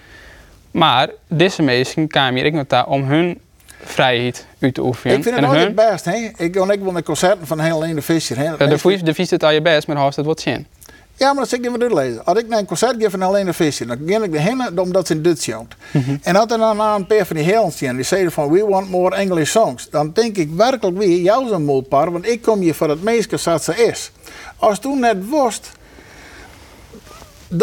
Maar 0.71 1.09
deze 1.29 1.63
mensen 1.63 2.09
kwamen 2.09 2.35
hier 2.35 2.45
ik 2.45 2.55
daar 2.71 2.87
om 2.87 3.05
hun 3.05 3.41
vrijheid 3.85 4.47
uit 4.61 4.75
te 4.75 4.83
oefenen. 4.83 5.17
Ik 5.17 5.23
vind 5.23 5.35
het 5.35 5.45
hun, 5.45 5.55
altijd 5.55 5.75
best. 5.75 6.05
Hè? 6.05 6.31
Ik 6.37 6.53
ook 6.73 6.83
wel 6.83 6.93
naar 6.93 7.03
concerten 7.03 7.47
van 7.47 7.61
Helene 7.61 7.95
de 7.95 8.03
Visser. 8.03 8.37
De 8.59 8.79
de 9.03 9.15
het 9.31 9.43
al 9.43 9.51
je 9.51 9.63
best, 9.63 9.87
maar 9.87 9.97
het 10.17 10.27
wat 10.27 10.41
zin. 10.41 10.67
Ja, 11.21 11.33
maar 11.33 11.41
dat 11.41 11.49
zeg 11.49 11.59
ik 11.59 11.71
niet 11.71 11.79
meer 11.79 11.95
lezen. 11.95 12.25
Als 12.25 12.39
ik 12.39 12.49
naar 12.49 12.59
een 12.59 12.67
concert 12.67 12.97
ga 12.99 13.11
van 13.11 13.23
Helene 13.23 13.53
Visser, 13.53 13.87
dan 13.87 13.99
ga 14.07 14.23
ik 14.25 14.35
erheen 14.35 14.79
omdat 14.79 15.07
ze 15.07 15.15
in 15.15 15.23
Duits 15.23 15.45
zingt. 15.45 15.75
En 16.23 16.37
als 16.37 16.51
er 16.51 16.59
dan 16.59 16.81
aan 16.81 17.01
een 17.01 17.07
paar 17.07 17.27
van 17.27 17.37
die 17.37 17.45
helens 17.45 17.77
zijn, 17.77 17.97
die 17.97 18.05
zeggen 18.05 18.33
van 18.33 18.51
we 18.51 18.67
want 18.67 18.91
more 18.91 19.17
English 19.17 19.51
songs, 19.51 19.91
dan 19.91 20.11
denk 20.13 20.37
ik 20.37 20.51
werkelijk 20.51 20.99
weer, 20.99 21.21
jou 21.21 21.49
zo'n 21.49 21.65
moelpar, 21.65 22.13
want 22.13 22.27
ik 22.27 22.43
kom 22.43 22.61
hier 22.61 22.75
voor 22.75 22.89
het 22.89 23.03
meeste 23.03 23.39
dat 23.45 23.65
ze 23.65 23.85
is. 23.85 24.11
Als 24.57 24.79
toen 24.79 25.01
net 25.01 25.29
worst, 25.29 25.71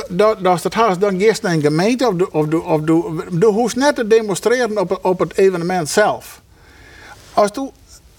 dat 0.10 0.46
als 0.46 0.64
het 0.64 0.74
haast 0.74 1.00
dan 1.00 1.18
eerst 1.18 1.42
naar 1.42 1.54
een 1.54 1.62
gemeente 1.62 2.08
of 2.08 2.16
de, 2.16 2.32
of 2.32 2.48
de, 2.48 2.62
of 2.62 2.82
de, 2.82 3.26
de 3.32 3.46
hoeft 3.46 3.76
net 3.76 3.96
te 3.96 4.08
demonstreren 4.08 4.80
op 4.80 4.90
het, 4.90 5.02
op 5.02 5.20
het 5.20 5.38
evenement 5.38 5.90
zelf. 5.90 6.42
Als 7.34 7.52
toen 7.52 7.72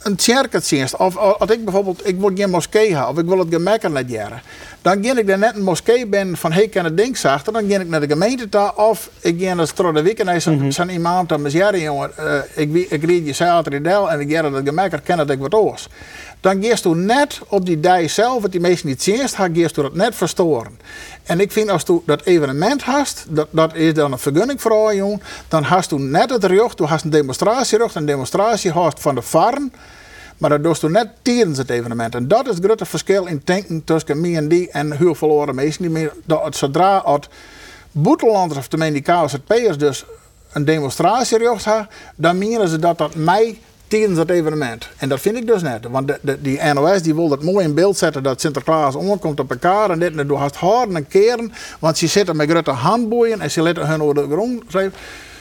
een 0.09 0.89
of 0.99 1.17
als 1.17 1.51
ik 1.51 1.65
bijvoorbeeld, 1.65 2.07
ik 2.07 2.19
wil 2.19 2.31
geen 2.35 2.51
moskee 2.51 2.95
hebben, 2.95 3.09
of 3.09 3.19
ik 3.19 3.27
wil 3.27 3.39
het 3.39 3.49
gemekker 3.51 3.91
net 3.91 4.11
jaren, 4.11 4.43
dan 4.83 5.05
ga 5.05 5.17
ik 5.17 5.29
er 5.29 5.39
net 5.39 5.57
een 5.57 5.63
moskee 5.63 6.07
ben 6.07 6.37
van, 6.37 6.53
hey, 6.53 6.69
kan 6.69 6.85
het 6.85 6.97
ding 6.97 7.17
zachter, 7.17 7.53
dan 7.53 7.71
ga 7.71 7.81
ik 7.81 7.89
naar 7.89 8.01
de 8.01 8.07
gemeente 8.07 8.49
toe, 8.49 8.77
of 8.77 9.11
ik 9.21 9.41
ga 9.41 9.55
naar 9.55 9.67
Strode 9.67 10.03
Weekend, 10.03 10.29
en 10.29 10.73
zijn 10.73 11.03
jaren, 11.51 11.81
jongen, 11.81 12.17
eh, 12.17 12.39
ik, 12.55 12.75
ik 12.91 13.05
reed 13.05 13.27
je 13.27 13.33
zaterdag 13.33 14.09
en 14.09 14.21
ik 14.21 14.31
ga 14.31 14.43
dat 14.43 14.61
gemekker, 14.65 15.01
ken 15.01 15.17
dat 15.17 15.31
ik 15.31 15.39
wat 15.39 15.55
oors. 15.55 15.89
Dan 16.41 16.63
geest 16.63 16.85
u 16.85 16.95
net 16.95 17.41
op 17.49 17.67
die 17.67 17.81
dag 17.81 18.11
zelf, 18.11 18.43
wat 18.43 18.53
die 18.53 18.61
mensen 18.61 18.89
niet 18.89 19.03
zien, 19.03 19.29
geest 19.29 19.77
u 19.77 19.83
dat 19.83 19.95
net 19.95 20.15
verstoren. 20.15 20.79
En 21.25 21.41
ik 21.41 21.53
vind 21.53 21.71
als 21.71 21.85
u 21.89 22.01
dat 22.07 22.23
evenement 22.25 22.83
hast, 22.83 23.27
dat, 23.29 23.49
dat 23.51 23.75
is 23.75 23.95
dan 23.95 24.13
een 24.13 24.19
vergunning 24.19 24.61
voor 24.61 24.95
jongen, 24.95 25.23
dan 25.49 25.63
hast 25.63 25.93
u 25.93 25.99
net 25.99 26.31
het 26.31 26.45
recht, 26.45 26.81
u 26.81 26.85
hast 26.85 27.05
een 27.05 27.11
demonstratierecht, 27.11 27.95
een 27.95 28.07
demonstratie 28.07 28.71
hast 28.71 29.01
van 29.01 29.15
de 29.15 29.23
farm, 29.23 29.71
maar 30.39 30.51
dat 30.51 30.63
doet 30.63 30.83
u 30.83 30.89
net 30.91 31.09
tijdens 31.23 31.59
het 31.59 31.71
evenement. 31.71 32.15
En 32.15 32.29
dat 32.29 32.49
is 32.49 32.55
het 32.55 32.65
grote 32.65 32.85
verschil 32.85 33.27
in 33.27 33.43
denken 33.45 33.85
tussen 33.85 34.21
mij 34.21 34.37
en 34.37 34.49
die 34.49 34.71
en 34.71 34.97
heel 34.97 35.15
verloren 35.15 35.55
mensen. 35.55 35.83
Die 35.83 35.91
meer, 35.91 36.13
dat 36.25 36.57
zodra 36.57 37.03
het 37.05 37.29
boetelanders 37.93 38.59
of 38.59 38.69
tenminste 38.69 39.03
die 39.03 39.15
KZP'ers 39.15 39.79
dus 39.79 40.05
een 40.53 40.65
demonstratierecht 40.65 41.65
hebben, 41.65 41.89
dan 42.17 42.39
menen 42.39 42.69
ze 42.69 42.79
dat 42.79 42.99
dat 42.99 43.15
mij 43.15 43.59
tijdens 43.89 44.19
het 44.19 44.31
evenement. 44.31 44.89
En 44.97 45.09
dat 45.09 45.21
vind 45.21 45.37
ik 45.37 45.47
dus 45.47 45.63
net. 45.63 45.87
Want 45.91 46.13
de, 46.21 46.41
die 46.41 46.63
NOS 46.73 47.03
die 47.03 47.15
wil 47.15 47.29
dat 47.29 47.43
mooi 47.43 47.65
in 47.65 47.75
beeld 47.75 47.97
zetten 47.97 48.23
dat 48.23 48.41
Sinterklaas 48.41 48.95
omkomt 48.95 49.41
op 49.41 49.51
elkaar 49.51 49.91
en 49.91 49.99
dit 49.99 50.17
en 50.17 50.27
dat. 50.27 50.39
haast 50.39 50.57
hard 50.57 50.93
en 50.93 51.09
keren, 51.09 51.53
want 51.79 51.99
ze 51.99 52.07
zitten 52.07 52.37
met 52.37 52.51
grote 52.51 52.71
handboeien 52.71 53.41
en 53.41 53.51
ze 53.51 53.63
laten 53.63 53.87
hun 53.87 54.03
over 54.03 54.15
de 54.15 54.91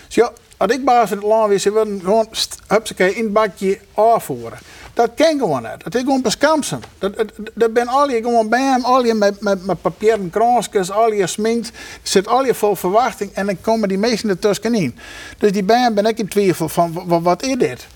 ja, 0.07 0.31
als 0.57 0.71
ik 0.71 0.85
baas 0.85 1.11
in 1.11 1.17
het 1.17 1.25
land 1.25 1.51
was, 1.51 1.61
ze 1.61 1.71
willen 1.73 1.99
gewoon 2.03 2.27
hupsakee 2.67 3.13
in 3.15 3.23
het 3.23 3.33
bakje 3.33 3.79
afvoeren. 3.93 4.57
Dat 4.93 5.09
kan 5.15 5.39
gewoon 5.39 5.61
niet. 5.61 5.83
Dat 5.83 5.95
is 5.95 6.01
gewoon 6.01 6.21
beskamsen. 6.21 6.81
Dat, 6.99 7.17
dat, 7.17 7.31
dat 7.53 7.73
ben 7.73 7.87
al 7.87 8.09
je 8.09 8.21
gewoon 8.21 8.49
bij 8.49 8.61
hem, 8.61 8.83
al 8.83 9.05
je 9.05 9.13
met, 9.13 9.41
met, 9.41 9.65
met 9.65 9.81
papieren 9.81 10.29
kransjes, 10.29 10.91
al 10.91 11.11
je 11.13 11.27
sminkt, 11.27 11.71
zit 12.03 12.27
al 12.27 12.45
je 12.45 12.53
vol 12.53 12.75
verwachting 12.75 13.31
en 13.33 13.45
dan 13.45 13.61
komen 13.61 13.87
die 13.89 13.97
meesten 13.97 14.29
ertussen 14.29 14.75
in. 14.75 14.97
Dus 15.37 15.51
die 15.51 15.63
bij 15.63 15.79
hem 15.79 15.93
ben 15.93 16.05
ik 16.05 16.19
in 16.19 16.27
twijfel 16.27 16.69
van 16.69 17.01
wa- 17.05 17.21
wat 17.21 17.43
is 17.43 17.55
dit? 17.57 17.87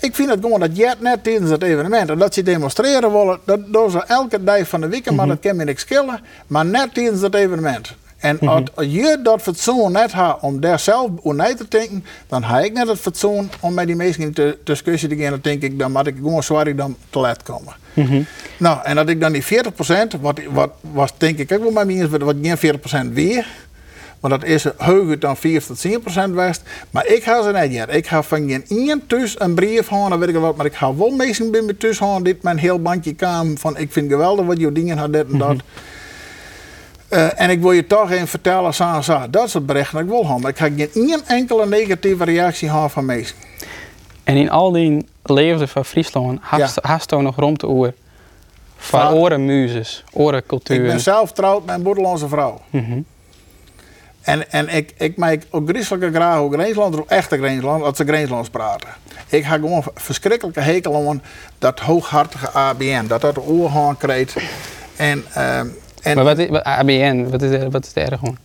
Ik 0.00 0.14
vind 0.14 0.30
het 0.30 0.40
gewoon 0.40 0.60
dat 0.60 0.76
Jet 0.76 1.00
net 1.00 1.24
tijdens 1.24 1.50
het 1.50 1.62
evenement, 1.62 2.10
en 2.10 2.18
dat 2.18 2.34
ze 2.34 2.42
demonstreren 2.42 3.12
willen, 3.12 3.40
dat 3.44 3.72
doen 3.72 3.90
ze 3.90 4.02
elke 4.04 4.44
dag 4.44 4.68
van 4.68 4.80
de 4.80 4.88
week, 4.88 5.10
maar 5.10 5.26
dat 5.26 5.40
kan 5.40 5.56
me 5.56 5.64
niks 5.64 5.82
schillen, 5.82 6.20
maar 6.46 6.64
net 6.66 6.94
tijdens 6.94 7.20
het 7.20 7.34
evenement. 7.34 7.94
En 8.16 8.38
als 8.74 8.86
je 8.88 9.18
dat 9.22 9.42
fatsoen 9.42 9.92
net 9.92 10.12
hebt 10.12 10.40
om 10.40 10.60
daar 10.60 10.78
zelf 10.78 11.10
over 11.22 11.56
te 11.56 11.66
denken, 11.68 12.04
dan 12.26 12.44
heb 12.44 12.64
ik 12.64 12.72
net 12.72 12.88
het 12.88 12.98
fatsoen 12.98 13.50
om 13.60 13.74
met 13.74 13.86
die 13.86 13.96
mensen 13.96 14.22
in 14.22 14.32
de 14.32 14.58
discussie 14.64 15.08
te 15.08 15.16
gaan. 15.16 15.30
Dan 15.30 15.38
denk 15.42 15.62
ik, 15.62 15.78
dan 15.78 15.92
moet 15.92 16.06
ik 16.06 16.16
gewoon 16.16 16.42
zwaar 16.42 16.76
dan 16.76 16.96
te 17.10 17.18
laat 17.18 17.42
komen. 17.42 17.74
Nou, 18.56 18.78
en 18.84 18.94
dat 18.94 19.08
ik 19.08 19.20
dan 19.20 19.32
die 19.32 19.44
40%, 19.44 19.46
wat, 20.20 20.40
wat 20.50 20.70
was 20.80 21.12
denk 21.18 21.38
ik 21.38 21.52
ook 21.52 21.72
wel 21.72 21.84
me 21.84 21.92
eens, 21.92 22.10
wat 22.10 22.36
geen 22.42 23.08
40% 23.10 23.12
weer. 23.12 23.46
Maar 24.20 24.30
dat 24.30 24.44
is 24.44 24.66
hoger 24.76 25.18
dan 25.18 25.36
4 25.36 25.64
tot 25.64 25.80
10 25.80 26.00
procent 26.00 26.34
west. 26.34 26.62
Maar 26.90 27.06
ik 27.06 27.22
ga 27.22 27.42
ze 27.42 27.66
niet. 27.68 27.94
Ik 27.94 28.06
ga 28.06 28.22
van 28.22 28.48
geen 28.48 28.64
één 28.68 29.06
thuis 29.06 29.40
een 29.40 29.54
brief 29.54 29.86
gaan, 29.86 30.10
dan 30.10 30.18
weet 30.18 30.28
ik 30.28 30.36
wat. 30.36 30.56
Maar 30.56 30.66
ik 30.66 30.74
ga 30.74 30.96
wel 30.96 31.10
mensen 31.10 31.50
bij 31.50 31.62
me 31.62 31.76
thuis 31.76 31.98
gaan, 31.98 32.22
dit 32.22 32.42
mijn 32.42 32.58
heel 32.58 32.82
bandje 32.82 33.14
kwam 33.14 33.58
van 33.58 33.78
ik 33.78 33.92
vind 33.92 34.10
geweldig 34.10 34.46
wat 34.46 34.58
je 34.58 34.72
dingen 34.72 34.98
had, 34.98 35.12
dit 35.12 35.26
en 35.32 35.38
dat. 35.38 35.56
Eh, 37.08 37.40
en 37.40 37.50
ik 37.50 37.60
wil 37.60 37.72
je 37.72 37.86
toch 37.86 38.10
even 38.10 38.28
vertellen, 38.28 38.74
zo, 38.74 39.30
dat 39.30 39.46
is 39.46 39.54
het 39.54 39.66
bericht 39.66 39.92
dat 39.92 40.00
ik 40.00 40.06
wil 40.06 40.22
hebben. 40.22 40.40
Maar 40.40 40.50
ik 40.50 40.56
ga 40.56 40.68
geen 40.76 40.90
één 40.94 41.26
enkele 41.26 41.66
negatieve 41.66 42.24
reactie 42.24 42.70
van 42.88 43.04
mensen. 43.04 43.36
En 44.24 44.36
in 44.36 44.50
al 44.50 44.72
die 44.72 45.06
leefden 45.22 45.68
van 45.68 45.84
Friesland, 45.84 46.38
hast, 46.42 46.78
hast 46.82 47.10
je 47.10 47.16
nog 47.16 47.36
rond 47.36 47.60
de 47.60 47.68
oer. 47.68 47.94
Van 48.76 49.12
oren 49.12 49.44
muzes, 49.44 50.04
oren 50.12 50.38
Ik 50.38 50.46
cultuur. 50.46 50.82
ben 50.82 51.00
zelf 51.00 51.32
trouwd 51.32 51.64
met 51.64 51.74
een 51.74 51.82
Boedelandse 51.82 52.28
vrouw. 52.28 52.60
Mhm. 52.70 53.00
En, 54.20 54.50
en 54.50 54.68
ik, 54.68 54.94
ik 54.98 55.16
maak 55.16 55.42
ook 55.50 55.68
griezelijke 55.68 56.10
graag 56.16 56.38
ook 56.38 56.52
Greensland, 56.52 56.98
ook 56.98 57.08
echte 57.08 57.36
Greensland, 57.36 57.82
als 57.82 57.96
ze 57.96 58.04
Greenslands 58.04 58.48
praten. 58.48 58.88
Ik 59.28 59.44
ga 59.44 59.54
gewoon 59.54 59.84
verschrikkelijke 59.94 60.60
hekel 60.60 61.08
aan 61.08 61.22
dat 61.58 61.80
hooghartige 61.80 62.50
ABN, 62.50 63.06
dat 63.06 63.20
dat 63.20 63.38
oorhaan 63.46 63.96
krijgt. 63.96 64.36
En, 64.96 65.24
ehm, 65.32 65.66
en 66.06 66.14
Maar 66.14 66.24
wat 66.24 66.38
is 66.38 66.48
wat, 66.48 66.62
ABN, 66.62 67.26
wat 67.30 67.42
is, 67.42 67.50
er- 67.50 67.70
wat 67.70 67.84
is 67.84 67.90
er 67.94 68.12
erg 68.12 68.24
aan? 68.26 68.38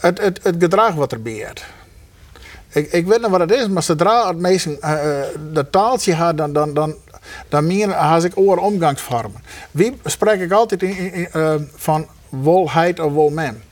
het, 0.00 0.20
het, 0.20 0.40
het 0.42 0.54
gedrag 0.58 0.94
wat 0.94 1.12
er 1.12 1.22
beheert. 1.22 1.64
Ik, 2.72 2.92
ik 2.92 3.06
weet 3.06 3.20
niet 3.20 3.30
wat 3.30 3.40
het 3.40 3.50
is, 3.50 3.68
maar 3.68 3.82
zodra 3.82 4.28
het 4.28 4.38
mensen 4.38 4.80
eh, 4.80 5.20
eh, 5.20 5.26
dat 5.52 5.72
taaltje 5.72 6.14
had, 6.14 6.36
dan, 6.36 6.52
dan, 6.52 6.74
dan, 6.74 6.94
dan 7.48 7.66
meer 7.66 7.90
had 7.92 8.24
ik 8.24 8.32
oor 8.38 8.56
omgangsvormen. 8.56 9.42
Wie 9.70 9.96
spreek 10.04 10.40
ik 10.40 10.52
altijd 10.52 10.82
in, 10.82 11.28
eh, 11.32 11.54
van 11.74 12.06
wolheid 12.28 13.00
of 13.00 13.12
wolmem? 13.12 13.62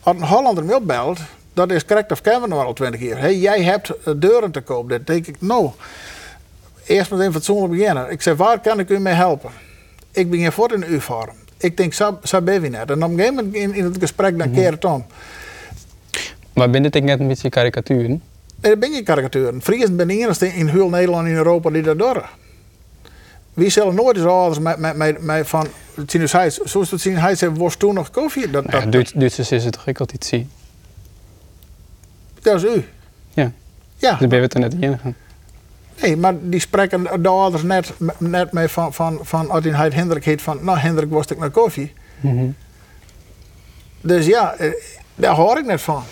Als 0.00 0.16
een 0.16 0.24
Hollander 0.26 0.64
me 0.64 0.74
opbelt, 0.76 1.18
dat 1.52 1.70
is 1.70 1.84
correct 1.84 2.12
of 2.12 2.20
Kevin 2.20 2.48
nog 2.48 2.64
al 2.64 2.72
twintig 2.72 3.00
keer. 3.00 3.18
Hey, 3.18 3.36
jij 3.38 3.62
hebt 3.62 3.92
deuren 4.16 4.50
te 4.50 4.60
koop. 4.60 4.88
Dan 4.88 5.00
denk 5.04 5.26
ik, 5.26 5.36
nou, 5.40 5.70
eerst 6.86 7.10
maar 7.10 7.20
even 7.20 7.32
fatsoenlijk 7.32 7.72
beginnen. 7.72 8.10
Ik 8.10 8.22
zeg, 8.22 8.36
waar 8.36 8.60
kan 8.60 8.78
ik 8.78 8.88
u 8.88 8.98
mee 8.98 9.14
helpen? 9.14 9.50
Ik 10.10 10.30
ben 10.30 10.38
hier 10.38 10.52
voor 10.52 10.72
in 10.72 10.80
de 10.80 10.86
U-vorm. 10.86 11.34
Ik 11.62 11.76
denk, 11.76 11.92
zo, 11.92 12.18
zo 12.22 12.40
ben 12.40 12.62
je 12.62 12.68
net. 12.68 12.90
En 12.90 13.04
op 13.04 13.10
een 13.10 13.16
gegeven 13.16 13.34
moment 13.34 13.54
in, 13.54 13.74
in 13.74 13.84
het 13.84 13.96
gesprek, 13.98 14.38
dan 14.38 14.52
keer 14.52 14.70
het 14.70 14.84
om. 14.84 15.04
Maar 16.52 16.70
ben 16.70 16.82
dit 16.82 16.94
ik 16.94 17.02
net 17.02 17.20
een 17.20 17.28
beetje 17.28 17.48
karikaturen? 17.48 18.22
Nee, 18.60 18.70
dat 18.70 18.78
ben 18.78 18.92
je 18.92 19.02
karikaturen. 19.02 19.62
Friesen 19.62 19.96
ben 19.96 20.06
de 20.06 20.18
enige 20.18 20.46
in 20.46 20.66
heel 20.66 20.88
Nederland 20.88 21.26
en 21.26 21.34
Europa 21.34 21.70
die 21.70 21.82
dat 21.82 21.98
doen. 21.98 22.22
Wie 23.54 23.70
zullen 23.70 23.94
nooit 23.94 24.16
eens 24.16 24.26
ouders 24.26 24.58
met, 24.58 24.78
met, 24.78 24.96
met, 24.96 25.22
met 25.22 25.48
van... 25.48 25.66
Hij, 26.06 26.50
zoals 26.50 26.90
het 26.90 27.00
zien, 27.00 27.16
hij 27.16 27.34
zei, 27.34 27.52
was 27.54 27.76
toen 27.76 27.94
nog 27.94 28.10
koffie? 28.10 28.50
Dat, 28.50 28.64
Nou, 28.64 28.76
ja, 28.76 28.82
dat, 28.82 28.92
Duits, 28.92 29.12
Duitsers 29.12 29.52
is 29.52 29.64
het 29.64 29.72
toch 29.72 29.86
ik 29.86 30.00
altijd 30.00 30.24
zie. 30.24 30.46
dat 32.42 32.64
is 32.64 32.76
u. 32.76 32.84
Ja. 33.30 33.52
Ja, 33.96 34.16
Dus 34.16 34.28
ben 34.28 34.38
je 34.38 34.44
het 34.44 34.54
er 34.54 34.60
net 34.60 34.70
de 34.70 34.76
enige. 34.80 35.14
Nee, 36.00 36.16
maar 36.16 36.34
die 36.40 36.60
spreken 36.60 37.22
de 37.22 37.28
ouders 37.28 37.62
net, 37.62 37.92
net 38.18 38.52
mee 38.52 38.68
van, 38.68 38.94
van, 38.94 39.18
van 39.22 39.50
Hendrik 39.94 40.24
heet 40.24 40.42
van... 40.42 40.64
Nou, 40.64 40.78
Hendrik, 40.78 41.10
was 41.10 41.26
ik 41.26 41.38
naar 41.38 41.50
koffie? 41.50 41.92
Mhm. 42.20 42.50
Dus 44.00 44.26
ja, 44.26 44.54
eh, 44.54 44.70
daar 45.14 45.34
hoor 45.34 45.58
ik 45.58 45.64
net 45.64 45.80
van. 45.80 46.02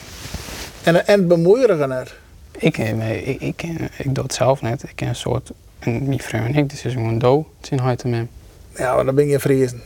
En, 0.82 1.06
en 1.06 1.18
het 1.18 1.28
bemoeierigen 1.28 1.88
net. 1.88 2.14
Ik, 2.58 2.78
eh, 2.78 3.28
ik, 3.28 3.40
ik, 3.40 3.62
eh, 3.62 3.86
ik 3.96 4.14
doe 4.14 4.24
het 4.24 4.34
zelf 4.34 4.62
net. 4.62 4.82
Ik 4.82 4.92
ken 4.94 5.08
een 5.08 5.14
soort, 5.14 5.50
en 5.78 6.06
mijn 6.06 6.20
vrouw 6.20 6.44
en 6.44 6.54
ik, 6.54 6.70
dus 6.70 6.84
is 6.84 6.92
gewoon 6.92 7.18
dood. 7.18 7.46
Het 7.60 7.72
is 7.72 7.78
huid 7.78 8.02
hem. 8.02 8.28
Ja, 8.76 8.94
maar 8.94 9.04
dan 9.04 9.14
ben 9.14 9.26
je 9.26 9.40
Friesen. 9.40 9.82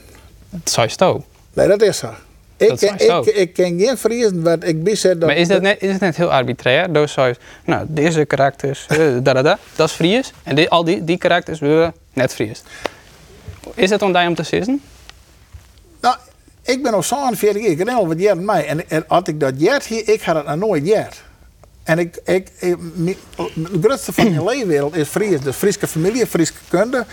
Het 0.51 0.75
je 0.75 0.89
sto. 0.89 1.25
Nee, 1.53 1.69
dat 1.69 1.83
is 1.83 1.99
zo. 1.99 2.15
Ik, 2.57 2.77
ken- 2.77 2.99
ik, 2.99 3.27
ik 3.27 3.53
ken 3.53 3.79
geen 3.81 3.97
Friesen 3.99 4.43
wat 4.43 4.65
ik 4.65 4.83
bezet 4.85 5.21
dat... 5.21 5.29
Maar 5.29 5.39
is, 5.39 5.49
dat 5.49 5.63
net, 5.63 5.83
is 5.83 5.91
het 5.93 6.01
net 6.01 6.17
heel 6.17 6.33
arbitrair? 6.33 6.93
Dus 6.93 7.13
zou 7.13 7.35
nou, 7.65 7.87
deze 7.89 8.25
karakters, 8.25 8.87
eh, 8.89 8.99
da, 9.23 9.33
da, 9.33 9.43
da, 9.43 9.59
dat 9.77 9.89
is 9.89 9.95
Fries. 9.95 10.33
En 10.43 10.55
die, 10.55 10.69
al 10.71 10.85
die, 10.85 11.05
die 11.05 11.19
karakters, 11.19 11.61
eh, 11.61 11.89
net 12.13 12.35
Fries. 12.35 12.63
Is 13.75 13.91
het 13.91 14.03
om 14.03 14.13
daar 14.13 14.27
om 14.29 14.35
te 14.35 14.43
zitten? 14.43 14.83
Nou, 16.01 16.17
ik 16.63 16.83
ben 16.83 16.95
al 16.95 17.03
47 17.03 17.63
jaar, 17.63 17.71
ik 17.71 17.89
al 17.89 18.07
wat 18.09 18.21
jaren 18.21 18.45
mij. 18.45 18.67
En, 18.67 18.91
en 18.91 19.09
als 19.09 19.23
ik 19.25 19.41
dat 19.41 19.53
jet 19.57 19.85
hier, 19.87 20.09
ik 20.09 20.23
had 20.23 20.37
het 20.37 20.47
nog 20.47 20.57
nooit 20.57 20.87
jet. 20.87 21.23
En 21.83 21.99
ik, 21.99 22.21
ik, 22.25 22.49
het 22.59 23.17
grootste 23.81 24.13
van 24.13 24.25
mijn 24.25 24.45
leefwereld 24.51 24.97
is 24.97 25.09
Fries. 25.09 25.41
Dus 25.41 25.57
Friese 25.57 25.87
familie, 25.87 26.27
Friese 26.27 26.53
kunde. 26.69 27.05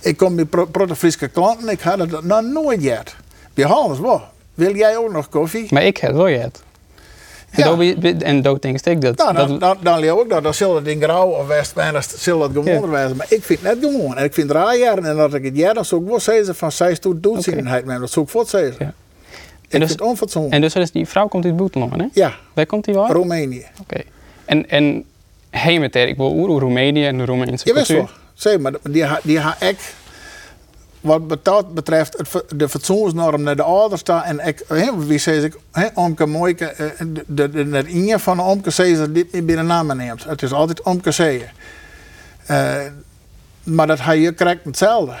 Ik 0.00 0.16
kom 0.16 0.36
bij 0.36 0.44
pro- 0.44 0.66
protte 0.66 0.96
Friese 0.96 1.28
klanten, 1.28 1.68
ik 1.68 1.80
had 1.80 1.98
het 1.98 2.24
nog 2.24 2.42
nooit 2.42 2.82
jet. 2.82 3.14
Bij 3.54 3.64
Hans, 3.64 3.98
wow, 3.98 4.22
wil 4.54 4.76
jij 4.76 4.96
ook 4.96 5.12
nog 5.12 5.28
koffie? 5.28 5.66
Maar 5.70 5.84
ik 5.84 5.96
heb 5.96 6.12
wel 6.12 6.24
het. 6.24 6.62
En 7.50 7.62
Ja. 8.00 8.02
En 8.18 8.42
dood 8.42 8.62
denk 8.62 8.80
ik 8.86 9.00
dat. 9.00 9.16
Nou, 9.16 9.34
dan, 9.34 9.48
dat 9.48 9.60
dan, 9.60 9.76
dan 9.82 9.98
leer 9.98 10.12
ik 10.12 10.18
ook 10.18 10.30
dat. 10.30 10.42
Dan 10.42 10.54
zal 10.54 10.76
het 10.76 10.86
in 10.86 11.02
grauw 11.02 11.28
of 11.28 11.46
zal 12.18 12.38
dat 12.38 12.50
gewoon 12.52 12.74
Ja. 12.74 12.88
wezen. 12.88 13.16
Maar 13.16 13.26
ik 13.28 13.42
vind 13.44 13.60
het 13.62 13.80
net 13.80 13.90
gewoon. 13.92 14.16
En 14.16 14.24
ik 14.24 14.34
vind 14.34 14.48
het 14.48 14.56
raar 14.56 14.76
jaren. 14.78 15.04
En 15.04 15.16
dat 15.16 15.34
ik 15.34 15.44
het 15.44 15.56
jaar, 15.56 15.74
dan 15.74 15.84
zou 15.84 16.02
ik 16.02 16.08
wel 16.08 16.20
zeggen 16.20 16.54
van 16.54 16.72
zij 16.72 16.96
doet 17.00 17.22
doelzinigheid 17.22 17.84
met. 17.84 18.00
Dat 18.00 18.10
zou 18.10 18.24
ik 18.26 18.30
zeggen. 18.48 18.74
Ja. 18.78 18.86
Ik 18.86 19.72
En 19.72 19.80
dus- 19.80 19.88
vind 19.88 19.90
het 19.90 20.08
en 20.50 20.60
dus 20.60 20.74
is 20.74 20.90
die 20.90 21.06
vrouw 21.08 21.28
komt 21.28 21.44
uit 21.44 21.56
Boetelon, 21.56 21.98
hè? 22.00 22.06
Ja, 22.12 22.34
Waar 22.54 22.66
komt 22.66 22.84
die 22.84 22.94
wel? 22.94 23.02
Oké. 23.02 23.12
Roemenië. 23.12 23.64
En, 24.44 24.68
en 24.70 25.04
hemeter, 25.50 26.08
ik 26.08 26.16
wil 26.16 26.32
oer 26.32 26.60
Roemenië 26.60 27.06
en 27.06 27.18
de 27.18 27.24
Roemeense 27.24 27.68
Je 27.68 27.74
wist 27.74 27.86
cultuur. 27.86 28.04
wel. 28.04 28.14
Zeg 28.34 28.58
maar, 28.58 28.72
die, 28.82 29.04
die 29.22 29.38
ha 29.38 29.56
ik, 29.60 29.76
wat 31.04 31.74
betreft, 31.74 32.16
het, 32.16 32.44
de 32.58 32.68
fatsoensnorm 32.68 33.42
naar 33.42 33.56
de 33.56 33.62
ouders 33.62 34.00
staan. 34.00 34.22
En 34.22 34.46
ik, 34.46 34.64
hè, 34.68 35.06
wie 35.06 35.18
zei 35.18 35.44
ik, 35.44 35.56
hè, 35.72 35.86
omke 35.94 36.26
mooike, 36.26 36.64
eh, 36.64 36.86
de, 37.06 37.24
de, 37.26 37.68
de, 37.68 37.84
inje 37.86 38.18
van 38.18 38.38
een 38.38 38.44
omke 38.44 38.96
dat 38.96 39.14
dit 39.14 39.32
niet 39.32 39.46
binnen 39.46 39.66
namen 39.66 39.96
neemt. 39.96 40.24
Het 40.24 40.42
is 40.42 40.52
altijd 40.52 40.82
omke. 40.82 41.40
Eh, 42.46 42.76
maar 43.62 43.86
dat 43.86 44.00
hij 44.00 44.18
je 44.18 44.32
krijgt 44.32 44.64
hetzelfde. 44.64 45.14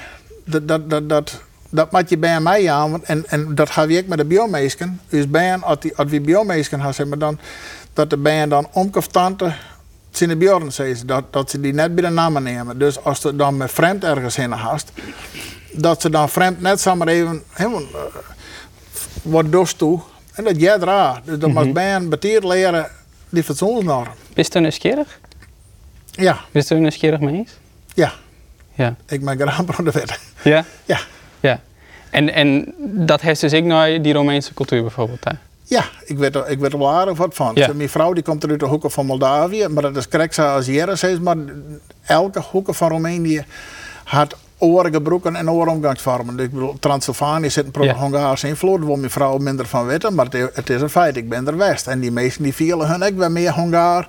Dat, 0.44 0.68
dat, 0.68 0.90
dat, 0.90 1.08
dat, 1.08 1.40
dat 1.68 1.90
maakt 1.90 2.08
je 2.08 2.18
bij 2.18 2.40
mij 2.40 2.70
aan. 2.70 3.04
En, 3.04 3.24
en 3.26 3.54
dat 3.54 3.70
ga 3.70 3.82
ik 3.82 4.06
met 4.06 4.18
de 4.18 4.24
biomeesken. 4.24 5.00
Dus 5.08 5.28
bij 5.28 5.56
als, 5.56 5.80
die, 5.80 5.96
als 5.96 6.10
we 6.10 6.20
biomeesken 6.20 6.80
gaan, 6.80 6.94
zeg 6.94 7.06
maar 7.06 7.18
dan, 7.18 7.38
dat 7.92 8.10
de 8.10 8.16
bij 8.16 8.48
dan 8.48 8.68
tante 9.10 9.52
zijn 10.10 10.30
de 10.30 10.36
bjorn 10.36 10.70
dat, 11.06 11.24
dat 11.30 11.50
ze 11.50 11.60
die 11.60 11.72
net 11.72 11.94
bij 11.94 12.04
de 12.04 12.10
namen 12.10 12.42
nemen. 12.42 12.78
Dus 12.78 13.04
als 13.04 13.20
ze 13.20 13.36
dan 13.36 13.56
met 13.56 13.72
vreemd 13.72 14.04
ergens 14.04 14.38
in 14.38 14.50
haast, 14.50 14.92
dat 15.76 16.00
ze 16.00 16.10
dan 16.10 16.28
vreemd 16.28 16.60
net 16.60 16.80
zomaar 16.80 17.08
even 17.08 17.42
helemaal 17.52 17.80
eh, 17.80 17.98
wat 19.22 19.52
dos 19.52 19.72
toe. 19.72 20.00
En 20.34 20.44
dat 20.44 20.60
jij 20.60 20.76
raar. 20.76 21.20
Dus 21.24 21.38
dat 21.38 21.50
moet 21.50 21.72
bij 21.72 21.94
een 21.94 22.08
betier 22.08 22.46
leren 22.46 22.90
die 23.28 23.42
fatsoensnorm. 23.44 24.08
Is 24.34 24.44
het 24.52 24.62
nieuwsgierig? 24.62 25.18
Ja, 26.10 26.38
Is 26.50 26.68
het 26.68 26.78
nieuwsgierig 26.78 27.20
mee 27.20 27.34
eens? 27.34 27.50
ja. 27.94 28.12
Ja. 28.76 28.94
Ik 29.06 29.22
maak 29.22 29.40
graag 29.40 29.78
aan 29.78 29.84
de 29.84 29.90
wet. 29.90 30.18
Ja? 30.42 30.64
Ja. 30.84 30.98
Ja. 31.40 31.60
En, 32.10 32.32
en 32.34 32.74
dat 32.78 33.20
heeft 33.20 33.40
dus 33.40 33.52
ik 33.52 33.64
naar 33.64 34.02
die 34.02 34.12
Romeinse 34.12 34.54
cultuur 34.54 34.80
bijvoorbeeld. 34.82 35.24
Hè? 35.24 35.30
Ja, 35.64 35.84
ik 36.04 36.18
weet, 36.18 36.34
er- 36.34 36.48
ik 36.48 36.58
weet 36.58 36.72
er 36.72 36.78
wel 36.78 36.90
aardig 36.92 37.16
wat 37.16 37.34
van. 37.34 37.50
Ja. 37.54 37.72
Mijn 37.74 37.88
vrouw 37.88 38.12
die 38.12 38.22
komt 38.22 38.48
uit 38.48 38.60
de 38.60 38.66
hoeken 38.66 38.90
van 38.90 39.06
Moldavië, 39.06 39.68
maar 39.68 39.82
dat 39.82 39.96
is 39.96 40.08
correct 40.08 40.34
Jere 40.66 40.96
zegt, 40.96 41.20
maar 41.20 41.36
elke 42.04 42.40
hoeken 42.40 42.74
van 42.74 42.88
Roemenië 42.88 43.44
had 44.04 44.36
oorige 44.58 45.00
broeken 45.00 45.36
en 45.36 45.50
ooromgangsvormen. 45.50 46.36
Dus 46.36 46.46
Ik 46.46 46.52
bedoel, 46.52 46.76
Transylvanië 46.80 47.50
zit 47.50 47.64
een 47.64 47.70
pro 47.70 47.84
Ja. 47.84 47.94
Hongaarse 47.94 48.48
invloed, 48.48 48.84
wil 48.84 48.96
mijn 48.96 49.10
vrouw 49.10 49.38
minder 49.38 49.66
van 49.66 49.86
weten, 49.86 50.14
maar 50.14 50.26
het 50.54 50.70
is, 50.70 50.80
een 50.80 50.90
feit, 50.90 51.16
ik 51.16 51.28
ben 51.28 51.46
er 51.46 51.56
west. 51.56 51.86
En 51.86 52.00
die 52.00 52.12
meesten 52.12 52.42
die 52.42 52.54
vielen 52.54 52.88
hun 52.88 53.02
ook 53.02 53.16
wel 53.16 53.30
meer 53.30 53.52
Hongaar 53.52 54.08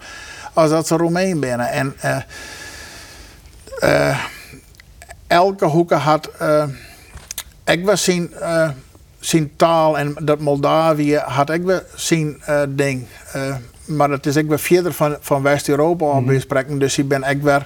als 0.54 0.70
dat 0.70 0.88
ze 0.88 0.98
Roemeen 0.98 1.40
binnen. 1.40 1.70
En 1.70 1.96
eh, 2.00 2.18
eh, 3.80 4.20
elke 5.28 5.66
hoeken 5.66 5.98
had... 6.00 6.30
eh, 6.38 6.64
ik 7.66 7.86
was 7.86 8.04
zien, 8.04 8.34
zien 9.20 9.54
taal 9.56 9.98
en 9.98 10.16
dat 10.22 10.40
Moldavië 10.40 11.18
had 11.18 11.50
ik 11.50 11.64
wel 11.64 11.82
zien 11.96 12.42
ding. 12.70 13.08
Maar 13.86 14.10
het 14.10 14.26
is 14.26 14.36
ik 14.36 14.48
weer 14.48 14.60
verder 14.60 14.94
van, 14.94 15.18
van 15.20 15.42
West-Europa 15.42 16.12
aan 16.12 16.26
bespreken. 16.26 16.80
Dus 16.80 16.98
ik 16.98 17.08
ben 17.08 17.24
ik 17.24 17.42
weer. 17.42 17.66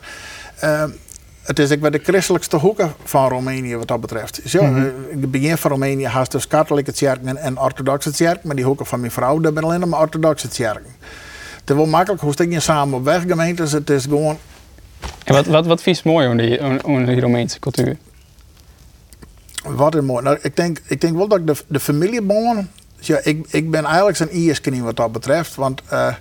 Het 1.50 1.60
is 1.60 1.70
ik 1.70 1.82
weer 1.82 1.92
de 1.92 2.00
christelijkste 2.04 2.58
hoeken 2.58 2.94
van 3.04 3.30
Roemenië 3.30 3.76
wat 3.76 3.88
dat 3.88 4.02
betreft. 4.02 4.40
Dus 4.44 4.52
ja, 4.52 4.60
eh, 4.60 4.84
in 5.10 5.22
het 5.22 5.32
begin 5.32 5.58
van 5.58 5.72
Roemenië 5.72 6.06
had 6.06 6.32
dus 6.32 6.48
katholieke 6.48 6.92
kerken 6.92 7.38
en, 7.38 7.60
orthodoxe 7.60 8.12
kerken. 8.12 8.42
Maar 8.48 8.56
die 8.56 8.66
hoeken 8.66 8.86
van 8.86 9.00
mijn 9.00 9.12
vrouw, 9.12 9.40
dat 9.40 9.54
ben 9.54 9.64
alleen 9.64 9.90
maar 9.90 10.00
orthodoxe 10.00 10.48
kerken. 10.48 10.92
Het 11.60 11.70
is 11.70 11.76
wel 11.76 11.86
makkelijk, 11.86 12.22
hoe 12.22 12.32
stik 12.32 12.52
je 12.52 12.60
samen 12.60 12.98
op 12.98 13.04
weg 13.04 13.22
gemeentes. 13.22 13.72
Het 13.72 13.90
is 13.90 14.04
gewoon 14.04 14.38
En 15.24 15.34
wat, 15.34 15.46
wat, 15.46 15.66
wat 15.66 15.82
vies 15.82 16.04
mooi 16.04 16.28
aan 16.28 16.38
die, 16.38 17.06
die 17.06 17.20
Romeinse 17.20 17.60
cultuur? 17.60 17.98
Wat 19.64 19.96
is 19.96 20.02
mooi. 20.02 20.24
Nou, 20.24 20.38
ik, 20.42 20.56
denk, 20.56 20.82
ik 20.88 21.02
denk 21.02 21.16
wel 21.16 21.28
dat 21.28 21.40
ik 21.40 21.48
de, 21.48 21.56
de. 21.68 22.66
Ja, 23.00 23.20
ik, 23.24 23.46
ik 23.50 23.72
ben 23.72 23.86
eigenlijk 23.86 24.18
zijn 24.18 24.30
ierskening 24.30 24.84
wat 24.84 24.96
dat 24.96 25.12
betreft. 25.12 25.56
Want 25.56 25.82
eh, 25.88 26.14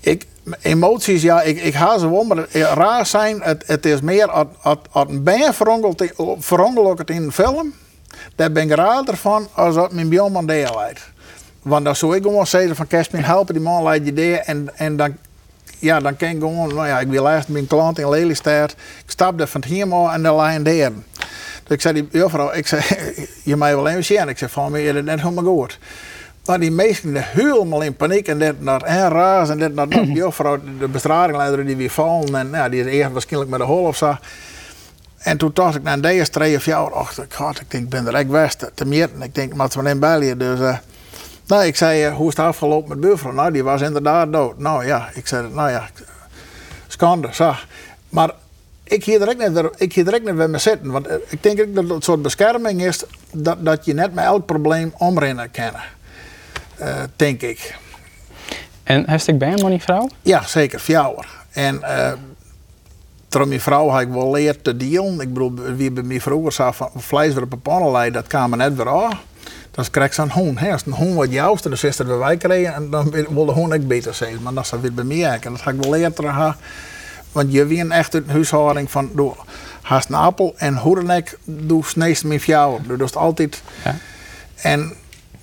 ik, 0.00 0.26
emoties, 0.60 1.22
ja, 1.22 1.42
ik, 1.42 1.62
ik 1.62 1.74
haal 1.74 1.98
ze 1.98 2.10
wel, 2.10 2.24
maar 2.24 2.46
raar 2.52 3.06
zijn. 3.06 3.40
Het, 3.42 3.62
het 3.66 3.86
is 3.86 4.00
meer 4.00 4.30
als 4.30 4.46
als- 4.62 4.78
als 4.90 5.08
een 5.08 5.22
band 5.22 5.56
verongelukkig 6.38 7.16
in 7.16 7.22
een 7.22 7.32
film. 7.32 7.74
Daar 8.34 8.52
ben 8.52 8.62
ik 8.70 8.74
raarder 8.76 9.16
van 9.16 9.48
als 9.52 9.74
dat 9.74 9.92
mijn 9.92 10.08
bionman 10.08 10.46
deel 10.46 10.74
leidt. 10.76 11.00
Want 11.62 11.84
dan 11.84 11.96
zou 11.96 12.16
ik 12.16 12.22
gewoon 12.22 12.46
zeggen 12.46 12.76
van 12.76 12.86
Kerstmin 12.86 13.22
helpen, 13.22 13.54
die 13.54 13.62
man 13.62 13.82
leidt 13.82 14.04
je 14.06 14.12
deel. 14.12 14.38
En, 14.38 14.68
en 14.76 14.96
dan 14.96 15.16
ja, 15.78 16.00
dan 16.00 16.16
kan 16.16 16.28
ik 16.28 16.38
gewoon, 16.38 16.74
nou 16.74 16.86
ja, 16.86 17.00
ik 17.00 17.08
wil 17.08 17.28
eerst 17.28 17.48
mijn 17.48 17.66
klant 17.66 17.98
in 17.98 18.08
Lelystad. 18.08 18.70
Ik 18.70 19.10
stapte 19.10 19.46
van 19.46 19.64
hier 19.66 19.88
maar 19.88 20.14
en 20.14 20.22
dan 20.22 20.36
lijn 20.36 20.62
daar. 20.62 20.90
Dus 21.62 21.74
ik 21.76 21.80
zei 21.80 21.94
die 21.94 22.08
juffrouw, 22.10 22.52
ik 22.52 22.66
zei, 22.66 22.82
je 23.44 23.56
mij 23.56 23.74
wel 23.76 23.88
even 23.88 24.04
zien. 24.04 24.28
Ik 24.28 24.38
zei 24.38 24.50
van, 24.50 24.70
me 24.72 24.82
is 24.84 24.94
het 24.94 25.04
net 25.04 25.20
helemaal 25.20 25.44
goed. 25.44 25.78
Maar 26.46 26.60
die 26.60 26.70
meesten 26.70 27.12
die 27.12 27.22
helemaal 27.22 27.80
in 27.82 27.96
paniek 27.96 28.28
en 28.28 28.38
dit 28.38 28.60
naar 28.60 28.82
en 28.82 29.08
raas 29.08 29.48
en 29.50 29.58
dit 29.58 29.74
naar 29.74 29.88
dat. 29.94 30.06
Juffrouw, 30.06 30.58
de 30.78 30.88
bestradingleider 30.88 31.66
die 31.66 31.76
weer 31.76 31.90
vallen 31.90 32.34
en 32.34 32.48
ja, 32.52 32.68
die 32.68 32.80
is 32.80 32.86
eerst 32.92 33.12
waarschijnlijk 33.12 33.50
met 33.50 33.60
de 33.60 33.66
hol 33.66 33.84
of 33.84 33.96
zo. 33.96 34.16
En 35.18 35.36
toen 35.36 35.50
dacht 35.54 35.74
ik 35.74 35.82
na 35.82 35.96
deze 35.96 36.30
twee 36.30 36.56
of 36.56 36.64
jaar, 36.64 36.92
ach, 36.92 37.14
God, 37.30 37.60
ik 37.60 37.70
denk, 37.70 37.84
ik 37.84 37.88
ben 37.90 38.06
er 38.06 38.14
echt 38.14 38.28
best 38.28 38.70
te 38.74 38.84
meten. 38.86 39.22
Ik 39.22 39.34
denk, 39.34 39.54
maar 39.54 39.68
we 39.82 39.88
in 39.88 39.98
België, 39.98 40.36
dus... 40.36 40.60
eh, 40.60 40.76
nou, 41.46 41.64
ik 41.64 41.76
zei, 41.76 42.04
eh, 42.04 42.14
hoe 42.14 42.28
is 42.28 42.36
het 42.36 42.46
afgelopen 42.46 42.88
met 42.88 43.00
buurvrouw? 43.00 43.32
Nou, 43.32 43.52
die 43.52 43.64
was 43.64 43.80
inderdaad 43.80 44.32
dood. 44.32 44.58
Nou 44.58 44.86
ja, 44.86 45.08
ik 45.14 45.26
zei, 45.26 45.48
nou 45.52 45.70
ja, 45.70 45.88
schande, 46.86 47.28
zo. 47.32 47.54
Maar 48.08 48.30
ik 48.84 49.04
hier 49.04 49.18
direct 49.18 49.38
niet, 49.38 49.52
weer- 49.52 49.70
ik 49.76 49.92
hier 49.92 50.04
direct 50.04 50.24
niet 50.24 50.36
bij 50.36 50.48
me 50.48 50.58
zitten. 50.58 50.90
Want 50.90 51.06
eh, 51.06 51.16
ik 51.28 51.42
denk 51.42 51.56
dat 51.74 51.84
het 51.84 51.92
een 51.92 52.02
soort 52.02 52.22
bescherming 52.22 52.82
is 52.84 53.04
dat, 53.32 53.56
dat 53.64 53.84
je 53.84 53.94
net 53.94 54.14
met 54.14 54.24
elk 54.24 54.46
probleem 54.46 54.92
omrennen 54.98 55.50
kan. 55.50 55.70
Eh, 56.78 57.02
denk 57.16 57.42
ik. 57.42 57.76
En 58.82 59.10
heeft 59.10 59.28
ik 59.28 59.38
bij 59.38 59.54
die 59.54 59.80
vrouw? 59.82 60.08
Ja, 60.22 60.46
zeker, 60.46 60.78
fjouwer. 60.78 61.26
En 61.50 61.82
eh 61.82 62.12
door 63.28 63.48
mijn 63.48 63.60
vrouw 63.60 63.88
had 63.88 64.00
ik 64.00 64.08
wel 64.08 64.30
leerd 64.30 64.64
te 64.64 64.76
dealen. 64.76 65.20
Ik 65.20 65.32
bedoel, 65.32 65.54
wie 65.54 65.90
bij 65.90 66.02
mij 66.02 66.20
vroeger 66.20 66.52
zei 66.52 66.72
van 66.72 66.90
vlees 66.96 67.34
weer 67.34 67.42
op 67.42 67.52
een 67.52 67.60
pannen 67.60 67.92
leggen, 67.92 68.12
dat 68.12 68.26
kwam 68.26 68.52
er 68.52 68.58
net 68.58 68.76
weer 68.76 68.88
aan. 68.88 69.18
Dan 69.70 69.84
kreeg 69.90 70.14
ze 70.14 70.22
een 70.22 70.30
hoen. 70.30 70.58
Hè. 70.58 70.72
Als 70.72 70.86
een 70.86 70.92
hoen 70.92 71.14
wat 71.14 71.32
jouwst, 71.32 71.62
dan 71.62 71.72
is 71.72 71.82
het 71.82 72.06
bij 72.06 72.16
wij 72.16 72.36
kregen 72.36 72.74
en 72.74 72.90
dan 72.90 73.10
wil 73.10 73.44
de 73.44 73.52
hoen 73.52 73.72
ook 73.72 73.86
beter 73.86 74.14
zijn. 74.14 74.42
Maar 74.42 74.54
dat 74.54 74.64
is 74.64 74.80
weer 74.80 74.94
bij 74.94 75.04
mij 75.04 75.34
ook. 75.34 75.44
En 75.44 75.52
dat 75.52 75.60
had 75.60 75.74
ik 75.74 75.80
wel 75.80 75.90
leerd 75.90 76.16
te 76.16 76.22
gaan. 76.22 76.56
Want 77.32 77.52
je 77.52 77.66
wien 77.66 77.92
echt 77.92 78.14
een 78.14 78.24
huishouding 78.28 78.90
van, 78.90 79.10
doe, 79.14 79.32
haast 79.82 80.08
een 80.08 80.14
appel 80.14 80.54
en 80.56 80.76
hoe 80.76 80.94
dan 80.94 81.10
ook, 81.10 81.28
doe 81.44 81.84
sneest 81.84 82.24
met 82.24 82.40
fjouwer. 82.40 82.98
Dus 82.98 83.14
altijd... 83.14 83.62
Ja. 83.84 83.96
En 84.54 84.92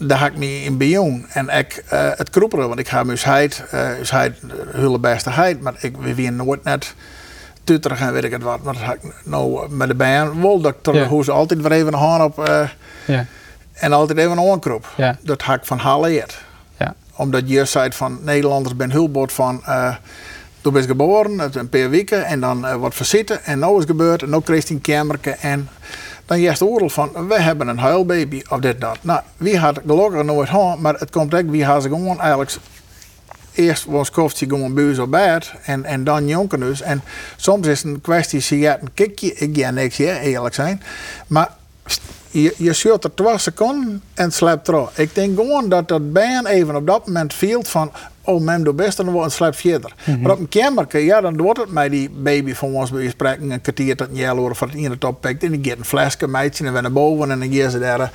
daar 0.07 0.17
ga 0.17 0.25
ik 0.25 0.37
me 0.37 0.63
in 0.63 0.77
bijong. 0.77 1.25
En 1.29 1.49
ik, 1.49 1.83
eh, 1.89 2.09
het 2.15 2.29
kroeperen, 2.29 2.67
want 2.67 2.79
ik 2.79 2.87
ga 2.89 3.03
mijn 3.03 3.17
heid, 3.21 3.63
uh, 3.73 3.89
heid, 4.03 4.37
hele 4.71 4.99
beste 4.99 5.29
heid, 5.29 5.61
maar 5.61 5.73
ik 5.79 5.97
weer 5.97 6.31
nooit 6.31 6.63
net 6.63 6.93
tutterig 7.63 7.99
en 7.99 8.13
weet 8.13 8.23
ik 8.23 8.31
het 8.31 8.43
wat. 8.43 8.63
Maar 8.63 8.73
dat 8.73 8.83
ga 8.83 8.93
ik 8.93 8.99
nou 9.23 9.69
met 9.75 9.87
de 9.87 9.95
band 9.95 10.41
wel, 10.41 10.61
dat 10.61 10.71
ik 10.73 10.81
Ja. 10.95 11.07
hoe 11.07 11.23
ze 11.23 11.31
altijd 11.31 11.61
weer 11.61 11.71
even 11.71 11.93
een 11.93 12.21
op 12.21 12.39
eh, 12.47 12.69
Ja. 13.05 13.25
en 13.73 13.93
altijd 13.93 14.17
even 14.17 14.37
een 14.37 14.51
aankroep. 14.51 14.87
Ja. 14.97 15.17
Dat 15.21 15.43
ga 15.43 15.53
ik 15.53 15.65
van. 15.65 15.79
Ja. 16.77 16.95
Omdat 17.15 17.49
je 17.49 17.65
zei 17.65 17.91
van 17.91 18.19
Nederlanders 18.23 18.75
ben 18.75 18.91
bot 19.11 19.31
van. 19.33 19.61
eh 19.65 19.95
toen 20.61 20.73
ben 20.73 20.81
je 20.81 20.87
geboren, 20.87 21.39
een 21.53 21.69
paar 21.69 21.89
weken 21.89 22.25
en 22.25 22.39
dan 22.39 22.65
eh, 22.65 22.75
wat 22.75 22.95
verzitten 22.95 23.43
en 23.45 23.59
nou 23.59 23.79
is 23.79 23.85
gebeurd 23.85 24.21
en 24.23 24.29
nou 24.29 24.43
kreeg 24.43 24.67
hij 24.67 24.75
een 24.75 24.81
kamerke 24.81 25.29
en 25.31 25.69
dan 26.25 26.39
juist 26.39 26.59
de 26.59 26.65
oordeel 26.65 26.89
van 26.89 27.27
we 27.27 27.41
hebben 27.41 27.67
een 27.67 27.77
huilbaby 27.77 28.41
of 28.49 28.59
dit 28.59 28.81
dat. 28.81 28.97
Nou, 29.01 29.21
wie 29.37 29.57
had 29.57 29.79
gelukkig 29.87 30.23
nooit 30.23 30.49
gehad, 30.49 30.79
maar 30.79 30.93
het 30.93 31.11
komt 31.11 31.33
ook 31.33 31.49
wie 31.49 31.65
had 31.65 31.81
ze 31.81 31.87
gewoon 31.87 32.19
eigenlijk 32.19 32.51
eerst 33.53 33.85
was 33.85 34.11
ze 34.13 34.45
gewoon 34.47 34.73
buis 34.73 34.99
op 34.99 35.11
bed 35.11 35.53
en, 35.63 35.85
en 35.85 36.03
dan 36.03 36.27
jonken 36.27 36.59
dus. 36.59 36.81
En 36.81 37.01
soms 37.35 37.67
is 37.67 37.83
het 37.83 37.93
een 37.93 38.01
kwestie, 38.01 38.39
ze 38.39 38.59
gaat 38.59 38.81
een 38.81 38.93
kikje, 38.93 39.33
ik 39.33 39.57
ga 39.57 39.69
niks 39.69 39.97
ja, 39.97 40.19
eerlijk 40.19 40.55
zijn. 40.55 40.83
Maar 41.27 41.49
je, 42.29 42.53
je 42.57 42.97
er 43.01 43.13
twee 43.13 43.37
seconden 43.37 44.01
en 44.13 44.31
slaapt 44.31 44.67
erop. 44.67 44.91
Ik 44.95 45.15
denk 45.15 45.37
gewoon 45.37 45.69
dat 45.69 45.87
dat 45.87 46.13
baan 46.13 46.45
even 46.45 46.75
op 46.75 46.87
dat 46.87 47.05
moment 47.05 47.33
viel 47.33 47.63
van, 47.63 47.91
oh 48.23 48.41
mem 48.41 48.63
doe 48.63 48.73
best 48.73 48.99
en 48.99 49.05
dan 49.05 49.13
wordt 49.13 49.27
het 49.27 49.37
slaapt 49.37 49.55
verder. 49.55 49.93
Maar 50.21 50.31
op 50.31 50.39
een 50.39 50.49
kamerke, 50.49 50.97
ja, 50.97 51.21
dan 51.21 51.37
wordt 51.37 51.59
het 51.59 51.71
mij 51.71 51.89
die 51.89 52.09
baby 52.09 52.53
van 52.53 52.73
ons 52.73 52.91
bij 52.91 53.09
spreken 53.09 53.51
een 53.51 53.61
kwartier 53.61 53.95
tot 53.95 54.07
een 54.07 54.15
jaar 54.15 54.35
voor 54.35 54.69
het 54.71 55.03
oppikt. 55.03 55.43
En 55.43 55.51
die 55.51 55.69
gaat 55.69 55.77
een 55.77 55.85
flesje 55.85 56.27
meidje 56.27 56.65
en 56.65 56.73
we 56.73 56.81
naar 56.81 56.91
boven 56.91 57.31
en 57.31 57.39
dan 57.39 57.53
gaan 57.53 57.71
ze 57.71 57.79
daar 57.79 58.11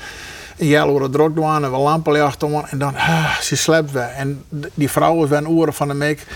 een 0.58 0.66
jaar 0.66 0.86
horen 0.86 1.10
druk 1.10 1.34
doen 1.34 1.64
en 1.64 1.70
we 1.70 1.76
lampen 1.76 2.22
achter 2.22 2.64
en 2.70 2.78
dan, 2.78 2.94
ah, 2.94 3.38
ze 3.38 3.56
slaapt 3.56 3.92
weer. 3.92 4.02
En 4.16 4.44
die 4.74 4.90
vrouw 4.90 5.22
is 5.22 5.28
weer 5.28 5.38
een 5.38 5.48
oren 5.48 5.74
van 5.74 5.88
de 5.88 5.94
meek. 5.94 6.26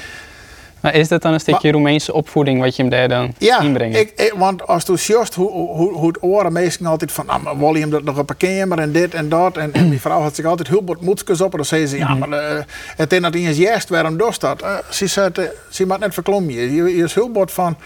Maar 0.82 0.94
is 0.94 1.08
dat 1.08 1.22
dan 1.22 1.32
een 1.32 1.40
stukje 1.40 1.70
Roemeense 1.72 2.12
opvoeding 2.12 2.60
wat 2.60 2.76
je 2.76 2.82
hem 2.82 2.90
daar 2.90 3.08
dan 3.08 3.34
Ja, 3.38 3.60
inbrengt? 3.60 3.96
ik, 3.96 4.12
ik- 4.16 4.34
want 4.36 4.66
als 4.66 4.84
sjost 4.96 5.34
hoe, 5.34 5.50
hoe, 5.50 5.92
hoe 5.92 6.06
het 6.08 6.22
oren 6.22 6.52
meestal 6.52 6.86
altijd 6.86 7.12
van, 7.12 7.26
nou, 7.26 7.42
maar 7.42 7.58
wil 7.58 7.74
je 7.74 7.80
hem 7.80 7.90
dat 7.90 8.02
nog 8.02 8.18
op 8.18 8.30
een 8.30 8.36
kamer 8.36 8.78
en 8.78 8.92
dit 8.92 9.14
en 9.14 9.28
dat. 9.28 9.56
En, 9.56 9.72
en 9.72 9.90
die 9.90 10.00
vrouw 10.00 10.20
had 10.20 10.34
zich 10.34 10.44
altijd 10.44 10.68
heel 10.68 10.82
wat 10.84 11.00
moedjes 11.00 11.40
op. 11.40 11.50
En 11.50 11.56
dan 11.56 11.66
zei 11.66 11.86
ze, 11.86 11.96
ja, 11.96 12.14
maar 12.14 12.30
eh, 12.32 12.62
het 12.96 13.12
is 13.12 13.20
dat 13.20 13.34
in 13.34 13.52
juist 13.52 13.88
waarom 13.88 14.16
dat? 14.16 14.62
Eh, 14.62 14.74
ze 14.90 15.06
zei, 15.06 15.30
eh, 15.34 15.44
ze 15.70 15.86
mag 15.86 15.98
net 15.98 16.14
verklommen. 16.14 16.54
Je, 16.54 16.72
je 16.96 17.02
is 17.04 17.14
heel 17.14 17.30
wat 17.32 17.52
van 17.52 17.76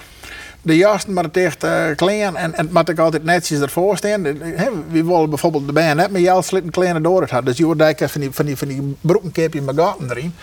de 0.63 0.77
jasten, 0.77 1.13
maar 1.13 1.25
het 1.25 1.37
echt 1.37 1.67
klein 1.97 2.37
en, 2.37 2.55
en 2.55 2.65
het 2.65 2.73
moet 2.73 2.89
ik 2.89 2.99
altijd 2.99 3.25
netjes 3.25 3.61
ervoor 3.61 3.97
staan. 3.97 4.23
We 4.23 5.05
willen 5.05 5.29
bijvoorbeeld 5.29 5.67
de 5.67 5.73
band 5.73 5.95
net 5.95 6.11
met 6.11 6.23
jou 6.23 6.43
slitten 6.43 6.71
kleine 6.71 7.01
door 7.01 7.21
het 7.21 7.31
had. 7.31 7.45
Dus 7.47 7.57
je 7.57 7.65
hoort 7.65 7.81
eigenlijk 7.81 8.13
van 8.13 8.21
die, 8.21 8.31
van 8.33 8.45
die, 8.47 8.57
van 8.57 8.69
die 8.69 8.97
broekenkepje 9.01 9.61
met 9.63 9.77
gaten 9.79 10.11
erin. 10.11 10.35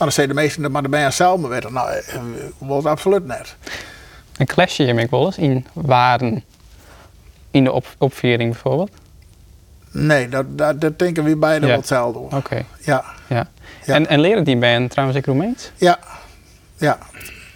Nou, 0.00 0.12
dan 0.12 0.24
zei 0.24 0.26
de 0.26 0.34
meesten 0.34 0.62
dat 0.62 0.70
maar 0.70 0.82
de 0.82 0.88
band 0.88 1.14
zelf 1.14 1.40
maar 1.40 1.50
weten. 1.50 1.72
Nou, 1.72 1.90
eh, 1.90 2.02
we 2.12 2.46
willen 2.58 2.76
het 2.76 2.86
absoluut 2.86 3.26
net. 3.26 3.56
Een 4.36 4.46
clashje 4.46 4.84
je 4.84 5.06
wel 5.10 5.24
eens 5.26 5.38
in 5.38 5.66
waarden 5.72 6.44
in 7.50 7.64
de 7.64 7.72
op 7.72 7.86
opviering 7.98 8.50
bijvoorbeeld? 8.52 8.90
Nee, 9.90 10.28
dat, 10.28 10.58
dat, 10.58 10.80
dat 10.80 10.98
denken 10.98 11.24
we 11.24 11.36
beiden 11.36 11.68
Ja. 11.68 11.76
hetzelfde. 11.76 12.18
Oké, 12.36 12.64
Ja, 12.80 13.04
ja. 13.28 13.48
Ja. 13.84 13.94
En, 13.94 14.06
en 14.08 14.20
leren 14.20 14.44
die 14.44 14.56
band 14.56 14.90
trouwens 14.90 15.18
ook 15.18 15.24
Roemeens? 15.24 15.70
ja, 15.76 15.98
ja. 16.76 16.98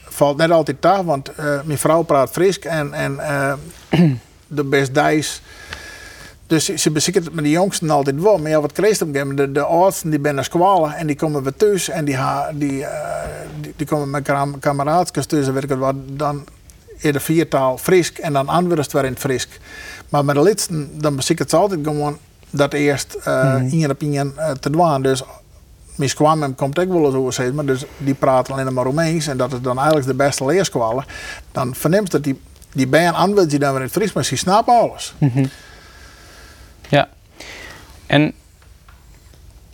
Valt 0.03 0.37
net 0.37 0.51
altijd 0.51 0.83
daar, 0.83 1.05
want 1.05 1.29
eh, 1.35 1.61
mijn 1.65 1.79
vrouw 1.79 2.03
praat 2.03 2.31
Fries 2.31 2.59
en, 2.59 2.93
en 2.93 3.19
eh, 3.21 3.53
de 4.47 4.65
best 4.65 4.95
Dijs. 4.95 5.41
Dus 6.47 6.65
ze- 6.75 6.91
bezieken 6.91 7.25
het 7.25 7.35
met 7.35 7.45
de 7.45 7.51
jongsten 7.51 7.91
altijd 7.91 8.21
wel. 8.23 8.39
Maar 8.39 8.51
ja, 8.51 8.61
wat 8.61 8.73
kreeg 8.73 9.01
op 9.03 9.15
een? 9.15 9.37
De, 9.37 9.53
de 9.53 9.63
oudsten 9.63 10.11
die 10.11 10.19
ben 10.19 10.35
naar 10.35 10.45
squalen 10.45 10.95
en 10.97 11.07
die 11.07 11.17
komen 11.17 11.43
weer 11.43 11.57
thuis. 11.57 11.89
En 11.89 12.05
die, 12.05 12.17
ha, 12.17 12.51
die, 12.55 12.85
eh, 12.85 13.25
die, 13.61 13.73
die 13.77 13.87
komen 13.87 14.11
met 14.11 14.23
kam- 14.23 14.59
kameraadjes 14.59 15.27
tussen. 15.27 15.55
Weet 15.55 15.63
ik 15.63 15.69
het 15.69 15.79
wat, 15.79 15.95
dan 16.07 16.45
in 16.97 17.13
de 17.13 17.21
viertaal 17.21 17.79
Frisk 17.79 18.19
en 18.19 18.33
dan 18.33 18.49
anders 18.49 18.87
weer 18.93 19.05
in 19.05 19.11
het 19.11 19.21
Frisk. 19.21 19.59
Maar 20.09 20.25
met 20.25 20.35
de 20.35 20.43
lidsten, 20.43 20.91
dan 21.01 21.17
beziek 21.17 21.39
het 21.39 21.51
ze 21.51 21.57
altijd 21.57 21.81
gewoon 21.83 22.19
dat 22.51 22.73
eerst 22.73 23.15
eh 23.25 23.55
één 23.71 23.91
op 23.91 24.01
één 24.01 24.33
eh, 24.37 24.51
te 24.51 24.71
doen. 24.71 25.03
Dus 25.03 25.23
komt 26.55 26.79
ook 26.79 26.89
wel 26.89 27.05
eens 27.05 27.15
over 27.15 27.33
maar 27.55 27.65
dus 27.65 27.85
die 27.99 28.15
praten 28.15 28.55
alleen 28.55 28.73
maar 28.75 28.85
Romeins 28.85 29.27
en 29.27 29.37
dat 29.37 29.53
is 29.53 29.61
dan 29.61 29.77
eigenlijk 29.77 30.07
de 30.07 30.15
beste 30.15 30.45
leerskwallen. 30.45 31.05
Dan 31.53 31.75
verneemt 31.75 32.11
dat 32.11 32.25
die, 32.25 32.41
die 32.73 32.87
wil 33.35 33.51
je 33.51 33.59
dan 33.59 33.71
weer 33.71 33.79
in 33.81 33.87
het 33.87 33.93
Fries, 33.97 34.13
maar 34.13 34.25
ze 34.25 34.37
snappen 34.37 34.75
alles. 34.81 35.15
Ja. 36.89 37.09
En 38.07 38.33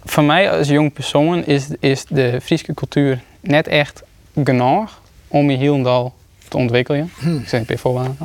voor 0.04 0.24
mij 0.24 0.50
als 0.50 0.68
jong 0.68 0.92
persoon 0.92 1.44
is, 1.44 1.66
is 1.80 2.04
de 2.08 2.40
Friese 2.42 2.74
cultuur 2.74 3.20
net 3.40 3.66
echt 3.68 4.02
genoeg 4.44 5.00
om 5.28 5.50
je 5.50 5.56
helemaal 5.56 6.14
te 6.48 6.56
ontwikkelen. 6.56 7.10
Ik 7.42 7.48
zeg 7.48 7.64
bijvoorbeeld. 7.64 8.16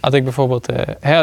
Als 0.00 0.14
ik 0.14 0.24
bijvoorbeeld 0.24 0.66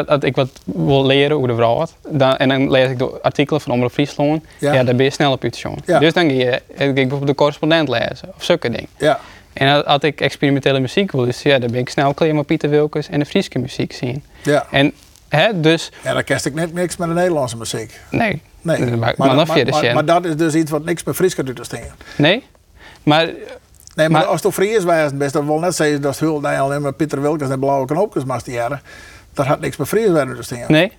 als 0.06 0.22
ik 0.24 0.36
wat 0.36 0.60
wil 0.64 1.06
leren 1.06 1.36
over 1.36 1.48
de 1.48 1.54
vrouw, 1.54 1.86
dan, 2.08 2.36
en 2.36 2.48
dan 2.48 2.70
lees 2.70 2.90
ik 2.90 2.98
de 2.98 3.18
artikelen 3.22 3.60
van 3.60 3.72
Omroep 3.72 3.92
Friesland, 3.92 4.44
Ja. 4.58 4.72
ja. 4.72 4.84
daar 4.84 4.94
ben 4.94 5.04
je 5.04 5.10
snel 5.10 5.32
op 5.32 5.42
uit 5.42 5.64
Ja. 5.86 5.98
Dus 5.98 6.12
dan 6.12 6.28
ga 6.28 6.34
je, 6.34 6.62
ik 6.68 6.94
bijvoorbeeld 6.94 7.26
de 7.26 7.34
correspondent 7.34 7.88
lezen 7.88 8.28
of 8.36 8.44
zulke 8.44 8.70
dingen. 8.70 8.88
Ja, 8.98 9.20
En 9.52 9.84
als 9.84 10.02
ik 10.02 10.20
experimentele 10.20 10.80
muziek 10.80 11.12
wil, 11.12 11.24
dus 11.24 11.42
ja, 11.42 11.58
dan 11.58 11.70
ben 11.70 11.80
ik 11.80 11.88
snel 11.88 12.14
klaar 12.14 12.34
met 12.34 12.46
Pieter 12.46 12.70
Wilkes 12.70 13.08
en 13.08 13.18
de 13.18 13.26
Friese 13.26 13.58
muziek 13.58 13.92
zien. 13.92 14.24
ja. 14.42 14.66
En 14.70 14.92
hè, 15.30 15.60
dus, 15.60 15.92
Ja, 16.02 16.12
dan 16.12 16.24
kerst 16.24 16.46
ik 16.46 16.54
net 16.54 16.72
niks 16.74 16.96
met 16.96 17.08
de 17.08 17.14
Nederlandse 17.14 17.56
muziek. 17.56 18.00
nee. 18.10 18.42
Nee, 18.62 18.78
Maar- 18.80 19.14
maar, 19.16 19.34
maar 19.94 20.04
dat 20.06 20.24
is 20.24 20.36
dus 20.36 20.54
iets 20.54 20.70
wat 20.70 20.84
niks 20.84 21.04
met 21.04 21.14
Fries 21.16 21.34
kan 21.34 21.44
doen 21.44 21.54
te 21.54 21.64
steken. 21.64 21.92
Nee? 22.16 22.44
Maar 23.02 23.28
Nee, 23.94 24.08
maar, 24.08 24.24
als 24.24 24.42
het 24.42 24.52
Fries 24.52 24.84
was, 24.84 25.16
best 25.16 25.32
dat 25.32 25.44
wil 25.44 25.58
net 25.58 25.74
zeggen 25.76 26.02
dat 26.02 26.16
dat 26.40 26.52
je 26.52 26.58
alleen 26.58 26.82
maar 26.82 26.92
Pieter 26.92 27.20
Wilkes 27.22 27.48
en 27.48 27.58
blauwe 27.58 27.86
knoopjes 27.86 28.24
moest 28.24 28.46
jaren. 28.46 28.80
Dat 29.32 29.46
had 29.46 29.60
niks 29.60 29.76
met 29.76 29.88
Fries 29.88 30.06
te 30.36 30.42
steken. 30.42 30.72
Nee? 30.72 30.92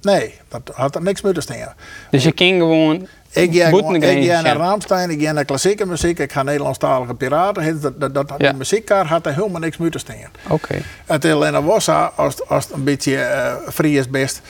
Nee, 0.00 0.34
dat 0.48 0.70
had 0.74 0.94
er 0.94 1.02
niks 1.02 1.20
mee 1.20 1.32
te 1.32 1.40
steken. 1.40 1.74
Dus 2.10 2.24
je 2.24 2.32
kan 2.32 2.46
gewoon 2.46 3.06
Ik 3.30 3.54
ga, 3.54 3.68
gewoon, 3.68 3.94
ik 3.94 4.02
naar. 4.42 4.56
Ramstein, 4.56 5.10
ik 5.10 5.22
ga 5.22 5.32
naar 5.32 5.44
klassieke 5.44 5.86
muziek, 5.86 6.18
ik 6.18 6.32
ga 6.32 6.42
Nederlandstalige 6.42 7.14
piraten. 7.14 7.80
Dat, 7.80 8.00
dat, 8.00 8.14
dat, 8.14 8.34
Ja. 8.38 8.48
Die 8.48 8.58
muziekkaart 8.58 9.08
had 9.08 9.26
er 9.26 9.34
helemaal 9.34 9.60
niks 9.60 9.76
mee 9.76 9.90
te 9.90 9.98
steken. 9.98 10.28
Oké. 10.48 10.78
Het 11.06 11.24
is 11.24 11.32
alleen 11.32 11.64
was 11.64 11.84
zo, 11.84 11.92
als, 12.16 12.46
als 12.48 12.64
het 12.64 12.74
een 12.74 12.84
beetje 12.84 13.16
vrij 13.66 13.92
is 13.92 14.08
best, 14.08 14.40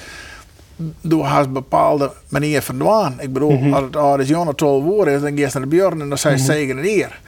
door 1.00 1.24
haast 1.24 1.50
bepaalde 1.52 2.12
manier 2.28 2.62
verdwaan. 2.62 3.16
Ik 3.20 3.32
bedoel, 3.32 3.50
Mhm. 3.58 3.72
als 3.74 3.84
het 4.12 4.20
is 4.20 4.28
Jan 4.28 4.54
12 4.54 4.82
woorden 4.82 5.14
is, 5.14 5.20
dan 5.20 5.30
ga 5.38 5.44
je 5.44 5.50
naar 5.52 5.62
de 5.62 5.68
Björn 5.68 6.00
en 6.00 6.08
dan 6.08 6.18
zei 6.18 6.36
ze 6.36 6.42
Mhm. 6.42 6.52
zeker 6.52 6.76
hier. 6.78 7.20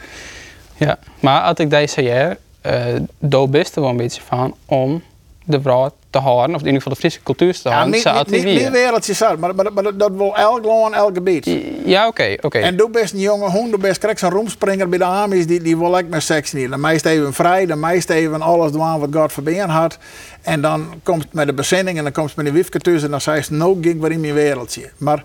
Ja. 0.76 0.98
Maar 1.20 1.40
als 1.42 1.58
ik 1.58 1.70
deze 1.70 2.02
jaar, 2.02 2.36
uh, 2.66 2.74
daar 3.18 3.48
best 3.48 3.74
er 3.76 3.80
wel 3.82 3.90
een 3.90 3.96
beetje 3.96 4.22
van 4.26 4.54
om 4.66 5.02
de 5.50 5.60
vrouw 5.60 5.90
te 6.10 6.18
houden, 6.18 6.54
of 6.54 6.60
in 6.60 6.66
ieder 6.66 6.82
geval 6.82 6.92
de 6.92 6.98
Friese 6.98 7.22
cultuur 7.22 7.52
te 7.54 7.60
Ja, 7.68 7.70
houden. 7.70 7.92
niet, 7.92 8.02
zoals 8.02 8.28
niet, 8.28 8.42
die 8.42 8.58
niet, 8.58 8.70
wereldje 8.70 9.12
zat, 9.12 9.38
maar, 9.38 9.54
maar, 9.54 9.72
maar 9.72 9.96
dat 9.96 10.12
wil 10.12 10.36
elk 10.36 10.64
land, 10.64 10.94
elk 10.94 11.14
gebied. 11.14 11.56
Ja, 11.84 12.06
oké, 12.06 12.36
oké. 12.40 12.58
En 12.58 12.76
doe 12.76 12.90
best 12.90 13.12
een 13.12 13.20
jonge 13.20 13.50
hond, 13.50 13.70
doe 13.70 13.80
best 13.80 13.98
krijg 13.98 14.18
zo'n 14.18 14.30
roemspringer 14.30 14.88
bij 14.88 14.98
de 14.98 15.04
Amis, 15.04 15.46
die, 15.46 15.62
die 15.62 15.76
wil 15.78 15.98
ik 15.98 16.08
met 16.08 16.22
seks 16.22 16.52
niet. 16.52 16.70
De 16.70 16.76
meest 16.78 17.04
even 17.04 17.32
vrij, 17.32 17.66
de 17.66 17.76
meest 17.76 18.10
even 18.10 18.42
alles 18.42 18.72
doen 18.72 18.98
wat 19.00 19.08
God 19.12 19.32
verbeen 19.32 19.68
had. 19.68 19.98
En 20.42 20.60
dan 20.60 21.00
komt 21.02 21.22
het 21.22 21.32
met 21.32 21.46
de 21.46 21.52
bezinning 21.52 21.96
en 21.98 22.02
dan 22.02 22.12
komt 22.12 22.26
het 22.26 22.36
met 22.36 22.46
de 22.46 22.52
wiefke 22.52 22.78
tussen 22.78 23.04
en 23.04 23.10
dan 23.10 23.20
zei 23.20 23.42
ze, 23.42 23.52
no 23.52 23.78
gig 23.80 23.94
weer 23.94 24.10
in 24.10 24.20
mijn 24.20 24.34
wereldje. 24.34 24.90
Maar 24.96 25.22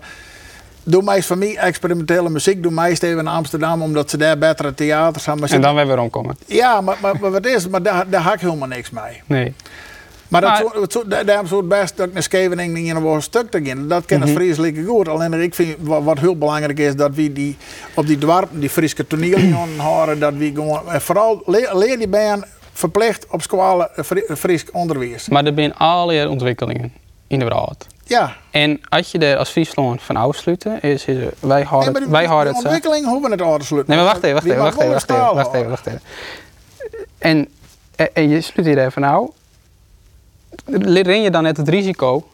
doe 0.82 1.02
meest 1.02 1.26
van 1.26 1.38
mij 1.38 1.56
experimentele 1.56 2.30
muziek, 2.30 2.62
doe 2.62 2.72
meest 2.72 3.02
even 3.02 3.18
in 3.18 3.26
Amsterdam, 3.26 3.82
omdat 3.82 4.10
ze 4.10 4.16
daar 4.16 4.38
betere 4.38 4.74
theaters 4.74 5.26
hebben. 5.26 5.48
En 5.48 5.60
dan 5.60 5.74
weer 5.74 5.86
weer 5.86 5.98
omkomen. 5.98 6.36
Ja, 6.46 6.80
maar, 6.80 6.96
maar, 7.00 7.14
maar 7.20 7.30
wat 7.30 7.46
is? 7.46 7.68
Maar 7.68 7.82
daar, 7.82 8.10
daar 8.10 8.20
had 8.22 8.34
ik 8.34 8.40
helemaal 8.40 8.68
niks 8.68 8.90
mee. 8.90 9.22
Nee. 9.26 9.54
Maar, 10.28 10.40
dat 10.40 10.50
Maar- 10.50 10.62
zo- 10.74 10.80
het 10.80 10.92
zo- 11.48 11.62
best 11.62 11.96
dat 11.96 12.12
naar 12.12 12.22
Scheveningen 12.22 12.84
in 12.84 12.96
een 12.96 13.22
stuk 13.22 13.50
te 13.50 13.60
gaan. 13.64 13.88
Dat 13.88 14.04
ken 14.04 14.22
ik 14.22 14.34
vreselijk 14.34 14.78
goed. 14.86 15.08
Alleen 15.08 15.32
ik 15.32 15.54
vind 15.54 15.76
wat, 15.80 16.02
wat 16.02 16.18
heel 16.18 16.36
belangrijk 16.38 16.78
is 16.78 16.96
dat 16.96 17.14
we 17.14 17.32
die 17.32 17.56
op 17.94 18.06
die 18.06 18.18
dwarpen, 18.18 18.60
die 18.60 18.70
Friese 18.70 19.06
toneel 19.06 19.38
horen, 19.78 20.18
dat 20.18 20.34
we 20.34 20.50
gewoon 20.54 20.90
en 20.90 21.00
vooral 21.00 21.42
leer, 21.46 21.76
leer 21.76 21.98
die 21.98 22.08
baan 22.08 22.44
verplicht 22.72 23.26
op 23.30 23.42
school 23.42 23.88
eh, 23.90 24.04
Fri- 24.04 24.24
Fries 24.36 24.64
onderwijs. 24.72 25.28
Maar 25.28 25.44
er 25.44 25.52
zijn 25.56 25.74
allerlei 25.74 26.26
ontwikkelingen 26.26 26.92
in 27.26 27.38
de 27.38 27.44
wereld. 27.44 27.86
Ja. 28.04 28.36
En 28.50 28.80
als 28.88 29.10
je 29.10 29.18
er 29.18 29.36
als 29.36 29.48
Friesland 29.50 30.02
van 30.02 30.16
afsluiten, 30.16 30.82
is, 30.82 31.04
is 31.04 31.16
wij 31.40 31.56
Nee, 31.56 31.64
houden 31.64 31.94
die, 31.94 32.06
wij 32.06 32.24
houden 32.26 32.54
het 32.54 32.62
ontwikkeling 32.64 33.06
hoeven 33.06 33.30
het 33.30 33.42
aan 33.42 33.58
te 33.58 33.64
sluiten. 33.64 33.94
Nee, 33.94 34.04
maar 34.04 34.12
wacht 34.12 34.24
even, 34.24 34.34
wacht 34.34 34.46
even, 34.46 34.62
wacht 34.62 34.80
even, 34.80 34.92
wacht 34.92 35.10
even, 35.10 35.34
wacht 35.34 35.54
even, 35.54 35.68
wacht 35.70 35.86
even. 35.86 36.00
En, 37.18 37.48
en, 37.96 38.14
en 38.14 38.28
je 38.28 38.40
sluit 38.40 38.66
hier 38.68 38.84
even 38.86 39.02
nou. 39.02 39.30
Ren 40.66 41.22
je 41.22 41.30
dan 41.30 41.42
net 41.42 41.56
het 41.56 41.68
risico 41.68 42.28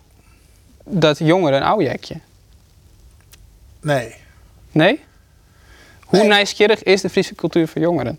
dat 0.84 1.18
jongeren 1.18 1.58
een 1.60 1.66
oudjekje? 1.66 2.14
Nee. 3.80 4.14
Nee? 4.70 5.00
Hoe 6.04 6.18
Nee. 6.18 6.28
is 6.82 7.00
de 7.00 7.08
Friese 7.10 7.34
cultuur 7.34 7.68
voor 7.68 7.80
jongeren? 7.80 8.18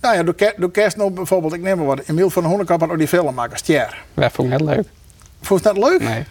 Nou 0.00 0.14
ja, 0.16 0.22
door, 0.22 0.52
door 0.56 0.70
kerst 0.70 0.96
nou 0.96 1.10
bijvoorbeeld, 1.10 1.52
ik 1.52 1.60
neem 1.60 1.76
maar 1.76 1.86
wat, 1.86 2.00
Emiel 2.06 2.30
van 2.30 2.44
Hoenekap 2.44 2.80
had 2.80 2.90
ook 2.90 2.98
die 2.98 3.08
film 3.08 3.34
maken, 3.34 3.56
Stjer. 3.58 4.02
Dat 4.14 4.32
vond 4.32 4.52
ik 4.52 4.58
net 4.60 4.76
leuk. 4.76 4.86
Vond 5.40 5.62
je 5.62 5.72
dat 5.72 5.78
leuk? 5.78 6.00
Nee. 6.00 6.24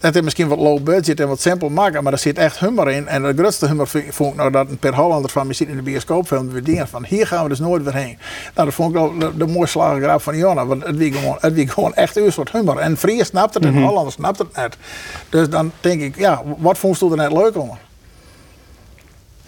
Het 0.00 0.16
is 0.16 0.20
misschien 0.22 0.48
wat 0.48 0.58
low 0.58 0.82
budget 0.82 1.20
en 1.20 1.28
wat 1.28 1.40
simpel 1.40 1.68
maken, 1.68 2.02
maar 2.02 2.12
er 2.12 2.18
zit 2.18 2.38
echt 2.38 2.58
humor 2.58 2.90
in. 2.90 3.08
En 3.08 3.22
de 3.22 3.32
grootste 3.36 3.66
humor 3.66 3.86
vond 3.88 4.30
ik 4.30 4.36
nou 4.36 4.50
dat 4.50 4.68
een 4.68 4.78
per 4.78 4.94
Hollander 4.94 5.30
van 5.30 5.46
me 5.46 5.52
zit 5.52 5.68
in 5.68 5.76
de 5.76 5.82
bioscoopfilm 5.82 6.50
weer 6.50 6.64
dingen 6.64 6.88
van 6.88 7.04
hier 7.04 7.26
gaan 7.26 7.42
we 7.42 7.48
dus 7.48 7.58
nooit 7.58 7.82
weer 7.82 7.94
heen. 7.94 8.18
Nou, 8.54 8.66
dat 8.66 8.74
vond 8.74 8.88
ik 8.88 8.94
wel 9.00 9.18
de, 9.18 9.36
de 9.36 9.46
mooie 9.46 9.66
slagengraaf 9.66 10.22
van 10.22 10.36
Jonna, 10.36 10.66
want 10.66 10.84
het 10.86 10.96
wie 10.96 11.12
gewoon, 11.12 11.36
het 11.40 11.52
wie 11.54 11.68
gewoon 11.68 11.94
echt 11.94 12.16
een 12.16 12.32
soort 12.32 12.52
humor. 12.52 12.78
En 12.78 12.96
Fries 12.96 13.26
snapt 13.26 13.54
het 13.54 13.64
en 13.64 13.72
Mhm. 13.74 13.82
Hollander 13.82 14.12
snapt 14.12 14.38
het 14.38 14.56
net. 14.56 14.76
Dus 15.28 15.48
dan 15.48 15.72
denk 15.80 16.00
ik, 16.00 16.16
ja, 16.16 16.42
wat 16.58 16.78
vond 16.78 16.98
je 16.98 17.10
er 17.10 17.16
net 17.16 17.32
leuk 17.32 17.56
om? 17.56 17.78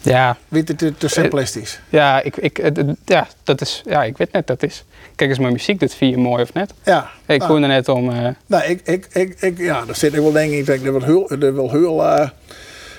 Ja, 0.01 0.37
Weet 0.49 0.69
je, 0.69 0.75
te, 0.75 0.97
te 0.97 1.09
simplistisch. 1.09 1.81
ja, 1.89 2.21
ik, 2.23 2.37
ik, 2.37 2.57
het- 2.57 2.77
het- 2.77 2.97
ja, 3.05 3.27
dat 3.45 3.61
is, 3.61 3.83
ja, 3.87 4.05
ik 4.05 4.17
weet 4.17 4.33
net, 4.33 4.47
dat 4.47 4.63
is. 4.63 4.85
Kijk 5.23 5.35
eens, 5.35 5.43
mijn 5.43 5.53
muziek 5.53 5.81
doet 5.81 5.95
vier 5.95 6.19
mooi 6.19 6.43
of 6.43 6.53
net. 6.53 6.75
Ja. 6.85 7.11
Ik 7.27 7.41
nou. 7.41 7.61
net 7.61 7.89
om. 7.89 8.11
eh, 8.11 8.29
Nou, 8.47 8.65
ik, 8.65 8.81
ik, 8.85 9.07
ik, 9.13 9.37
ik, 9.41 9.59
ja, 9.59 9.85
daar 9.85 9.97
zit 9.97 10.15
ik 10.15 10.21
wel 10.21 10.33
denk 10.33 10.53
ik, 10.53 10.67
dat 10.67 10.75
ik 10.75 10.87
er 10.87 10.93
wel 10.93 11.03
heel, 11.03 11.31
er 11.31 11.55
wel 11.55 11.71
heel, 11.71 12.03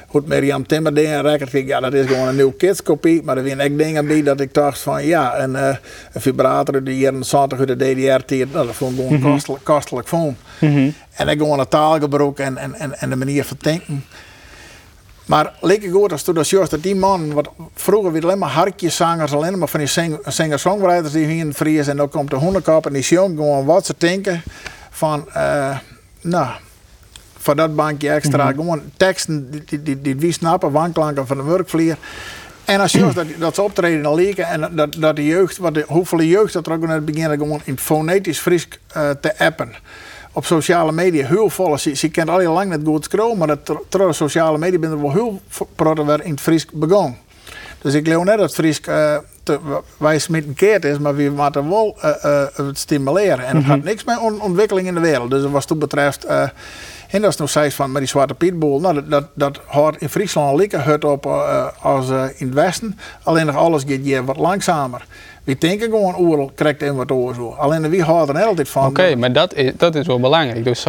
hoe 0.07 0.21
het 0.21 0.27
Mirjam 0.27 0.67
Timmer 0.67 0.93
dingen 0.93 1.21
record, 1.21 1.53
ik, 1.53 1.67
ja, 1.67 1.79
dat 1.79 1.93
is 1.93 2.05
gewoon 2.07 2.27
een 2.27 2.35
nieuw 2.35 2.51
kidskopie, 2.51 3.23
maar 3.23 3.37
er 3.37 3.47
zijn 3.47 3.61
ook 3.61 3.77
dingen 3.77 4.07
bij 4.07 4.23
dat 4.23 4.39
ik 4.39 4.53
dacht 4.53 4.79
van, 4.79 5.05
ja, 5.05 5.39
een, 5.39 5.55
eh, 5.55 5.75
een 6.13 6.21
vibrator 6.21 6.73
uit 6.75 6.85
de 6.85 6.97
jaren 6.97 7.25
70 7.25 7.59
uit 7.59 7.67
de 7.67 7.75
DDR-tijd, 7.75 8.53
nou, 8.53 8.65
dat 8.65 8.75
vond 8.75 8.99
ik 8.99 9.05
gewoon 9.05 9.21
kostelijk, 9.31 9.63
kostelijk 9.63 10.07
vond. 10.07 10.37
En 11.13 11.27
ik 11.27 11.37
gewoon 11.37 11.59
het 11.59 11.69
taalgebruik 11.69 12.39
en, 12.39 12.57
en, 12.57 12.73
en, 12.73 12.99
en 12.99 13.09
de 13.09 13.15
manier 13.15 13.43
van 13.43 13.57
denken. 13.59 14.05
Maar 15.25 15.53
lekker 15.61 15.91
goed 15.91 16.11
als 16.11 16.23
toen 16.23 16.35
dat 16.35 16.49
juist 16.49 16.71
dat 16.71 16.83
die 16.83 16.95
man, 16.95 17.33
wat 17.33 17.49
vroeger 17.75 18.11
weer 18.11 18.23
alleen 18.23 18.37
maar 18.37 18.49
hartjeszangers, 18.49 19.33
alleen 19.33 19.57
maar 19.57 19.67
van 19.67 19.79
die 19.79 19.89
sing- 19.89 20.19
singer-songwriters 20.25 21.11
die 21.13 21.25
hier 21.25 21.45
in 21.45 21.53
Fries 21.53 21.87
en 21.87 21.97
dan 21.97 22.09
komt 22.09 22.29
de 22.29 22.35
hondenkap 22.35 22.85
en 22.85 22.93
die 22.93 23.03
zong 23.03 23.37
gewoon 23.37 23.65
wat 23.65 23.85
ze 23.85 23.93
denken 23.97 24.41
van, 24.89 25.29
eh, 25.33 25.77
nou, 26.21 26.47
voor 27.37 27.55
dat 27.55 27.75
bankje 27.75 28.09
extra, 28.09 28.51
gewoon 28.51 28.81
teksten 28.97 29.51
die, 29.51 29.63
die, 29.65 29.83
die, 29.83 30.01
die 30.01 30.15
wie 30.15 30.31
snappen, 30.31 30.71
wanklanken 30.71 31.27
van 31.27 31.37
de 31.37 31.43
werkvlier. 31.43 31.97
En 32.65 32.79
als 32.79 32.91
juist 32.91 33.15
dat, 33.15 33.25
dat 33.37 33.55
ze 33.55 33.61
optreden 33.61 34.03
in 34.03 34.13
leken 34.15 34.47
en 34.47 34.75
dat, 34.75 34.95
dat 34.97 35.15
de 35.15 35.25
jeugd, 35.25 35.57
wat 35.57 35.73
de, 35.73 35.85
hoeveel 35.87 36.21
jeugd 36.21 36.53
dat 36.53 36.67
er 36.67 36.73
ook 36.73 36.83
in 36.83 36.89
het 36.89 37.05
begin 37.05 37.29
gewoon 37.29 37.61
in 37.63 37.79
fonetisch 37.79 38.39
Fries 38.39 38.67
eh, 38.93 39.09
te 39.09 39.39
appen 39.39 39.73
op 40.33 40.45
sociale 40.45 40.91
media 40.91 41.27
heel 41.27 41.49
vol. 41.49 41.77
Ze, 41.77 41.93
ze 41.95 42.09
kent 42.09 42.29
al 42.29 42.37
heel 42.37 42.53
lang 42.53 42.69
net 42.69 42.81
goed 42.85 43.03
scrollen, 43.03 43.37
maar 43.37 43.47
dat 43.47 43.71
door 43.89 44.13
sociale 44.13 44.57
media 44.57 44.79
ben 44.79 44.91
er 44.91 45.01
wel 45.01 45.11
heel 45.11 45.41
veel 45.47 45.67
weer 46.05 46.23
in 46.23 46.31
het 46.31 46.41
Fries 46.41 46.65
begonnen. 46.73 47.17
Dus 47.81 47.93
ik 47.93 48.07
geloof 48.07 48.23
net 48.23 48.37
dat 48.37 48.53
Fries 48.53 48.81
eh, 48.81 49.17
te, 49.43 49.59
met 50.27 50.45
een 50.47 50.53
keert 50.53 50.85
is, 50.85 50.97
maar 50.97 51.15
we 51.15 51.29
moeten 51.35 51.69
wel 51.69 51.95
eh, 52.01 52.45
het 52.55 52.77
stimuleren. 52.79 53.45
En 53.45 53.55
het 53.55 53.65
had 53.65 53.83
niks 53.83 54.03
met 54.03 54.19
on- 54.19 54.41
ontwikkeling 54.41 54.87
in 54.87 54.93
de 54.93 54.99
wereld. 54.99 55.29
Dus 55.29 55.43
wat 55.45 55.67
dat 55.67 55.79
betreft, 55.79 56.25
en 57.13 57.21
dat 57.21 57.31
is 57.31 57.37
nog 57.37 57.49
steeds 57.49 57.75
van 57.75 57.91
met 57.91 58.01
die 58.01 58.09
Zwarte 58.09 58.33
Pietboel, 58.33 58.79
nou, 58.79 58.93
dat, 58.93 59.09
dat, 59.09 59.25
dat 59.33 59.59
houdt 59.65 60.01
in 60.01 60.09
Friesland 60.09 60.57
lekker 60.57 60.85
hut 60.85 61.05
op 61.05 61.25
eh, 61.25 61.67
als 61.81 62.09
eh, 62.09 62.25
in 62.35 62.45
het 62.45 62.55
Westen. 62.55 62.99
Alleen 63.23 63.45
nog 63.45 63.55
alles 63.55 63.83
gaat 63.87 63.99
hier 63.99 64.25
wat 64.25 64.37
langzamer. 64.37 65.05
We 65.43 65.57
denken 65.57 65.89
gewoon 65.89 66.15
oorlog 66.15 66.51
krijgt 66.55 66.81
in 66.81 66.95
wat 66.95 67.11
oor 67.11 67.33
zo. 67.33 67.49
Alleen 67.49 67.89
wie 67.89 68.03
houdt 68.03 68.27
er 68.27 68.33
net 68.33 68.45
altijd 68.45 68.69
van. 68.69 68.87
Oké, 68.87 69.15
maar 69.15 69.33
dat 69.33 69.53
is, 69.53 69.71
dat 69.77 69.95
is 69.95 70.07
wel 70.07 70.19
belangrijk. 70.19 70.63
Dus 70.63 70.85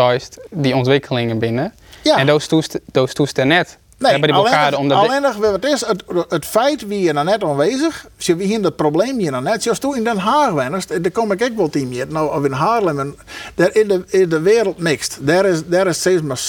die 0.51 0.75
ontwikkelingen 0.77 1.39
binnen. 1.39 1.73
Ja. 2.03 2.19
En 2.19 2.27
dat 2.27 2.49
toest, 2.49 2.81
dat 2.93 3.15
toest 3.15 3.45
net. 3.45 3.79
We 3.99 4.09
hebben 4.09 4.29
die 4.29 4.41
blokkade 4.41 4.77
alleen, 4.77 4.79
omdat. 4.79 4.99
alleen 4.99 5.23
nog, 5.23 5.37
wat 5.37 5.65
is, 5.65 5.87
het, 5.87 6.05
het 6.29 6.47
feit 6.47 6.87
wie 6.87 7.01
je 7.01 7.13
nou 7.13 7.27
net 7.27 7.45
aanwezig, 7.45 8.07
als 8.17 8.27
wie 8.27 8.47
hier 8.47 8.63
dat 8.63 8.77
probleem 8.77 9.19
hier 9.19 9.31
nou 9.31 9.43
net, 9.43 9.63
zoals 9.63 9.79
toen 9.79 9.97
in 9.97 10.05
Den 10.05 10.19
Haag 10.19 10.53
wenst, 10.53 10.89
daar 10.89 11.13
kom 11.13 11.33
ik 11.33 11.43
ook 11.43 11.57
wel 11.57 11.69
team 11.69 11.91
hier, 11.91 12.07
nou, 12.09 12.37
of 12.37 12.45
in 12.45 12.53
Haarlem, 12.53 13.01
en 13.01 13.17
daar 13.55 13.75
in 13.75 13.89
de, 13.89 14.05
in 14.07 14.29
de 14.29 14.41
wereld 14.41 14.79
mixt. 14.79 15.19
Daar 15.21 15.45
is, 15.45 15.67
daar 15.67 15.87
is 15.87 15.99
steeds 15.99 16.23
maar 16.23 16.41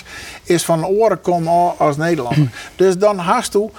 60% 0.00 0.02
is 0.44 0.64
van 0.64 0.86
oren 0.86 1.20
komen 1.20 1.78
als 1.78 1.96
Nederlander. 1.96 2.48
dus 2.76 2.98
dan 2.98 3.18
hast 3.18 3.54
u 3.54 3.70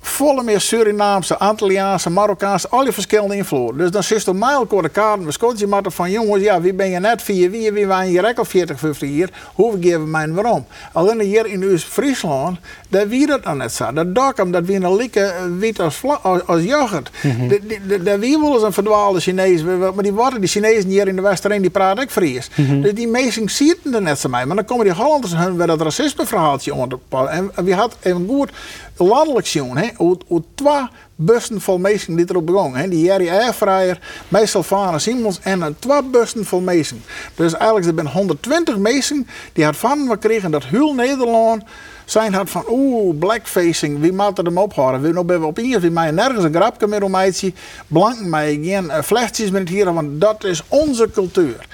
volle 0.00 0.42
meer 0.42 0.60
Surinaamse, 0.60 1.38
Antilliaanse, 1.38 2.10
Marokkaanse, 2.10 2.68
al 2.68 2.84
die 2.84 2.92
verschillende 2.92 3.36
invloeden. 3.36 3.78
Dus 3.78 3.90
dan 3.90 4.02
zit 4.02 4.24
je 4.24 4.32
mij 4.34 4.56
de 4.68 4.88
kaarten 4.88 5.24
bescoten. 5.24 5.58
Je 5.58 5.66
moet 5.66 5.86
er 5.86 5.90
van 5.92 6.10
jongens, 6.10 6.42
ja, 6.42 6.60
wie 6.60 6.74
ben 6.74 6.90
je 6.90 6.98
net 6.98 7.22
vier, 7.22 7.50
wie, 7.50 7.72
wie 7.72 7.86
waren 7.86 8.08
hier 8.08 8.28
ook 8.28 8.38
al 8.38 8.44
40, 8.44 8.78
50 8.78 9.08
jaar, 9.10 9.28
hoe 9.54 9.76
geven 9.80 10.02
we 10.04 10.08
mij 10.10 10.22
en 10.22 10.34
waarom? 10.34 10.66
Alleen 10.92 11.20
hier 11.20 11.46
in 11.46 11.70
ons 11.70 11.82
Friesland, 11.84 12.58
daar 12.88 13.08
wie 13.08 13.26
dat 13.26 13.42
dan 13.42 13.56
net 13.56 13.72
zo. 13.72 13.92
Dat 13.92 14.14
dak 14.14 14.36
hem, 14.36 14.50
dat 14.52 14.64
wie 14.64 14.76
een 14.76 14.96
lieke 14.96 15.20
eh, 15.20 15.32
wit 15.58 15.80
als, 15.80 15.94
vla- 15.96 16.18
als, 16.22 16.46
als 16.46 16.62
yoghurt. 16.62 17.10
Mhm. 17.22 18.04
Daar 18.04 18.18
wie 18.18 18.38
wel 18.38 18.54
eens 18.54 18.62
een 18.62 18.72
verdwaalde 18.72 19.20
Chinees, 19.20 19.62
maar 19.62 20.02
die 20.02 20.12
worden 20.12 20.40
die 20.40 20.48
Chinezen 20.48 20.90
hier 20.90 21.08
in 21.08 21.16
de 21.16 21.22
Westerijn, 21.22 21.60
die 21.60 21.70
praten 21.70 22.02
ook 22.02 22.10
Fries. 22.10 22.50
Mhm. 22.54 22.80
Dus 22.80 22.94
die 22.94 23.08
meesten 23.08 23.48
zitten 23.48 23.94
er 23.94 24.02
net 24.02 24.18
zo 24.18 24.28
mee. 24.28 24.46
Maar 24.46 24.56
dan 24.56 24.64
komen 24.64 24.84
die 24.84 24.94
Hollanders 24.94 25.34
hun 25.36 25.56
weer 25.56 25.66
dat 25.66 25.80
racismeverhaaltje 25.80 26.74
onder 26.74 26.98
en 27.30 27.50
wie 27.54 27.74
had 27.74 27.96
even 28.02 28.26
goed 28.28 28.50
landelijk 29.04 29.46
zien, 29.46 29.76
hè, 29.76 29.88
hoe, 29.96 30.18
hoe 30.26 30.42
twee 30.54 30.88
bussen 31.14 31.60
vol 31.60 31.78
meesten 31.78 32.16
die 32.16 32.24
erop 32.28 32.46
begonnen. 32.46 32.80
Hè. 32.80 32.88
Die 32.88 33.04
Jerry 33.04 33.28
Airfryer, 33.28 33.98
meestal 34.28 34.62
Vane 34.62 34.98
Simons 34.98 35.40
en 35.42 35.60
een 35.60 35.76
twee 35.78 36.02
bussen 36.02 36.44
vol 36.44 36.60
meesten. 36.60 37.02
Dus 37.34 37.54
eigenlijk 37.54 37.86
er 37.86 37.94
zijn 37.94 38.06
120 38.14 38.76
meesten 38.76 39.26
die 39.52 39.64
had 39.64 39.76
van 39.76 40.06
me 40.06 40.18
kregen 40.18 40.50
dat 40.50 40.64
heel 40.64 40.94
Nederland 40.94 41.62
zijn 42.04 42.34
had 42.34 42.50
van 42.50 42.64
oeh, 42.68 43.18
blackfacing, 43.18 44.00
wie 44.00 44.12
maakt 44.12 44.38
er 44.38 44.44
hem 44.44 44.58
ophouden? 44.58 45.00
We 45.00 45.08
nou 45.12 45.24
ben 45.24 45.40
we 45.40 45.46
op 45.46 45.58
een 45.58 45.80
wie 45.80 45.90
mij 45.90 46.10
nergens 46.10 46.44
een 46.44 46.54
grapje 46.54 46.86
meer 46.86 47.02
om 47.02 47.14
zien, 47.30 47.54
blank 47.86 48.20
mij 48.20 48.58
geen 48.62 48.90
eh, 48.90 49.02
vlechtjes 49.02 49.50
met 49.50 49.68
hier, 49.68 49.92
want 49.94 50.20
dat 50.20 50.44
is 50.44 50.62
onze 50.68 51.10
cultuur. 51.10 51.66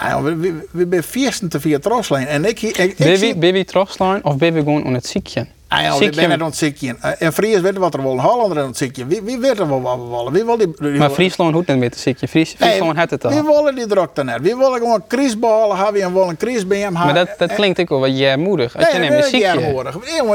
Ja, 0.00 0.22
we, 0.22 0.36
we, 0.36 0.66
we 0.70 0.86
zijn 0.86 1.48
te 1.48 1.60
vier 1.60 1.80
troslijn. 1.80 2.26
En 2.26 2.44
ik, 2.44 2.62
ik, 2.62 2.76
ik, 2.76 2.96
Ben 2.96 3.18
zie- 3.18 3.36
trostlijn 3.64 4.24
of 4.24 4.36
je 4.54 4.62
gewoon 4.62 4.84
aan 4.84 4.94
het 4.94 5.06
ziekje? 5.06 5.46
Net 5.70 6.40
aan 6.40 6.50
het. 6.50 6.62
Eh, 7.00 7.10
En 7.18 7.32
Fries 7.32 7.60
weten 7.60 7.80
wat 7.80 7.94
er 7.94 8.02
wel, 8.02 8.20
Hollander 8.20 8.58
aan 8.60 8.66
het 8.66 8.76
ziekje. 8.76 9.06
Wie, 9.06 9.22
wie 9.22 9.38
weet 9.38 9.58
er 9.58 9.68
wel 9.68 9.80
wat 9.82 9.96
we 9.96 10.04
willen? 10.08 10.32
Wie 10.32 10.44
wil 10.44 10.56
die, 10.56 10.72
die 10.78 10.98
Maar 10.98 11.10
Friesland 11.10 11.54
hoeft 11.54 11.66
niet 11.68 11.76
meer 11.76 11.90
te 11.90 11.98
ziekje. 11.98 12.28
Fries, 12.28 12.54
Friesland 12.58 12.96
had 12.96 13.10
het 13.10 13.24
al. 13.24 13.30
Wie 13.30 13.42
willen 13.42 13.74
die 13.74 13.86
druk 13.86 14.14
dan 14.14 14.26
net? 14.26 14.40
Wie 14.40 14.56
willen 14.56 14.78
gewoon 14.78 15.06
krisballen 15.06 15.76
hebben 15.76 16.02
en 16.02 16.12
willen 16.12 16.28
een 16.28 16.36
kris 16.36 16.66
bij 16.66 16.78
hem 16.78 16.92
Maar 16.92 17.14
dat, 17.14 17.28
dat 17.38 17.54
klinkt 17.54 17.80
ook 17.80 17.88
wel 17.88 18.00
wat 18.00 18.18
jij-moedig. 18.18 18.76
Als 18.76 18.90
je 18.92 18.98
neemt 18.98 19.24
ziekje. 19.24 19.60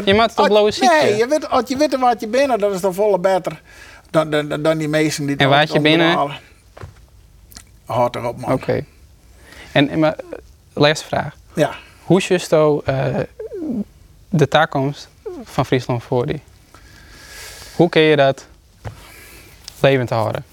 Je 0.05 0.13
maakt 0.13 0.29
het 0.29 0.39
op 0.39 0.47
blauwe 0.47 0.71
ziekje. 0.71 1.01
Nee, 1.01 1.15
je 1.15 1.27
weet, 1.27 1.49
als 1.49 1.63
je 1.67 1.77
weet 1.77 1.99
wat 1.99 2.19
je 2.19 2.27
bent, 2.27 2.59
dat 2.59 2.73
is 2.73 2.81
dan 2.81 2.93
volle 2.93 3.19
beter 3.19 3.61
dan, 4.15 4.29
dan, 4.29 4.47
dan, 4.47 4.61
dan 4.61 4.77
die 4.77 4.88
meesten 4.88 5.25
die 5.25 5.38
En 5.38 5.49
waar 5.49 5.67
je 5.71 5.79
binnen? 5.79 6.31
Houd 7.86 8.15
erop, 8.15 8.39
man. 8.39 8.51
Oké. 8.53 8.86
En, 9.71 9.89
en 9.89 9.99
maar, 9.99 10.13
eh, 10.13 10.38
laatste 10.73 11.07
vraag. 11.07 11.36
Ja. 11.53 11.75
Hoe 12.03 12.17
is 12.17 12.27
dus 12.27 12.49
nou, 12.49 12.81
eh, 12.86 13.05
de 14.29 14.47
toekomst 14.47 15.09
van 15.46 15.66
Friesland 15.66 16.04
voor 16.04 16.26
die? 16.26 16.41
Hoe 17.76 17.89
kun 17.89 18.02
je 18.02 18.16
dat 18.16 18.46
levend 19.80 20.10
houden? 20.10 20.43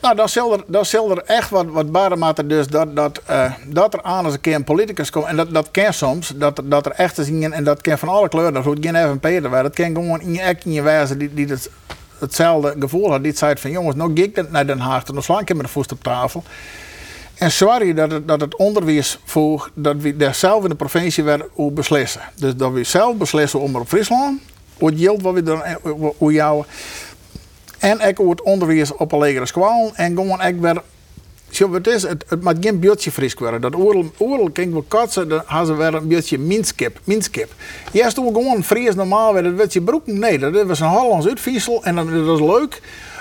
Nou, 0.00 0.16
dan 0.16 0.28
zal 0.28 1.10
er, 1.10 1.16
er 1.16 1.24
echt 1.24 1.50
wat, 1.50 1.66
wat 1.66 1.92
barematen 1.92 2.48
dus 2.48 2.66
dat, 2.66 2.96
dat, 2.96 3.20
eh, 3.26 3.52
dat 3.66 3.94
er 3.94 4.02
aan 4.02 4.24
als 4.24 4.34
een 4.34 4.40
keer 4.40 4.54
een 4.54 4.64
politicus 4.64 5.10
komt. 5.10 5.26
En 5.26 5.36
dat, 5.36 5.54
dat 5.54 5.70
kan 5.70 5.92
soms, 5.92 6.32
dat, 6.36 6.62
dat 6.64 6.86
er 6.86 6.92
echt 6.92 7.16
zien, 7.20 7.52
en 7.52 7.64
dat 7.64 7.80
kan 7.80 7.98
van 7.98 8.08
alle 8.08 8.28
kleuren, 8.28 8.52
dat 8.52 8.64
hoeft 8.64 8.78
geen 8.80 9.20
Peter 9.20 9.50
waar. 9.50 9.62
Dat 9.62 9.74
kan 9.74 9.94
gewoon 9.94 10.20
in 10.20 10.32
je 10.32 10.40
echt 10.40 10.64
in 10.64 10.72
je 10.72 10.82
wijze 10.82 11.16
die, 11.16 11.34
die 11.34 11.46
het, 11.46 11.70
hetzelfde 12.18 12.76
gevoel 12.78 13.10
had. 13.10 13.22
Die 13.22 13.36
zei 13.36 13.56
van 13.56 13.70
jongens, 13.70 13.96
nou 13.96 14.10
ga 14.14 14.22
ik 14.22 14.50
naar 14.50 14.66
Den 14.66 14.78
Haag, 14.78 15.04
dan 15.04 15.22
sla 15.22 15.40
ik 15.40 15.54
met 15.54 15.60
de 15.60 15.68
voet 15.68 15.92
op 15.92 16.02
tafel. 16.02 16.42
En 17.40 17.50
sorry 17.50 17.94
dat 17.94 18.10
het, 18.10 18.28
dat 18.28 18.40
het 18.40 18.56
onderwijs 18.56 19.18
voor 19.24 19.70
dat 19.74 19.96
we 19.96 20.16
daar 20.16 20.34
zelf 20.34 20.62
in 20.62 20.68
de 20.68 20.74
provincie 20.74 21.24
weer 21.24 21.46
over 21.54 21.72
beslissen. 21.72 22.20
Dus 22.36 22.56
dat 22.56 22.72
we 22.72 22.84
zelf 22.84 23.16
beslissen 23.16 23.60
om 23.60 23.76
op 23.76 23.88
Friesland, 23.88 24.40
hoe 24.78 24.96
geld 24.96 25.22
wat 25.22 25.34
we 25.34 25.42
dan 25.42 25.62
hoe 26.16 26.32
jou. 26.32 26.64
En 27.78 28.00
ik 28.08 28.18
het 28.18 28.42
onderwijs 28.42 28.92
op 28.92 29.12
een 29.12 29.18
legere 29.18 29.46
school 29.46 29.90
en 29.94 30.16
gewoon 30.16 30.42
ik 30.42 30.60
weer. 30.60 30.82
Zo, 31.50 31.72
het 31.72 31.86
is, 31.86 32.02
het, 32.02 32.24
het 32.28 32.42
mag 32.42 32.54
geen 32.60 32.80
beetje 32.80 33.10
fris 33.10 33.34
worden. 33.34 33.60
Dat 33.60 33.76
oorlog, 34.18 34.52
kan 34.52 34.72
wel 34.72 34.84
dan 35.26 35.42
gaan 35.46 35.66
ze 35.66 35.74
weer 35.74 35.94
een 35.94 36.08
beetje 36.08 36.38
minskip. 36.38 37.00
minskip. 37.04 37.52
Eerst 37.92 38.16
doen 38.16 38.26
we 38.26 38.32
gewoon 38.32 38.64
fris 38.64 38.94
normaal 38.94 39.34
weer, 39.34 39.56
werd 39.56 39.72
je 39.72 39.82
broek. 39.82 40.06
Nee, 40.06 40.38
dat 40.38 40.66
was 40.66 40.80
een 40.80 40.88
Hollands 40.88 41.26
uitviesel 41.26 41.84
en 41.84 41.94
dat 41.94 42.06
is 42.06 42.40
leuk. 42.40 42.80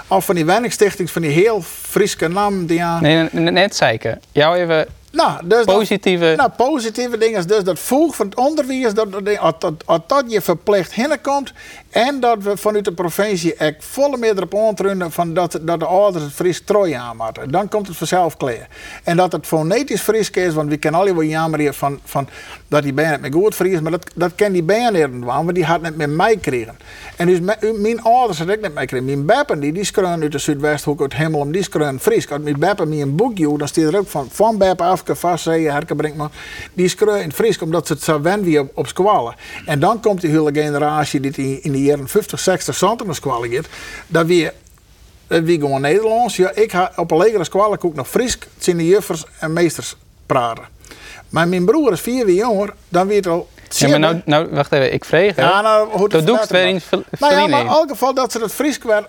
Of 0.10 0.26
van 0.26 0.36
die 0.36 0.46
Wenningstichting, 0.46 1.12
van 1.12 1.22
die 1.22 1.32
heel 1.32 1.62
friske 1.62 2.28
naam 2.28 2.66
die 2.66 2.84
aan. 2.84 3.02
Nee, 3.02 3.30
net 3.32 3.76
zeker. 3.76 4.18
Jou 4.32 4.58
even 4.58 4.88
nou, 5.12 5.40
dus 5.44 5.66
positieve... 5.66 6.26
Dat, 6.26 6.38
nou, 6.38 6.70
positieve 6.70 7.18
dingen 7.18 7.40
is 7.40 7.46
dus 7.46 7.64
dat 7.64 7.80
volg 7.80 8.16
van 8.16 8.26
het 8.26 8.36
onderwijs, 8.36 8.94
dat, 8.94 9.12
dat, 9.12 9.62
dat, 9.86 10.10
dat, 10.10 10.24
je 10.28 10.42
verplicht 10.42 10.94
hinnenkomt 10.94 11.54
en 11.90 12.20
dat 12.20 12.44
we 12.44 12.58
vanuit 12.58 12.86
de 12.86 12.92
provincie 12.92 13.56
echt 13.56 13.76
volle 13.80 14.18
meer 14.18 14.42
op 14.42 14.54
van 15.12 15.34
dat, 15.34 15.60
dat 15.62 15.80
de 15.80 15.86
ouders 15.86 16.24
het 16.24 16.34
Fries 16.34 16.62
trooi 16.62 16.94
aanmaken. 16.94 17.52
Dan 17.52 17.70
komt 17.70 17.88
het 17.88 17.98
vanzelf 17.98 18.38
klaar. 18.38 18.68
En 19.04 19.18
dat 19.18 19.32
het 19.32 19.48
fonetisch 19.48 20.02
Fries 20.02 20.30
is, 20.30 20.54
want 20.54 20.70
we 20.70 20.78
kennen 20.78 21.02
al 21.02 21.06
wel 21.06 21.24
jammer 21.24 21.74
van, 21.74 22.00
van 22.04 22.28
dat 22.68 22.84
die 22.84 22.94
bijna 22.94 23.18
met 23.18 23.34
goed 23.34 23.56
Fries, 23.56 23.80
maar 23.80 23.92
dat, 23.92 24.12
dat 24.16 24.32
ken 24.36 24.52
die 24.52 24.64
bijna 24.64 25.08
niet 25.08 25.24
want 25.24 25.56
die 25.56 25.66
had 25.66 25.82
net 25.82 25.98
met 25.98 26.10
mij 26.10 26.38
kregen. 26.38 26.78
En 27.16 27.28
dus 27.28 27.40
mijn 27.80 28.02
ouders 28.02 28.40
had 28.40 28.50
ik 28.50 28.62
net 28.62 28.74
mee 28.74 28.86
kregen. 28.86 29.06
Mijn 29.06 29.26
beppen 29.26 29.60
die, 29.60 29.74
die 29.74 29.84
schreeuwen 29.84 30.22
uit 30.22 30.32
de 30.32 30.38
Zuidwesthoek, 30.38 31.02
uit 31.02 31.16
Hemel, 31.16 31.52
die 31.52 31.64
schreeuwen 31.64 32.00
Fries. 32.00 32.30
Als 32.30 32.42
mijn 32.42 32.60
beppen 32.60 32.90
me 32.90 33.02
een 33.02 33.16
boekje, 33.16 33.58
dan 33.58 33.68
staat 33.68 33.84
er 33.84 33.98
ook 33.98 34.08
van, 34.08 34.28
van 34.32 34.58
beppen 34.58 34.86
af 34.86 34.92
Hafke 34.92 35.16
vast, 35.16 35.44
zei 35.44 35.70
Herke 35.70 35.96
Brinkman, 35.96 36.32
die 36.74 36.96
in 37.00 37.08
het 37.08 37.34
Fries, 37.34 37.58
omdat 37.58 37.88
ze 37.88 37.94
het 37.94 38.04
zo 38.04 38.22
wen 38.22 38.44
wie 38.44 38.60
op, 38.60 38.72
op 38.74 38.88
squallen. 38.88 39.36
En 39.66 39.80
dan 39.80 40.02
komt 40.02 40.22
die 40.22 40.30
hele 40.30 40.54
generatie 40.54 41.20
die 41.20 41.62
in 41.62 41.72
de 41.80 41.86
jaren 41.86 42.08
50, 42.08 42.40
60 42.40 42.76
cent 42.76 43.06
naar 43.06 43.16
squallen 43.16 43.50
gaat, 43.50 43.68
dat 44.08 44.26
weer 44.26 44.54
dat 45.28 45.44
wie 45.44 45.60
gewoon 45.60 45.82
Nederlands. 45.82 46.36
Ja, 46.36 46.52
ik 46.54 46.72
ga 46.72 46.92
op 46.96 47.12
een 47.12 47.18
legere 47.18 47.44
squallen 47.44 47.84
ook 47.84 47.96
nog 47.96 48.08
Fries, 48.08 48.38
zijn 48.58 48.78
de 48.78 48.88
juffers 48.88 49.26
en 49.40 49.54
meesters 49.54 49.96
praten. 50.26 50.64
Maar 51.30 51.48
mijn 51.48 51.66
broer 51.66 51.92
is 51.92 52.02
vier 52.02 52.30
jaar 52.30 52.36
jonger, 52.36 52.74
dan 52.90 53.08
weet 53.08 53.28
al 53.28 53.50
ja, 53.70 53.88
maar 53.88 54.00
nou, 54.00 54.22
nou, 54.26 54.48
wacht 54.52 54.72
even, 54.72 54.94
ik 54.94 55.06
vreeg. 55.06 55.36
Ja, 55.36 55.62
nou, 55.62 55.90
hoe 55.92 56.10
dat 56.10 56.26
doe 56.26 56.40
ik 56.42 56.50
weer 56.50 56.66
in 56.66 56.82
Nou 57.20 57.34
ja, 57.34 57.48
maar 57.48 57.60
in 57.60 57.68
elk 57.68 57.90
geval 57.90 58.14
dat 58.14 58.32
ze 58.32 58.40
het 58.40 58.52
Fries 58.52 58.78
kwijt 58.78 59.06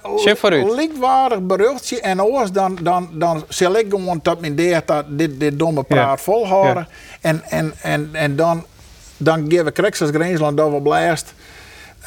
lichtwaardig 0.74 1.40
beruchtje 1.40 2.00
en 2.00 2.22
oors, 2.22 2.52
dan, 2.52 2.78
dan, 2.82 3.08
dan 3.12 3.44
zal 3.48 3.76
ik 3.76 3.86
gewoon 3.90 4.20
dat 4.22 4.40
mijn 4.40 4.54
deert 4.54 4.86
dat 4.86 5.04
dit, 5.08 5.40
dit 5.40 5.58
domme 5.58 5.82
praat 5.82 6.20
volhouden. 6.20 6.88
En, 7.20 7.42
en, 7.48 7.72
en, 7.82 8.10
en 8.12 8.36
dan, 8.36 8.64
dan 9.16 9.44
geven 9.48 9.64
we 9.64 10.54
dat 10.54 10.70
we 10.70 10.80
blijst. 10.82 11.34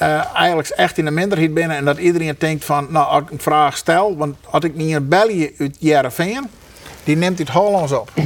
Uh, 0.01 0.35
eigenlijk 0.35 0.69
echt 0.69 0.97
in 0.97 1.05
de 1.05 1.11
minderheid 1.11 1.53
binnen 1.53 1.77
en 1.77 1.85
dat 1.85 1.97
iedereen 1.97 2.35
denkt 2.37 2.65
van, 2.65 2.87
nou, 2.89 3.07
als 3.07 3.21
ik 3.21 3.31
een 3.31 3.39
vraag 3.39 3.77
stel, 3.77 4.17
want 4.17 4.35
had 4.43 4.63
ik 4.63 4.75
niet 4.75 4.95
een 4.95 5.07
belje 5.07 5.53
uit 5.57 5.75
Jereveen, 5.79 6.47
die 7.03 7.15
neemt 7.15 7.39
het 7.39 7.49
Hollands 7.49 7.91
op. 7.91 8.11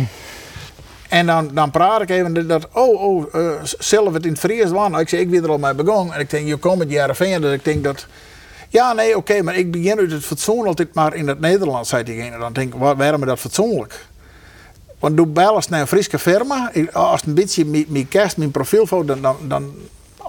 En 1.07 1.25
dan, 1.25 1.49
dan 1.53 1.71
praat 1.71 2.01
ik 2.01 2.09
even 2.09 2.47
dat, 2.47 2.67
oh, 2.73 3.01
oh, 3.01 3.33
uh, 3.35 3.51
zelf 3.63 4.13
het 4.13 4.25
in 4.25 4.31
het 4.31 4.39
Fries 4.39 4.69
waren. 4.69 4.99
Ik 4.99 5.09
zeg, 5.09 5.19
ik 5.19 5.29
weer 5.29 5.43
er 5.43 5.49
al 5.49 5.57
mee 5.57 5.73
begonnen. 5.73 6.15
En 6.15 6.19
ik 6.19 6.29
denk, 6.29 6.47
je 6.47 6.57
komt 6.57 6.79
het 6.79 6.89
jaren 6.89 7.15
vinden. 7.15 7.41
Dus 7.41 7.53
ik 7.53 7.65
denk 7.65 7.83
dat, 7.83 8.05
ja, 8.69 8.93
nee, 8.93 9.17
oké, 9.17 9.41
maar 9.41 9.55
ik 9.55 9.71
begin 9.71 9.97
uit 9.97 10.11
het 10.11 10.23
fatsoen 10.23 10.67
altijd 10.67 10.93
maar 10.93 11.15
in 11.15 11.27
het 11.27 11.39
Nederlands, 11.39 11.89
zei 11.89 12.03
diegene. 12.03 12.37
Dan 12.37 12.53
denk 12.53 12.73
ik, 12.73 12.79
waarom 12.79 13.25
dat 13.25 13.39
fatsoenlijk? 13.39 14.05
Want 14.99 15.17
doe 15.17 15.27
bellen 15.27 15.63
naar 15.69 15.81
een 15.81 15.87
Friese 15.87 16.19
firma. 16.19 16.71
Als 16.91 17.21
een 17.25 17.33
beetje 17.33 17.85
mijn 17.87 18.07
kerst, 18.07 18.37
mijn 18.37 18.51
profielfoto, 18.51 19.19
dan, 19.21 19.37
dan 19.47 19.73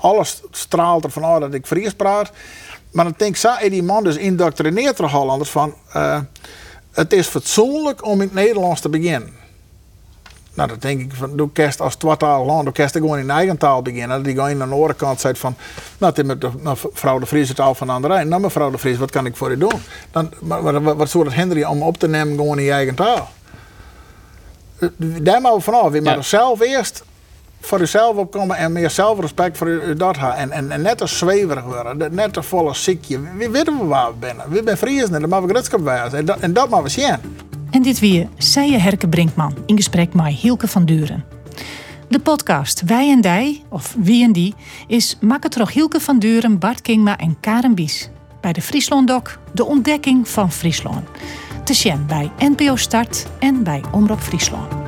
alles 0.00 0.42
straalt 0.50 1.04
ervan 1.04 1.24
uit 1.24 1.40
dat 1.40 1.54
ik 1.54 1.66
Fries 1.66 1.94
praat. 1.94 2.30
Maar 2.90 3.04
dan 3.04 3.14
denk 3.16 3.30
ik, 3.30 3.36
zou 3.36 3.68
die 3.68 3.82
man 3.82 4.04
dus 4.04 4.16
indoctrineert 4.16 4.96
de 4.96 5.08
Hollanders 5.08 5.50
van... 5.50 5.74
Uh, 5.96 6.18
het 6.92 7.12
is 7.12 7.26
fatsoenlijk 7.26 8.04
om 8.04 8.12
in 8.12 8.26
het 8.26 8.34
Nederlands 8.34 8.80
te 8.80 8.88
beginnen. 8.88 9.32
Nou, 10.58 10.68
dat 10.68 10.82
denk 10.82 11.00
ik 11.00 11.14
van, 11.14 11.36
doe 11.36 11.52
kerst 11.52 11.80
als 11.80 11.94
twaalftalig 11.94 12.46
land, 12.46 12.64
doe 12.64 12.72
kerst 12.72 12.96
gewoon 12.96 13.18
in 13.18 13.30
eigen 13.30 13.56
taal 13.56 13.82
beginnen. 13.82 14.08
Dat 14.08 14.24
die 14.24 14.34
gewoon 14.34 14.62
aan 14.62 14.68
de 14.68 14.74
andere 14.74 14.94
kant 14.94 15.20
zegt 15.20 15.38
van, 15.38 15.54
nou, 15.98 16.12
het 16.12 16.20
is 16.20 16.26
met 16.26 16.40
de, 16.40 16.50
mevrouw 16.62 17.18
de 17.18 17.26
Vries 17.26 17.48
het 17.48 17.60
al 17.60 17.74
van 17.74 17.90
aan 17.90 18.02
de 18.02 18.08
rij. 18.08 18.24
Nou, 18.24 18.40
mevrouw 18.40 18.70
de 18.70 18.78
Vries, 18.78 18.98
wat 18.98 19.10
kan 19.10 19.26
ik 19.26 19.36
voor 19.36 19.50
u 19.50 19.58
doen? 19.58 19.80
Dan, 20.10 20.32
maar, 20.40 20.62
wat, 20.62 20.96
wat 20.96 21.10
zou 21.10 21.24
het 21.24 21.34
hinderen 21.34 21.68
om 21.68 21.82
op 21.82 21.98
te 21.98 22.08
nemen 22.08 22.36
gewoon 22.36 22.58
in 22.58 22.64
je 22.64 22.72
eigen 22.72 22.94
taal? 22.94 23.28
Eh, 24.78 24.88
daar 24.98 25.40
maar 25.40 25.60
vanaf. 25.60 25.92
Je 25.92 26.00
moet 26.00 26.24
zelf 26.24 26.60
eerst 26.60 27.04
voor 27.60 27.78
jezelf 27.78 28.16
opkomen 28.16 28.56
en 28.56 28.72
meer 28.72 28.90
zelfrespect 28.90 29.56
voor 29.56 29.68
u 29.68 29.94
dat. 29.94 30.16
En, 30.36 30.50
en, 30.50 30.82
net 30.82 31.00
als 31.00 31.18
zweverig 31.18 31.64
worden, 31.64 32.14
net 32.14 32.36
als 32.36 32.46
volle 32.46 32.74
ziekje. 32.74 33.20
We 33.36 33.50
weten 33.50 33.88
waar 33.88 34.10
we 34.20 34.26
zijn. 34.26 34.36
We 34.48 34.62
zijn 34.64 34.76
Friesen, 34.76 35.20
dat 35.20 35.30
mag 35.30 35.40
we 35.40 35.48
gridskap 35.48 35.80
wijzen. 35.80 36.18
En 36.18 36.24
dat, 36.24 36.38
en 36.38 36.52
dat 36.52 36.68
mag 36.68 36.82
we 36.82 36.88
zien. 36.88 37.16
En 37.70 37.82
dit 37.82 37.98
weer 37.98 38.28
je 38.52 38.78
Herke 38.78 39.08
Brinkman 39.08 39.56
in 39.66 39.76
gesprek 39.76 40.14
met 40.14 40.34
Hielke 40.34 40.68
van 40.68 40.84
Duren. 40.84 41.24
De 42.08 42.20
podcast 42.20 42.82
Wij 42.82 43.10
en 43.10 43.20
Dij, 43.20 43.62
of 43.68 43.96
Wie 43.98 44.24
en 44.24 44.32
Die, 44.32 44.54
is 44.86 45.18
door 45.48 45.70
Hielke 45.70 46.00
van 46.00 46.18
Duren, 46.18 46.58
Bart 46.58 46.80
Kingma 46.80 47.16
en 47.18 47.36
Karen 47.40 47.74
Bies. 47.74 48.10
Bij 48.40 48.52
de 48.52 48.62
Friesland 48.62 49.08
Doc, 49.08 49.22
de 49.52 49.64
ontdekking 49.64 50.28
van 50.28 50.52
Friesland. 50.52 51.08
Te 51.64 51.74
zien 51.74 52.06
bij 52.06 52.30
NPO 52.38 52.76
Start 52.76 53.26
en 53.38 53.62
bij 53.62 53.82
Omroep 53.92 54.20
Friesland. 54.20 54.87